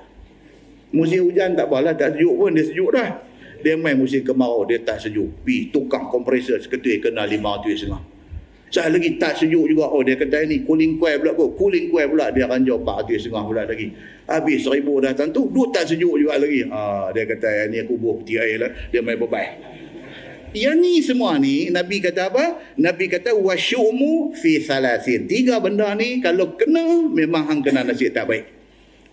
[0.91, 3.09] Musim hujan tak apalah, tak sejuk pun dia sejuk dah.
[3.63, 5.31] Dia main musim kemarau, dia tak sejuk.
[5.47, 8.03] Pi tukang kompresor seketul kena lima tu setengah.
[8.73, 9.85] Saya lagi tak sejuk juga.
[9.85, 11.53] Oh dia kata ni cooling coil pula kot.
[11.61, 13.93] Cooling coil pula dia akan jauh 400 setengah pula lagi.
[14.25, 15.45] Habis seribu dah tentu.
[15.45, 16.65] Dua tak sejuk juga lagi.
[16.65, 18.73] Ha, dia kata ni aku buah peti air lah.
[18.89, 19.45] Dia main bebai.
[20.57, 22.73] Yang ni semua ni Nabi kata apa?
[22.73, 25.29] Nabi kata wasyumu fi salasin.
[25.29, 28.49] Tiga benda ni kalau kena memang hang kena nasib tak baik.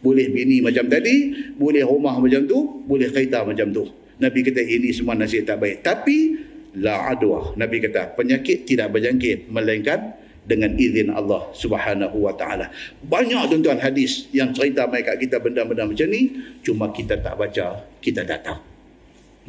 [0.01, 3.85] Boleh bini macam tadi, boleh rumah macam tu, boleh kereta macam tu.
[4.21, 5.81] Nabi kata ini semua nasib tak baik.
[5.81, 6.17] Tapi
[6.79, 7.57] la adwa.
[7.57, 10.15] Nabi kata penyakit tidak berjangkit melainkan
[10.45, 12.69] dengan izin Allah Subhanahu wa taala.
[13.05, 16.35] Banyak tuan-tuan hadis yang cerita mai kat kita benda-benda macam ni,
[16.65, 18.61] cuma kita tak baca, kita tak tahu.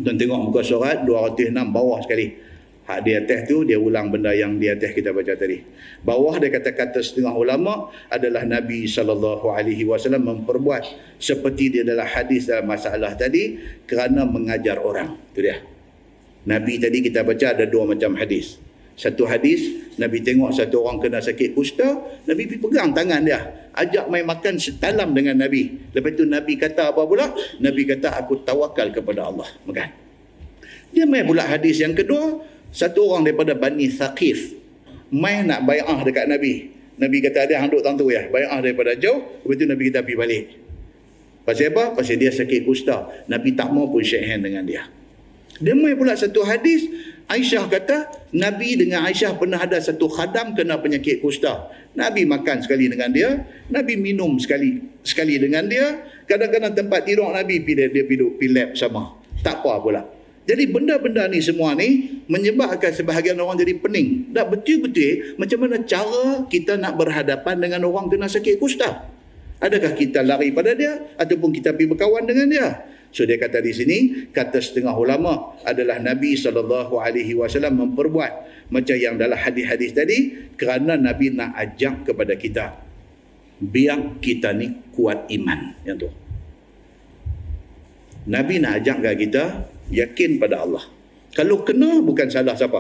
[0.01, 2.50] Tuan tengok muka surat 206 bawah sekali.
[2.81, 5.61] Hak di atas tu dia ulang benda yang di atas kita baca tadi.
[6.01, 12.49] Bawah dia kata-kata setengah ulama adalah Nabi sallallahu alaihi wasallam memperbuat seperti dia adalah hadis
[12.49, 15.13] dalam masalah tadi kerana mengajar orang.
[15.29, 15.61] Itu dia.
[16.41, 18.57] Nabi tadi kita baca ada dua macam hadis.
[18.97, 23.71] Satu hadis, Nabi tengok satu orang kena sakit kusta, Nabi pergi pegang tangan dia.
[23.71, 25.89] Ajak main makan setalam dengan Nabi.
[25.95, 27.31] Lepas tu Nabi kata apa pula?
[27.63, 29.47] Nabi kata, aku tawakal kepada Allah.
[29.63, 29.89] Makan.
[30.91, 34.55] Dia main pula hadis yang kedua, satu orang daripada Bani Thaqif.
[35.11, 36.71] Main nak bayar dekat Nabi.
[36.95, 38.31] Nabi kata, ada yang duduk tentu ya.
[38.31, 40.43] Bayar daripada jauh, lepas tu Nabi kata pergi balik.
[41.43, 41.83] Pasal apa?
[41.97, 43.25] Pasal dia sakit kusta.
[43.27, 44.85] Nabi tak mau pun shake hand dengan dia.
[45.61, 46.89] Demai pula satu hadis,
[47.29, 47.97] Aisyah kata,
[48.33, 51.69] Nabi dengan Aisyah pernah ada satu khadam kena penyakit kusta.
[51.91, 57.59] Nabi makan sekali dengan dia, Nabi minum sekali sekali dengan dia, kadang-kadang tempat tidur Nabi
[57.61, 59.19] pilih dia pilih pilih sama.
[59.43, 60.01] Tak apa pula.
[60.41, 64.33] Jadi benda-benda ni semua ni menyebabkan sebahagian orang jadi pening.
[64.33, 69.05] Tak betul-betul macam mana cara kita nak berhadapan dengan orang kena sakit kusta.
[69.61, 72.67] Adakah kita lari pada dia ataupun kita pergi berkawan dengan dia?
[73.13, 73.97] So dia kata di sini
[74.33, 76.33] kata setengah ulama adalah Nabi
[77.37, 78.31] wasallam memperbuat
[78.73, 82.81] macam yang dalam hadis-hadis tadi kerana Nabi nak ajak kepada kita
[83.61, 86.09] biar kita ni kuat iman yang tu.
[88.25, 90.83] Nabi nak ajak kita yakin pada Allah.
[91.31, 92.79] Kalau kena bukan salah siapa.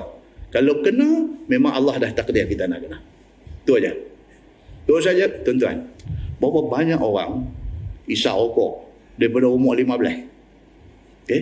[0.51, 2.97] Kalau kena memang Allah dah takdir kita nak kena.
[3.63, 3.91] Tu aja.
[4.83, 5.87] Tu saja tuan-tuan.
[6.41, 7.47] Berapa banyak orang
[8.09, 11.27] isap rokok daripada umur 15.
[11.27, 11.41] Okey.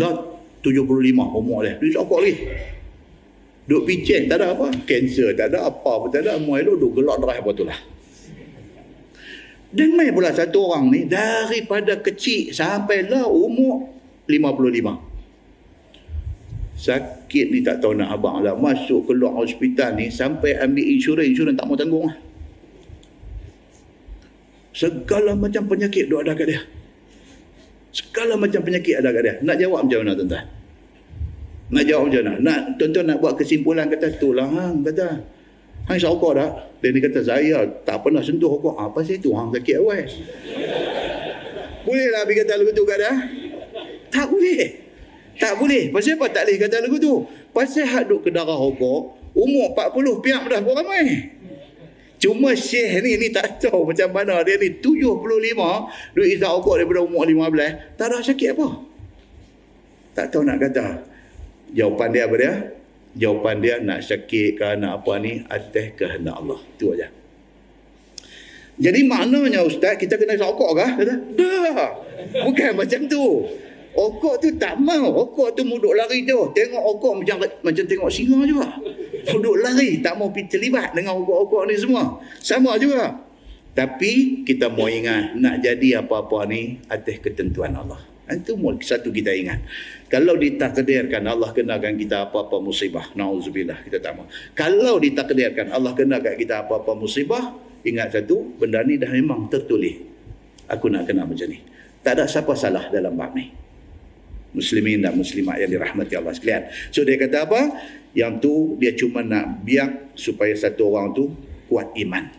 [0.00, 0.16] Lot
[0.64, 1.76] 75 umur dia.
[1.76, 2.34] Dia sokok lagi.
[3.64, 4.72] Duk picit tak ada apa.
[4.88, 6.40] Kanser tak ada apa pun tak ada.
[6.40, 7.78] Umur elok duk gelak darah apa tu lah.
[9.74, 13.93] Dengar pula satu orang ni daripada kecil sampai lah umur
[14.26, 15.14] 55.
[16.74, 18.58] Sakit ni tak tahu nak abang lah.
[18.58, 21.28] Masuk keluar hospital ni sampai ambil insurans.
[21.30, 22.16] Insurans tak mau tanggung lah.
[24.74, 26.60] Segala macam penyakit duk ada kat dia.
[27.94, 29.34] Segala macam penyakit ada kat dia.
[29.46, 30.44] Nak jawab macam mana tuan-tuan?
[31.70, 32.34] Nak jawab macam mana?
[32.42, 35.22] Nak, tuan-tuan nak buat kesimpulan kata, itulah hang kata.
[35.86, 36.50] Hang isap rokok tak?
[36.82, 37.56] Dia ni kata, saya
[37.86, 38.74] tak pernah sentuh rokok.
[38.74, 39.30] Apa sih tu?
[39.30, 40.02] Hang sakit awal.
[41.86, 43.12] boleh lah pergi kata lagu tu kat dia?
[44.14, 44.62] Tak boleh.
[45.42, 45.90] Tak boleh.
[45.90, 47.14] Pasal apa tak boleh kata lagu tu?
[47.50, 51.34] Pasal hak duk ke darah rokok, umur 40 piak dah buat ramai.
[52.22, 55.28] Cuma Syekh ni ni tak tahu macam mana dia ni 75
[56.16, 58.68] duit isap rokok daripada umur 15 tak ada sakit apa.
[60.14, 60.86] Tak tahu nak kata.
[61.74, 62.52] Jawapan dia apa dia?
[63.18, 66.62] Jawapan dia nak sakit ke nak apa ni atas kehendak Allah.
[66.62, 67.10] Itu aja.
[68.74, 70.90] Jadi maknanya ustaz kita kena isap rokok kah?
[70.94, 71.90] Kata, dah.
[72.46, 73.24] Bukan macam tu.
[73.94, 75.10] Okok tu tak mau.
[75.24, 76.36] Okok tu muduk lari tu.
[76.52, 78.68] Tengok okok macam macam tengok singa juga.
[79.30, 80.02] Muduk lari.
[80.02, 82.18] Tak mau pergi terlibat dengan okok-okok ni semua.
[82.42, 83.14] Sama juga.
[83.74, 87.98] Tapi kita mau ingat nak jadi apa-apa ni atas ketentuan Allah.
[88.30, 89.60] Itu satu kita ingat.
[90.08, 93.10] Kalau ditakdirkan Allah kenakan kita apa-apa musibah.
[93.18, 93.82] Na'udzubillah.
[93.82, 94.26] Kita tak mau.
[94.54, 97.54] Kalau ditakdirkan Allah kenakan kita apa-apa musibah.
[97.84, 98.56] Ingat satu.
[98.56, 99.98] Benda ni dah memang tertulis.
[100.70, 101.60] Aku nak kena macam ni.
[102.00, 103.63] Tak ada siapa salah dalam bab ni.
[104.54, 106.70] Muslimin dan muslimat yang dirahmati Allah sekalian.
[106.94, 107.60] So dia kata apa?
[108.14, 111.34] Yang tu dia cuma nak biak supaya satu orang tu
[111.66, 112.30] kuat iman.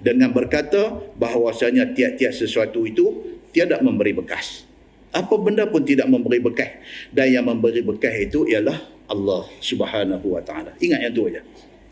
[0.00, 4.64] Dengan berkata bahawasanya tiap-tiap sesuatu itu tiada memberi bekas.
[5.12, 6.80] Apa benda pun tidak memberi bekas.
[7.12, 8.80] Dan yang memberi bekas itu ialah
[9.10, 10.72] Allah subhanahu wa ta'ala.
[10.80, 11.42] Ingat yang tu aja.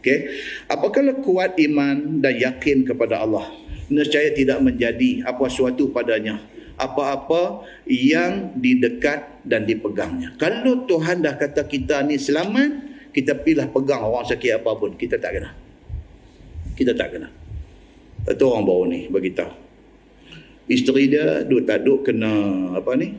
[0.01, 0.41] Okay?
[0.71, 3.51] Apakah kuat iman dan yakin kepada Allah?
[3.91, 6.41] Nescaya tidak menjadi apa suatu padanya
[6.79, 10.39] apa-apa yang didekat dan dipegangnya.
[10.39, 12.71] Kalau Tuhan dah kata kita ni selamat,
[13.11, 15.51] kita pilih pegang orang sakit apa pun, kita tak kena.
[16.79, 17.29] Kita tak kena.
[18.23, 19.53] Satu orang baru ni bagi tahu.
[20.69, 22.31] Isteri dia duk tak duk kena
[22.77, 23.17] apa ni?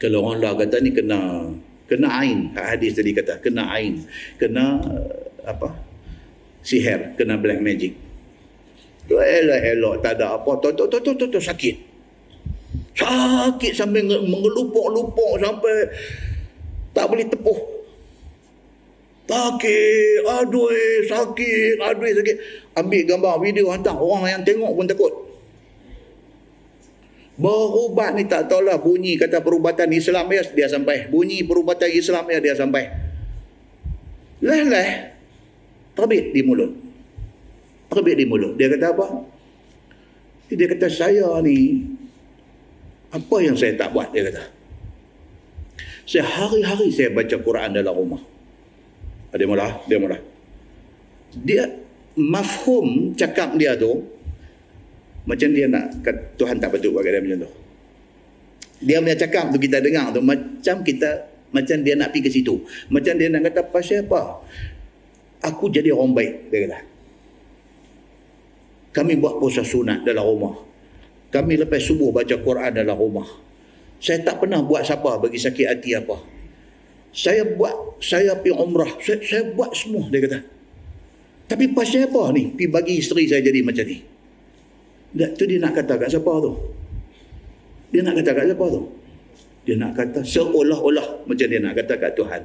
[0.00, 1.44] Kalau orang lah kata ni kena
[1.86, 2.50] kena ain.
[2.56, 4.02] Hadis tadi kata kena ain.
[4.40, 4.80] Kena
[5.44, 5.76] apa?
[6.64, 7.94] Sihir, kena black magic.
[9.08, 10.50] Elok-elok tak ada apa.
[10.58, 11.87] Tok tok tok tok sakit.
[12.98, 15.86] Sakit sampai mengelupuk-lupuk sampai
[16.90, 17.78] tak boleh tepuh.
[19.28, 20.72] Sakit, aduh,
[21.06, 22.36] sakit, aduh, sakit.
[22.74, 25.12] Ambil gambar video hantar orang yang tengok pun takut.
[27.38, 31.06] Berubat ni tak tahulah bunyi kata perubatan Islam ya dia sampai.
[31.06, 32.90] Bunyi perubatan Islam ya dia sampai.
[34.42, 35.14] Leh-leh.
[35.94, 36.74] Terbit di mulut.
[37.94, 38.58] Terbit di mulut.
[38.58, 39.06] Dia kata apa?
[40.50, 41.86] Dia kata saya ni
[43.08, 44.44] apa yang saya tak buat dia kata.
[46.08, 48.22] Saya hari-hari saya baca Quran dalam rumah.
[49.32, 50.16] Dia mula, dia mula.
[51.36, 51.68] Dia
[52.16, 54.02] mafhum cakap dia tu
[55.28, 56.00] macam dia nak
[56.40, 57.50] Tuhan tak betul bagi dia macam tu.
[58.78, 62.54] Dia punya cakap tu kita dengar tu macam kita macam dia nak pergi ke situ.
[62.88, 64.40] Macam dia nak kata pasal apa?
[65.44, 66.80] Aku jadi orang baik dia kata.
[68.96, 70.56] Kami buat puasa sunat dalam rumah.
[71.28, 73.28] Kami lepas subuh baca Quran dalam rumah.
[74.00, 76.16] Saya tak pernah buat siapa bagi sakit hati apa.
[77.12, 78.88] Saya buat, saya pergi umrah.
[79.02, 80.40] Saya, saya buat semua, dia kata.
[81.48, 82.52] Tapi pasal apa ni?
[82.52, 83.98] Pergi bagi isteri saya jadi macam ni.
[85.08, 86.52] Tak, tu dia nak kata kat siapa tu?
[87.88, 88.82] Dia nak kata kat siapa tu?
[89.64, 92.42] Dia nak kata seolah-olah macam dia nak kata kat Tuhan.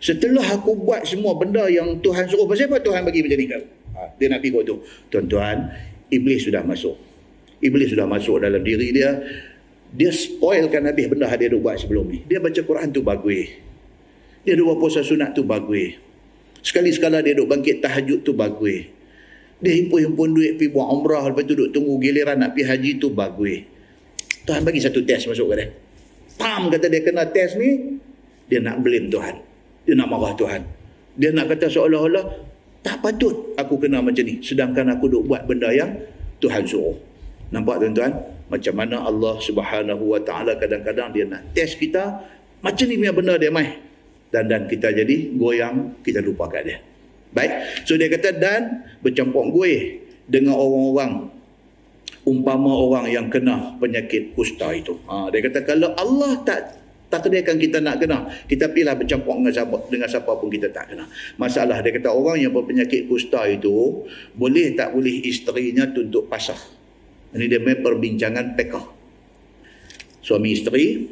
[0.00, 3.46] Setelah aku buat semua benda yang Tuhan suruh, pasal apa Tuhan bagi macam ni?
[3.52, 4.76] Ha, dia nak pergi kot tu.
[5.12, 5.56] Tuan-tuan,
[6.08, 7.09] Iblis sudah masuk.
[7.60, 9.20] Iblis sudah masuk dalam diri dia.
[9.90, 12.18] Dia spoilkan habis benda yang dia dah buat sebelum ni.
[12.24, 13.52] Dia baca Quran tu bagus.
[14.46, 16.00] Dia dua puasa sunat tu bagus.
[16.64, 18.88] Sekali-sekala dia duk bangkit tahajud tu bagus.
[19.60, 21.28] Dia himpun-himpun duit pergi buat umrah.
[21.28, 23.60] Lepas tu duk tunggu giliran nak pergi haji tu bagus.
[24.48, 25.68] Tuhan bagi satu test masuk ke dia.
[26.40, 28.00] Pam kata dia kena test ni.
[28.48, 29.36] Dia nak blame Tuhan.
[29.84, 30.62] Dia nak marah Tuhan.
[31.20, 32.24] Dia nak kata seolah-olah
[32.80, 34.40] tak patut aku kena macam ni.
[34.40, 35.92] Sedangkan aku duk buat benda yang
[36.40, 37.09] Tuhan suruh.
[37.50, 38.12] Nampak tuan-tuan?
[38.50, 42.22] Macam mana Allah subhanahu wa ta'ala kadang-kadang dia nak test kita.
[42.62, 43.78] Macam ni punya benda dia mai.
[44.30, 46.78] Dan dan kita jadi goyang, kita lupa kat dia.
[47.30, 47.86] Baik.
[47.86, 51.30] So dia kata dan bercampur gue dengan orang-orang
[52.26, 54.98] umpama orang yang kena penyakit kusta itu.
[55.06, 56.78] Ha, dia kata kalau Allah tak
[57.10, 61.10] takdirkan kita nak kena, kita pilih bercampur dengan siapa, dengan siapa pun kita tak kena.
[61.38, 64.06] Masalah dia kata orang yang berpenyakit kusta itu
[64.38, 66.58] boleh tak boleh isterinya tuntut pasah.
[67.30, 68.86] Ini dia main perbincangan pekah.
[70.20, 71.06] Suami isteri,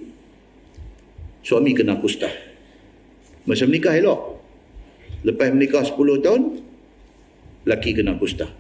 [1.47, 2.27] suami kena kusta.
[3.47, 4.37] Masa menikah elok.
[5.23, 6.43] Lepas menikah 10 tahun,
[7.67, 8.51] laki kena kusta.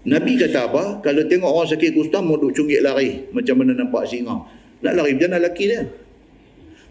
[0.00, 0.84] Nabi kata apa?
[1.04, 3.28] Kalau tengok orang sakit kusta, mau duk cungit lari.
[3.36, 4.48] Macam mana nampak singa.
[4.80, 5.84] Nak lari, macam mana laki dia?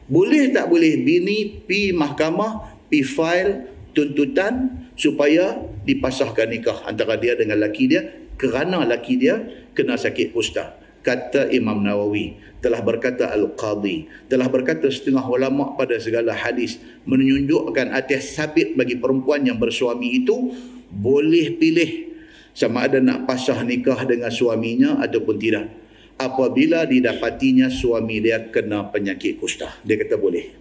[0.10, 7.62] Boleh tak boleh bini pi mahkamah, pi file tuntutan supaya dipasahkan nikah antara dia dengan
[7.62, 9.36] laki dia kerana laki dia
[9.76, 10.80] kena sakit kusta.
[11.04, 18.36] Kata Imam Nawawi, telah berkata Al-Qadhi, telah berkata setengah ulama pada segala hadis menunjukkan atas
[18.36, 20.56] sabit bagi perempuan yang bersuami itu
[20.92, 22.12] boleh pilih
[22.52, 25.72] sama ada nak pasah nikah dengan suaminya ataupun tidak.
[26.20, 29.72] Apabila didapatinya suami dia kena penyakit kusta.
[29.88, 30.52] Dia kata boleh.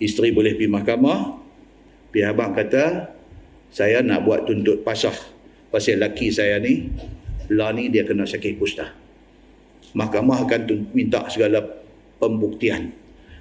[0.00, 1.20] Isteri boleh pergi mahkamah.
[2.08, 3.12] Pihak abang kata,
[3.68, 5.16] saya nak buat tuntut pasah
[5.72, 6.92] pasal laki saya ni
[7.48, 8.92] lah ni dia kena sakit kusta
[9.96, 11.60] mahkamah akan minta segala
[12.16, 12.92] pembuktian.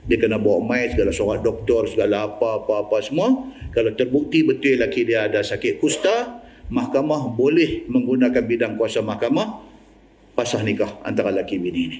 [0.01, 3.53] Dia kena bawa mai segala surat doktor segala apa-apa semua.
[3.69, 6.41] Kalau terbukti betul laki dia ada sakit kusta
[6.73, 9.61] mahkamah boleh menggunakan bidang kuasa mahkamah
[10.33, 11.99] pasah nikah antara laki bini ini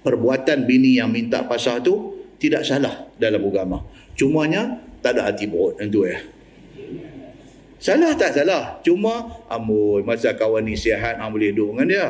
[0.00, 3.84] perbuatan bini yang minta pasah tu tidak salah dalam agama.
[4.16, 6.18] Cumanya tak ada hati perut tentu ya
[7.86, 8.82] Salah tak salah.
[8.82, 12.06] Cuma amboi masa kawan ni sihat hang boleh duduk dengan dia.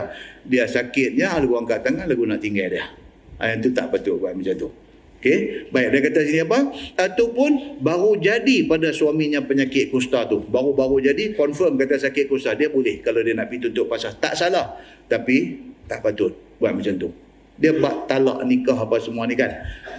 [0.48, 2.88] Dia sakitnya lagu angkat tangan lagu nak tinggal dia.
[3.36, 4.72] Ah, yang tu tak betul buat macam tu.
[5.20, 6.72] Okey, baik dia kata sini apa?
[6.96, 10.40] Ataupun baru jadi pada suaminya penyakit kusta tu.
[10.48, 14.16] Baru-baru jadi confirm kata sakit kusta, dia boleh kalau dia nak pergi tutup pasal.
[14.16, 14.80] Tak salah.
[15.12, 17.12] Tapi tak patut buat macam tu.
[17.60, 19.52] Dia buat talak nikah apa semua ni kan.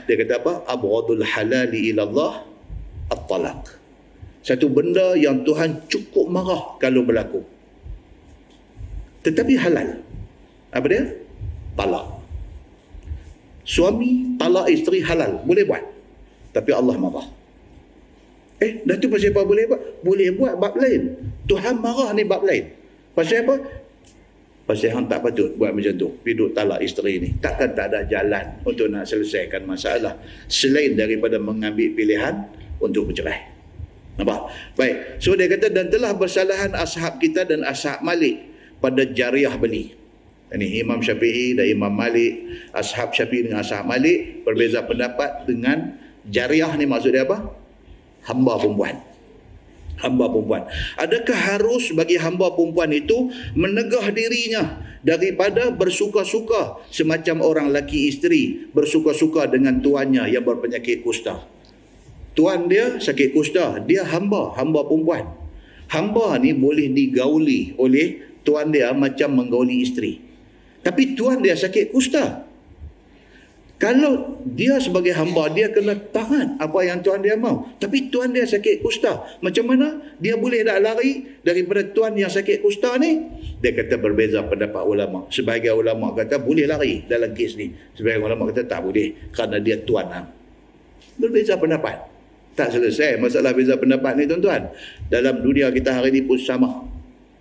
[0.10, 0.54] Dia kata apa?
[0.74, 2.34] Abghadul halali ila Allah
[3.14, 3.77] at-talaq.
[4.48, 7.44] Satu benda yang Tuhan cukup marah kalau berlaku.
[9.28, 10.00] Tetapi halal.
[10.72, 11.04] Apa dia?
[11.76, 12.24] Talak.
[13.68, 15.44] Suami talak isteri halal.
[15.44, 15.84] Boleh buat.
[16.56, 17.28] Tapi Allah marah.
[18.64, 19.82] Eh, dah tu pasal apa boleh buat?
[20.00, 21.12] Boleh buat bab lain.
[21.44, 22.72] Tuhan marah ni bab lain.
[23.12, 23.60] Pasal apa?
[24.64, 26.08] Pasal hang tak patut buat macam tu.
[26.24, 27.36] Piduk talak isteri ni.
[27.44, 30.16] Takkan tak ada jalan untuk nak selesaikan masalah.
[30.48, 32.48] Selain daripada mengambil pilihan
[32.80, 33.57] untuk bercerai.
[34.18, 34.40] Nampak?
[34.74, 35.22] Baik.
[35.22, 38.50] So dia kata dan telah bersalahan ashab kita dan ashab Malik
[38.82, 39.94] pada jariah beli.
[40.48, 46.72] Ini Imam Syafi'i dan Imam Malik, ashab Syafi'i dengan ashab Malik berbeza pendapat dengan jariah
[46.80, 47.52] ni maksud dia apa?
[48.26, 48.96] Hamba perempuan.
[50.02, 50.64] Hamba perempuan.
[50.98, 59.52] Adakah harus bagi hamba perempuan itu menegah dirinya daripada bersuka-suka semacam orang laki isteri bersuka-suka
[59.52, 61.57] dengan tuannya yang berpenyakit kusta?
[62.38, 65.26] Tuan dia sakit kusta, dia hamba, hamba perempuan.
[65.90, 70.22] Hamba ni boleh digauli oleh tuan dia macam menggauli isteri.
[70.86, 72.46] Tapi tuan dia sakit kusta.
[73.78, 77.70] Kalau dia sebagai hamba, dia kena tahan apa yang tuan dia mau.
[77.78, 79.22] Tapi tuan dia sakit kusta.
[79.42, 83.22] Macam mana dia boleh tak lari daripada tuan yang sakit kusta ni?
[83.62, 85.30] Dia kata berbeza pendapat ulama.
[85.30, 87.70] Sebagai ulama kata boleh lari dalam kes ni.
[87.94, 90.26] Sebagai ulama kata tak boleh kerana dia tuan.
[91.22, 92.17] Berbeza pendapat.
[92.58, 94.74] Tak selesai masalah beza pendapat ni tuan-tuan.
[95.14, 96.90] Dalam dunia kita hari ni pun sama.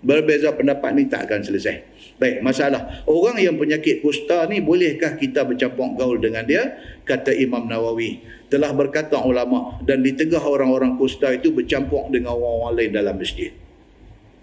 [0.05, 1.81] Berbeza pendapat ni tak akan selesai.
[2.21, 3.01] Baik, masalah.
[3.09, 6.77] Orang yang penyakit kusta ni bolehkah kita bercampur gaul dengan dia?
[7.09, 8.21] Kata Imam Nawawi.
[8.53, 13.57] Telah berkata ulama dan ditegah orang-orang kusta itu bercampur dengan orang-orang lain dalam masjid.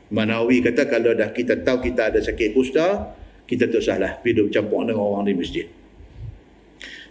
[0.09, 3.13] Imam Nawawi kata kalau dah kita tahu kita ada sakit kusta,
[3.45, 5.69] kita tak salah pergi bercampur dengan orang di masjid.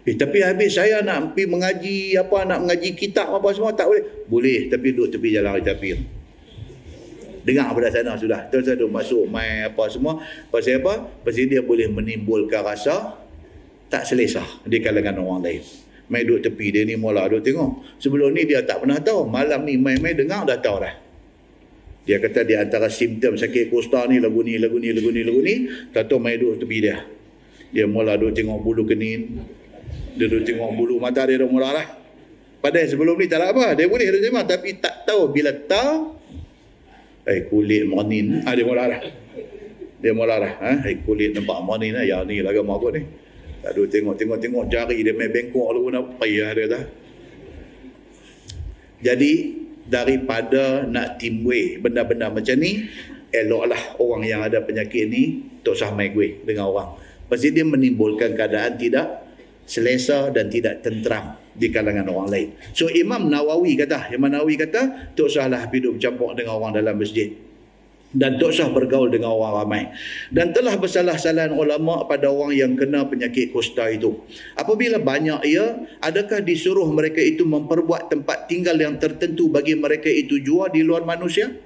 [0.03, 4.27] Eh, tapi habis saya nak pergi mengaji apa nak mengaji kitab apa semua tak boleh.
[4.27, 5.95] Boleh tapi duduk tepi jalan tapi
[7.47, 8.51] dengar pada sana sudah.
[8.51, 10.19] Terus ada masuk main apa semua.
[10.51, 11.07] Pasal apa?
[11.23, 13.15] Pasal dia boleh menimbulkan rasa
[13.87, 15.63] tak selesa di kalangan orang lain.
[16.11, 18.03] Main duduk tepi dia ni mula duduk tengok.
[18.03, 19.31] Sebelum ni dia tak pernah tahu.
[19.31, 20.95] Malam ni main-main dengar dah tahu dah.
[22.03, 25.39] Dia kata di antara simptom sakit kusta ni lagu ni lagu ni lagu ni lagu
[25.39, 27.07] ni tak tahu main duduk tepi dia.
[27.71, 29.39] Dia mula duduk tengok bulu kenin
[30.17, 31.87] dia duduk tengok bulu mata dia dah lah.
[32.63, 33.75] Padahal sebelum ni tak apa.
[33.75, 36.21] Dia boleh duduk tengok tapi tak tahu bila tahu
[37.23, 39.03] eh kulit manin ah dia mula dah
[40.03, 40.71] dia mula dah ha?
[40.91, 43.03] eh kulit nampak manin lah yang ni lah agama aku ni.
[43.63, 44.65] Tak ada tengok tengok tengok.
[44.67, 46.85] Jari dia main bengkok lu nak payah dia dah.
[49.03, 49.33] Jadi
[49.87, 52.87] daripada nak timbul benda-benda macam ni
[53.35, 55.23] eloklah orang yang ada penyakit ni
[55.63, 56.99] tak usah main gue dengan orang.
[57.31, 59.22] Pasti dia menimbulkan keadaan tidak
[59.67, 62.49] selesa dan tidak tentram di kalangan orang lain.
[62.73, 67.33] So Imam Nawawi kata, Imam Nawawi kata, tak usahlah hidup bercampur dengan orang dalam masjid.
[68.13, 69.83] Dan tak usah bergaul dengan orang ramai.
[70.29, 74.21] Dan telah bersalah-salahan ulama pada orang yang kena penyakit kusta itu.
[74.53, 80.45] Apabila banyak ia, adakah disuruh mereka itu memperbuat tempat tinggal yang tertentu bagi mereka itu
[80.45, 81.57] jua di luar manusia?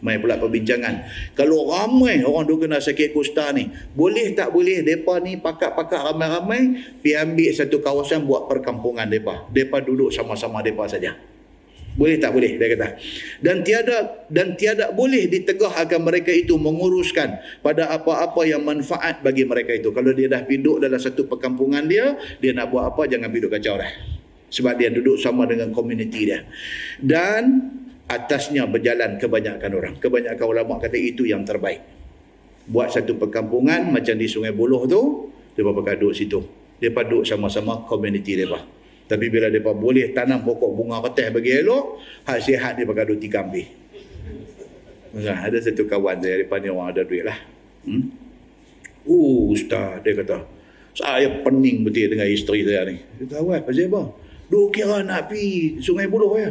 [0.00, 1.04] Mai pula perbincangan.
[1.36, 6.80] Kalau ramai orang tu kena sakit kusta ni, boleh tak boleh depa ni pakak-pakak ramai-ramai
[7.04, 9.44] pi ambil satu kawasan buat perkampungan depa.
[9.52, 11.12] Depa duduk sama-sama depa saja.
[12.00, 12.88] Boleh tak boleh dia kata.
[13.42, 19.42] Dan tiada dan tiada boleh ditegah agar mereka itu menguruskan pada apa-apa yang manfaat bagi
[19.42, 19.90] mereka itu.
[19.90, 23.76] Kalau dia dah duduk dalam satu perkampungan dia, dia nak buat apa jangan duduk kacau
[23.76, 23.90] dah.
[24.48, 26.46] Sebab dia duduk sama dengan komuniti dia.
[27.02, 27.68] Dan
[28.10, 29.94] atasnya berjalan kebanyakan orang.
[30.02, 31.78] Kebanyakan ulama kata itu yang terbaik.
[32.66, 36.38] Buat satu perkampungan macam di Sungai Buloh tu, mereka pakai duduk situ.
[36.82, 38.58] Mereka duduk sama-sama komuniti mereka.
[39.06, 41.84] Tapi bila mereka boleh tanam pokok bunga ketih bagi elok,
[42.26, 43.66] hak sihat dia pakai duduk ambil.
[45.10, 47.38] Nah, ada satu kawan saya, mereka ni orang ada duit lah.
[47.82, 48.14] Hmm?
[49.02, 50.38] Uh, ustaz, dia kata,
[50.94, 53.02] Saya pening betul dengan isteri saya ni.
[53.18, 53.70] Dia tahu apa?
[54.50, 56.50] Dua kira nak pergi Sungai Buloh ya.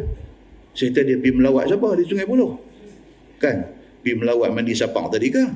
[0.73, 2.55] Saya tadi pergi melawat siapa di Sungai Buloh?
[3.41, 3.57] Kan?
[3.99, 5.49] Pergi melawat mandi sapang tadi kan?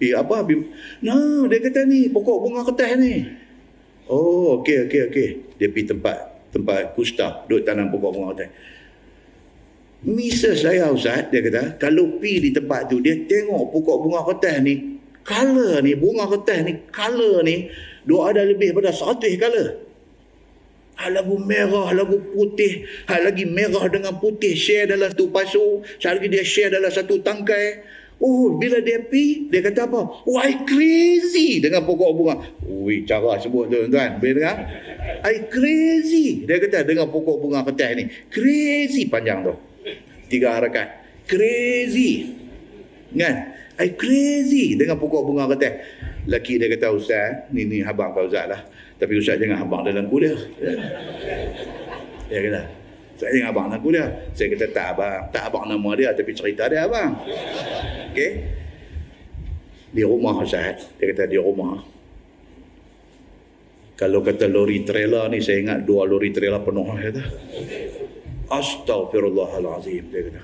[0.00, 0.42] Pergi apa?
[0.42, 0.64] Pergi...
[1.04, 3.14] Nah, dia kata ni pokok bunga ketah ni.
[4.10, 5.28] Oh, okey okey okey.
[5.60, 6.16] Dia pergi tempat
[6.54, 8.50] tempat kusta duduk tanam pokok bunga ketah.
[10.04, 14.60] Misal saya Ustaz, dia kata, kalau pergi di tempat tu, dia tengok pokok bunga ketah
[14.60, 17.72] ni, color ni, bunga ketah ni, color ni,
[18.04, 19.93] dua ada lebih pada satu color.
[20.94, 26.30] Hal lagu merah, lagu putih, hal lagi merah dengan putih share dalam satu pasu, lagi
[26.30, 27.82] dia share dalam satu tangkai.
[28.22, 30.22] Oh, bila dia pi, dia kata apa?
[30.22, 32.34] Why crazy dengan pokok bunga.
[32.62, 34.22] Ui, cara sebut tu tuan.
[34.22, 34.56] Boleh dengar?
[35.26, 36.46] I crazy.
[36.46, 38.06] Dia kata dengan pokok bunga ketah ni.
[38.30, 39.54] Crazy panjang tu.
[40.30, 40.94] Tiga harakat.
[41.26, 42.38] Crazy.
[43.18, 43.36] Kan?
[43.82, 45.74] I crazy dengan pokok bunga ketah.
[46.30, 48.62] Laki dia kata, Ustaz, ni ni abang kau Ustaz lah.
[48.94, 50.38] Tapi Ustaz jangan abang dalam kuliah.
[52.30, 52.62] Ya kata.
[53.18, 54.08] Ustaz jangan abang dalam kuliah.
[54.32, 55.20] Saya kata tak abang.
[55.34, 57.18] Tak abang nama dia tapi cerita dia abang.
[58.14, 58.30] Okey.
[59.90, 60.86] Di rumah Ustaz.
[60.98, 61.82] Dia kata di rumah.
[63.94, 67.22] Kalau kata lori trailer ni saya ingat dua lori trailer penuh kata.
[68.50, 70.42] Astaghfirullahalazim dia kata.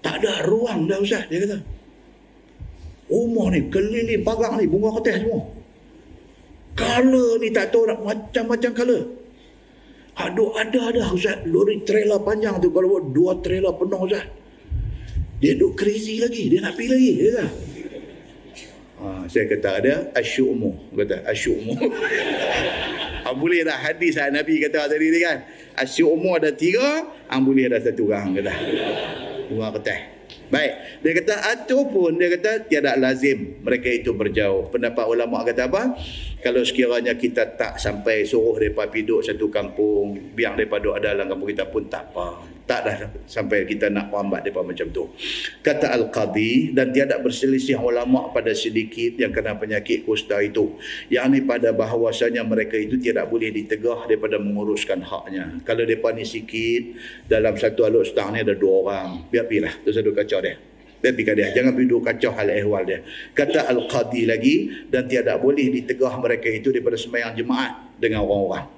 [0.00, 1.60] Tak ada ruang dah Ustaz dia kata.
[3.10, 5.59] Rumah ni keliling pagar ni bunga ketih semua.
[6.80, 9.02] Color ni tak tahu nak macam-macam color.
[10.20, 14.26] Aduh ada ada Ustaz lori trailer panjang tu kalau buat dua trailer penuh Ustaz.
[15.40, 17.46] Dia duk crazy lagi, dia nak pergi lagi, dia kata.
[19.00, 21.72] Ha, saya kata ada asyumu, kata asyumu.
[23.24, 25.40] ha, boleh dah hadis lah Nabi kata tadi ni kan.
[25.80, 28.52] Asyumu ada tiga, ang boleh ada satu orang kata.
[29.48, 30.19] Bunga ketih.
[30.50, 30.72] Baik,
[31.06, 34.66] dia kata ataupun dia kata tiada lazim mereka itu berjauh.
[34.66, 35.94] Pendapat ulama kata apa?
[36.42, 41.54] Kalau sekiranya kita tak sampai suruh mereka duduk satu kampung, biar mereka duduk dalam kampung
[41.54, 42.42] kita pun tak apa.
[42.70, 45.10] Tak dah sampai kita nak pambat mereka macam tu.
[45.58, 50.78] Kata Al-Qadi dan tiada berselisih ulama pada sedikit yang kena penyakit kusta itu.
[51.10, 55.58] Yang ini pada bahawasanya mereka itu tidak boleh ditegah daripada menguruskan haknya.
[55.66, 56.94] Kalau mereka ni sikit,
[57.26, 59.26] dalam satu alur setang ni ada dua orang.
[59.26, 60.54] Biar pilih, tu satu kaca dia.
[61.02, 61.48] Dia pergi dia.
[61.50, 63.02] Jangan pergi dua kacau hal ehwal dia.
[63.34, 64.86] Kata Al-Qadi lagi.
[64.86, 68.70] Dan tiada boleh ditegah mereka itu daripada semayang jemaat dengan orang-orang.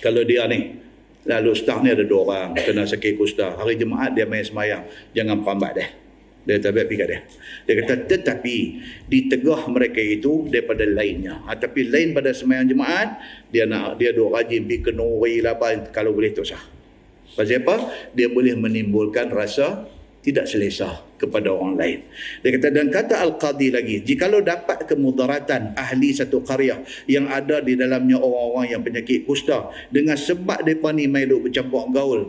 [0.00, 0.80] Kalau dia ni.
[1.24, 2.48] Lalu start ni ada dua orang.
[2.56, 3.56] Kena sakit kusta.
[3.56, 4.84] Hari jemaat dia main semayang.
[5.16, 5.88] Jangan perambat dia.
[6.44, 7.20] Dia tak pergi dia.
[7.64, 8.56] Dia kata tetapi
[9.08, 11.40] ditegah mereka itu daripada lainnya.
[11.48, 13.16] Ha, tapi lain pada semayang jemaat.
[13.48, 15.88] Dia nak dia dua rajin pergi kenuri lah apa.
[15.88, 16.60] Kalau boleh tu sah.
[17.32, 17.88] Pasal apa?
[18.12, 19.88] Dia boleh menimbulkan rasa
[20.24, 21.98] tidak selesa kepada orang lain.
[22.40, 27.76] Dia kata dan kata Al-Qadi lagi, jikalau dapat kemudaratan ahli satu karya yang ada di
[27.76, 32.20] dalamnya orang-orang yang penyakit kusta dengan sebab mereka ni main duk bercampur gaul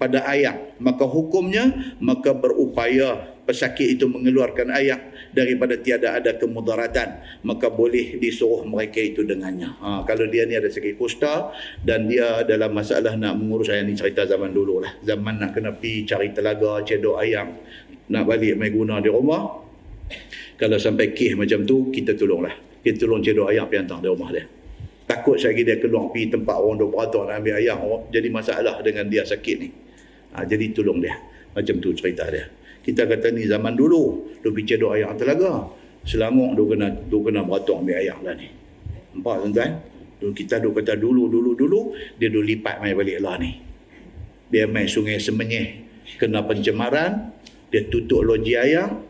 [0.00, 7.66] pada ayat, maka hukumnya maka berupaya pesakit itu mengeluarkan ayat daripada tiada ada kemudaratan maka
[7.68, 9.74] boleh disuruh mereka itu dengannya.
[9.82, 11.50] Ha, kalau dia ni ada sakit kusta
[11.82, 15.74] dan dia dalam masalah nak mengurus ayam ni cerita zaman dulu lah zaman nak kena
[15.74, 17.58] pi cari telaga cedok ayam
[18.12, 19.62] nak balik main guna di rumah.
[20.54, 22.54] Kalau sampai kih macam tu kita tolonglah.
[22.82, 24.44] Kita tolong cedok ayam pergi hantar di rumah dia.
[25.02, 27.78] Takut lagi dia keluar pergi tempat orang duk beratur nak ambil ayam
[28.14, 29.68] jadi masalah dengan dia sakit ni.
[30.38, 31.18] Ha, jadi tolong dia.
[31.52, 35.70] Macam tu cerita dia kita kata ni zaman dulu dia pergi cedok ayam telaga
[36.02, 38.48] selanguk dia kena dia kena beratuk ambil ayam lah ni.
[39.14, 39.70] Nampak tuan-tuan?
[40.22, 41.80] Kita duk kata dulu dulu dulu
[42.18, 43.58] dia duk lipat mai balik lah ni.
[44.50, 45.82] Dia main sungai semenyih
[46.18, 47.32] kena pencemaran
[47.70, 49.00] dia tutup loji ayam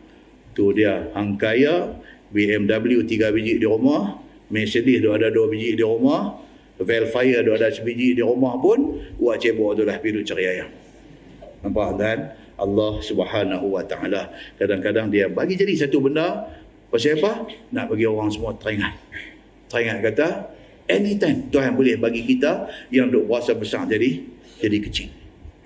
[0.53, 1.97] tu dia angkaya
[2.29, 4.21] BMW tiga biji di rumah
[4.53, 6.41] Mercedes dia ada dua biji di rumah
[6.81, 10.69] Velfire dia ada sebiji di rumah pun buat cebok tu lah pergi cari ayam.
[11.61, 12.19] Nampak tuan
[12.57, 14.29] Allah Subhanahu Wa Taala.
[14.57, 16.49] Kadang-kadang dia bagi jadi satu benda
[16.93, 17.49] pasal apa?
[17.73, 18.93] Nak bagi orang semua teringat.
[19.69, 20.27] Teringat kata
[20.89, 24.21] anytime Tuhan boleh bagi kita yang duk puasa besar jadi
[24.61, 25.09] jadi kecil.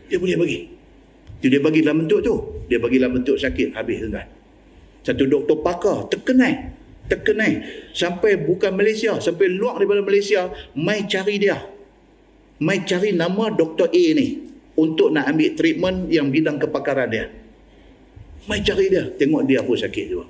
[0.07, 0.59] Dia boleh bagi.
[1.43, 2.35] Dia, dia bagi dalam bentuk tu.
[2.72, 4.27] Dia bagi dalam bentuk sakit habis tuan.
[5.03, 6.76] Satu doktor pakar terkenal
[7.07, 7.64] terkenal
[7.95, 11.64] sampai bukan Malaysia sampai luar daripada Malaysia mai cari dia
[12.59, 17.25] mai cari nama doktor A ni untuk nak ambil treatment yang bidang kepakaran dia.
[18.45, 20.29] Mai cari dia, tengok dia pun sakit juga.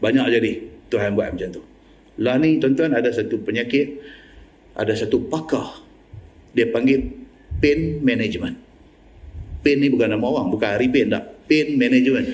[0.00, 0.52] Banyak jadi
[0.88, 1.62] Tuhan buat macam tu.
[2.22, 3.98] Lah ni tuan-tuan ada satu penyakit,
[4.78, 5.82] ada satu pakar.
[6.54, 7.10] Dia panggil
[7.58, 8.54] pain management.
[9.66, 11.24] Pain ni bukan nama orang, bukan hari pain tak.
[11.50, 12.26] Pain management.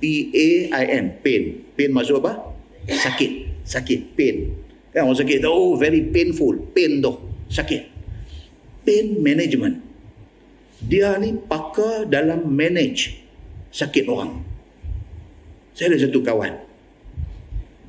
[0.00, 1.42] P-A-I-N, pain.
[1.76, 2.56] Pain maksud apa?
[2.88, 3.62] Sakit.
[3.68, 4.56] Sakit, pain.
[4.94, 6.56] Kan orang sakit tu, oh very painful.
[6.72, 7.12] Pain tu.
[7.52, 7.82] Sakit.
[8.88, 9.87] Pain management.
[10.78, 13.18] Dia ni pakar dalam manage
[13.74, 14.42] sakit orang.
[15.74, 16.54] Saya ada satu kawan.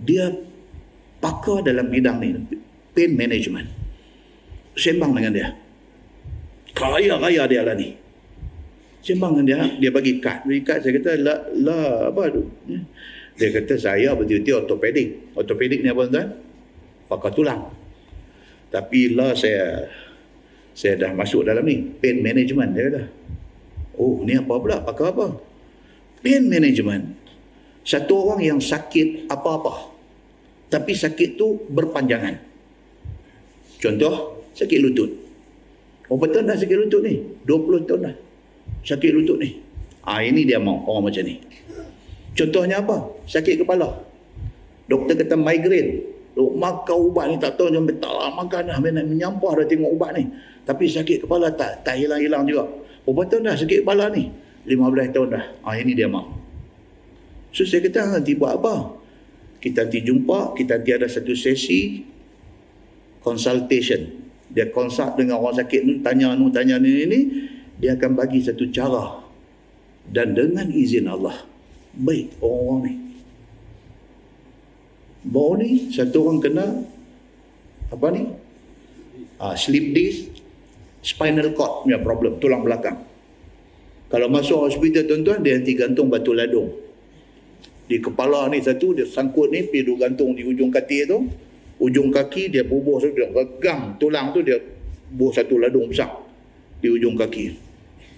[0.01, 0.33] Dia
[1.21, 2.33] pakar dalam bidang ni.
[2.93, 3.69] Pain management.
[4.73, 5.49] Sembang dengan dia.
[6.73, 7.93] Kaya-kaya dia lah ni.
[9.05, 9.59] Sembang dengan dia.
[9.77, 10.45] Dia bagi kad.
[10.45, 12.41] Bagi kad saya kata, lah, lah apa tu?
[13.37, 15.35] Dia kata, saya betul-betul ortopedik.
[15.37, 16.29] Ortopedik ni apa tuan?
[17.09, 17.73] pakar tulang.
[18.69, 19.89] Tapi lah saya
[20.79, 23.03] saya dah masuk dalam ni pain management dia kata.
[23.99, 25.35] Oh ni apa pula pakar apa?
[26.23, 27.19] Pain management.
[27.83, 29.91] Satu orang yang sakit apa-apa.
[30.71, 32.31] Tapi sakit tu berpanjangan.
[33.75, 35.11] Contoh sakit lutut.
[36.07, 37.27] Oh betul dah sakit lutut ni?
[37.43, 38.15] 20 tahun dah.
[38.87, 39.59] Sakit lutut ni.
[40.07, 41.43] Ah ini dia mau orang macam ni.
[42.31, 43.03] Contohnya apa?
[43.27, 43.99] Sakit kepala.
[44.87, 46.07] Doktor kata migraine.
[46.39, 48.71] Duk makan ubat ni tak tahu sampai tak lah makan.
[48.71, 50.23] Nak menyampah dah tengok ubat ni.
[50.69, 52.69] Tapi sakit kepala tak tak hilang-hilang juga.
[53.01, 54.29] Berapa tahun dah sakit kepala ni?
[54.69, 55.45] 15 tahun dah.
[55.65, 56.29] Ah ini dia mau.
[57.49, 58.93] So saya kata nanti buat apa?
[59.57, 62.05] Kita nanti jumpa, kita nanti ada satu sesi
[63.25, 64.29] consultation.
[64.53, 67.19] Dia konsult dengan orang sakit ni, tanya ni, tanya ni, ni.
[67.81, 69.25] Dia akan bagi satu cara.
[70.05, 71.49] Dan dengan izin Allah.
[71.97, 72.93] Baik orang-orang ni.
[75.25, 76.65] Bau ni satu orang kena
[77.89, 78.23] apa ni?
[79.39, 80.38] Uh, sleep disc,
[81.01, 82.97] spinal cord punya problem, tulang belakang.
[84.09, 86.73] Kalau masuk hospital tuan-tuan, dia nanti gantung batu ladung.
[87.85, 91.29] Di kepala ni satu, dia sangkut ni, pergi gantung di ujung kaki tu.
[91.79, 94.59] Ujung kaki dia bubuh dia pegang tulang tu, dia
[95.13, 96.11] bubuh satu ladung besar
[96.81, 97.55] di ujung kaki.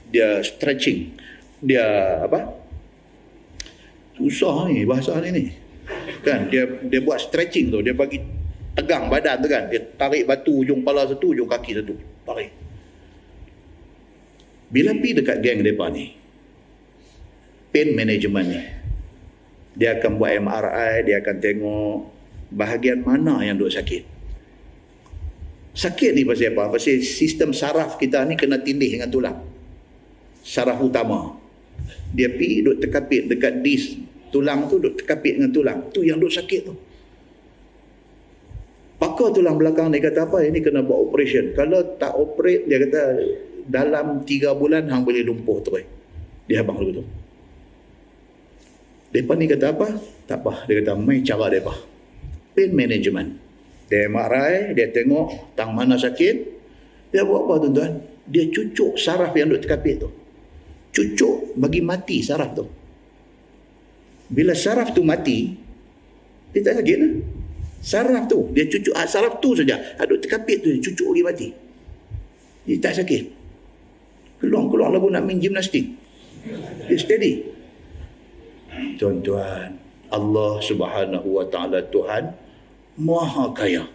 [0.09, 1.13] Dia stretching.
[1.61, 1.85] Dia
[2.25, 2.57] apa?
[4.17, 5.45] Susah ni bahasa ni ni
[6.21, 8.21] kan dia dia buat stretching tu dia bagi
[8.77, 11.93] tegang badan tu kan dia tarik batu ujung kepala satu ujung kaki satu
[12.23, 12.49] tarik
[14.71, 16.15] bila pi dekat geng depa ni
[17.75, 18.61] pain management ni
[19.75, 21.95] dia akan buat MRI dia akan tengok
[22.51, 24.03] bahagian mana yang duk sakit.
[25.71, 26.75] Sakit ni pasal apa?
[26.75, 29.39] Pasal sistem saraf kita ni kena tindih dengan tulang.
[30.43, 31.39] Saraf utama.
[32.11, 33.95] Dia pi duk terkapit dekat disk
[34.35, 35.79] tulang tu duk terkapit dengan tulang.
[35.95, 36.75] Tu yang duk sakit tu.
[38.99, 40.43] Pakar tulang belakang dia kata apa?
[40.43, 41.55] Ini kena buat operation.
[41.55, 43.01] Kalau tak operate dia kata
[43.67, 45.75] dalam 3 bulan hang boleh lumpuh tu
[46.47, 47.05] dia abang dulu tu
[49.11, 49.91] Depa ni kata apa?
[50.23, 50.63] Tak apa.
[50.71, 51.75] Dia kata, mai cara depa.
[52.55, 53.35] Pain management.
[53.91, 56.35] Dia MRI, dia tengok tang mana sakit.
[57.11, 57.99] Dia buat apa tuan-tuan?
[58.31, 60.07] Dia cucuk saraf yang duk terkapit tu.
[60.95, 62.63] Cucuk bagi mati saraf tu
[64.31, 65.51] bila saraf tu mati
[66.55, 67.11] dia tak sakit lah
[67.83, 71.47] saraf tu dia cucuk ah, saraf tu saja aduk terkapit tu cucuk lagi mati
[72.63, 73.40] dia tak sakit
[74.41, 75.93] keluar-keluar lagu nak main gimnastik
[76.89, 77.45] dia steady
[78.97, 79.77] tuan-tuan
[80.11, 82.33] Allah subhanahu wa ta'ala Tuhan
[82.99, 83.85] maha kaya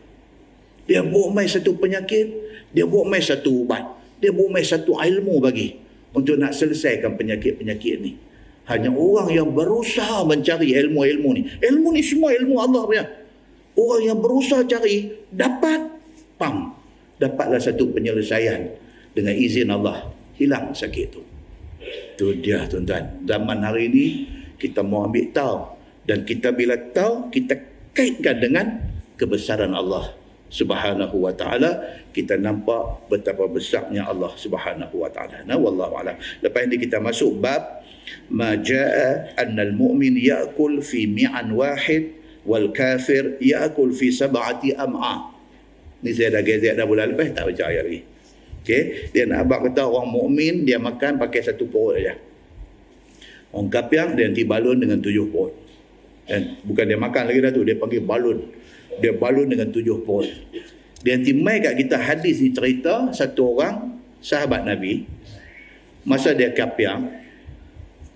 [0.86, 2.30] dia buat mai satu penyakit
[2.70, 3.84] dia buat mai satu ubat
[4.22, 5.76] dia buat mai satu ilmu bagi
[6.16, 8.16] untuk nak selesaikan penyakit-penyakit ni
[8.66, 11.42] hanya orang yang berusaha mencari ilmu-ilmu ni.
[11.62, 13.04] Ilmu ni semua ilmu Allah punya.
[13.78, 15.86] Orang yang berusaha cari, dapat.
[16.34, 16.74] Pam.
[17.22, 18.66] Dapatlah satu penyelesaian.
[19.14, 21.22] Dengan izin Allah hilang sakit tu.
[22.16, 23.24] Tu dia tuan-tuan.
[23.24, 24.06] Zaman hari ini
[24.56, 25.56] kita mau ambil tahu
[26.08, 27.54] dan kita bila tahu kita
[27.92, 28.66] kaitkan dengan
[29.16, 30.12] kebesaran Allah
[30.46, 31.82] Subhanahu wa taala
[32.14, 35.42] kita nampak betapa besarnya Allah Subhanahu wa taala.
[35.42, 36.16] Nah wallahu alam.
[36.40, 37.82] Lepas ini kita masuk bab
[38.30, 42.14] ma jaa anna al mu'min ya'kul fi mi'an wahid
[42.46, 45.34] wal kafir ya'kul fi sab'ati am'a.
[46.06, 48.00] Ni saya dah gezek dah bulan lepas tak baca ayat lagi
[48.66, 49.14] okay?
[49.14, 52.18] dia nak abang kata orang mukmin dia makan pakai satu perut saja
[53.54, 55.54] orang kafir dia nanti balun dengan tujuh perut
[56.26, 58.38] dan bukan dia makan lagi dah tu dia panggil balun
[58.98, 60.26] dia balun dengan tujuh perut
[61.00, 65.06] dia nanti mai kat kita hadis ni cerita satu orang sahabat Nabi
[66.02, 66.90] masa dia kafir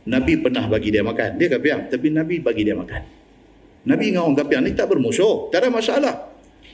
[0.08, 1.36] Nabi pernah bagi dia makan.
[1.36, 1.86] Dia kapiang.
[1.92, 3.02] Tapi Nabi bagi dia makan.
[3.86, 5.52] Nabi dengan orang kapiang ni tak bermusuh.
[5.52, 6.14] Tak ada masalah.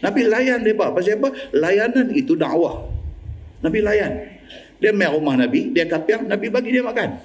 [0.01, 0.93] Nabi layan apa?
[0.93, 1.28] Pasal apa?
[1.53, 2.95] Layanan itu dakwah.
[3.65, 4.12] Nabi layan.
[4.77, 5.73] Dia main rumah Nabi.
[5.73, 6.28] Dia kapiang.
[6.28, 7.16] Nabi bagi dia makan.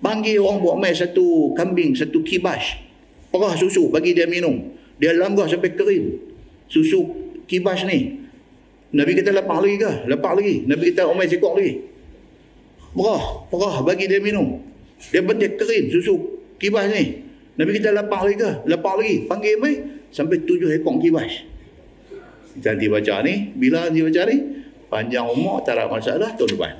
[0.00, 2.76] Panggil orang buat main satu kambing, satu kibas.
[3.32, 3.92] Perah susu.
[3.92, 4.76] Bagi dia minum.
[4.96, 6.04] Dia langgah sampai kering.
[6.68, 7.04] Susu
[7.44, 8.24] kibas ni.
[8.96, 9.92] Nabi kata lepak lagi ke?
[10.08, 10.54] Lepak lagi.
[10.64, 11.72] Nabi kata umai sekok lagi.
[12.96, 13.24] Perah.
[13.52, 14.62] Perah bagi dia minum.
[15.12, 17.26] Dia bentik kering susu kibas ni.
[17.56, 18.50] Nabi kita lapar lagi ke?
[18.68, 19.24] Lapar lagi.
[19.24, 19.74] Panggil mai
[20.12, 21.44] sampai tujuh ekor kibas.
[22.56, 24.36] Nanti baca ni, bila nanti baca ni?
[24.86, 26.74] Panjang umur, tak ada masalah, tahun depan.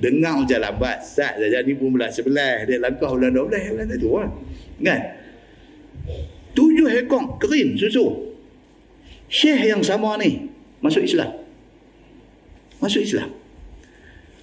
[0.00, 3.86] Dengar macam lambat, sat saja ni pun bulan sebelah, dia langkah bulan dua belas, bulan
[3.94, 4.30] tu kan.
[4.80, 5.00] Kan?
[6.56, 8.32] Tujuh ekor kerin susu.
[9.30, 10.50] Syekh yang sama ni
[10.82, 11.30] masuk Islam.
[12.82, 13.30] Masuk Islam.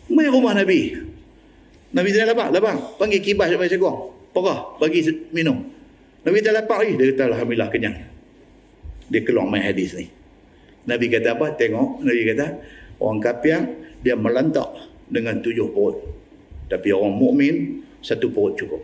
[0.07, 0.95] Mai rumah Nabi.
[1.91, 2.95] Nabi tak lapar, lapar.
[2.95, 4.13] Panggil kibas sampai sekor.
[4.31, 5.03] Perah, bagi
[5.35, 5.67] minum.
[6.23, 6.95] Nabi tak lapar lagi.
[6.95, 7.95] Dia kata, Alhamdulillah, kenyang.
[9.11, 10.07] Dia keluar main hadis ni.
[10.89, 11.55] Nabi kata apa?
[11.55, 12.02] Tengok.
[12.02, 12.47] Nabi kata,
[12.98, 13.64] orang kapiang,
[14.02, 14.70] dia melantak
[15.06, 16.02] dengan tujuh perut.
[16.66, 17.56] Tapi orang mukmin
[18.02, 18.82] satu perut cukup.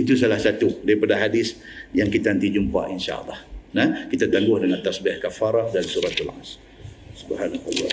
[0.00, 1.60] Itu salah satu daripada hadis
[1.92, 3.36] yang kita nanti jumpa insyaAllah.
[3.76, 6.56] Nah, kita tangguh dengan tasbih kafarah dan suratul as.
[7.14, 7.90] Subhanallah.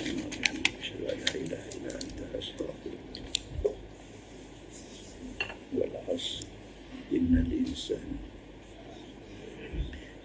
[7.13, 8.07] إن الإنسان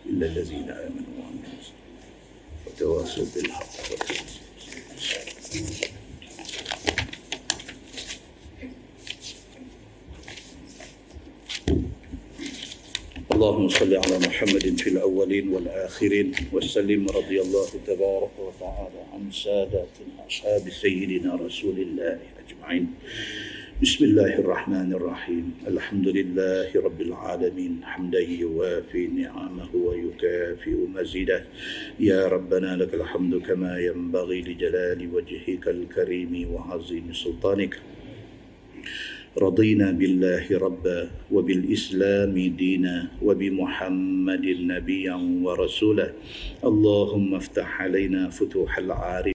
[0.07, 1.46] إلا الذين آمنوا وعملوا
[2.78, 3.68] وتواصوا بالحق.
[13.32, 20.70] اللهم صل على محمد في الأولين والآخرين وسلم رضي الله تبارك وتعالى عن ساداتنا أصحاب
[20.70, 22.94] سيدنا رسول الله أجمعين.
[23.78, 25.70] بسم الله الرحمن الرحيم.
[25.70, 27.86] الحمد لله رب العالمين.
[27.86, 31.46] حمدا يوافي نعمه ويكافئ مزيده.
[32.02, 37.78] يا ربنا لك الحمد كما ينبغي لجلال وجهك الكريم وعظيم سلطانك.
[39.38, 46.14] رضينا بالله ربا وبالإسلام دينا وبمحمد نبيا ورسولا.
[46.66, 49.26] اللهم افتح علينا فتوح العارف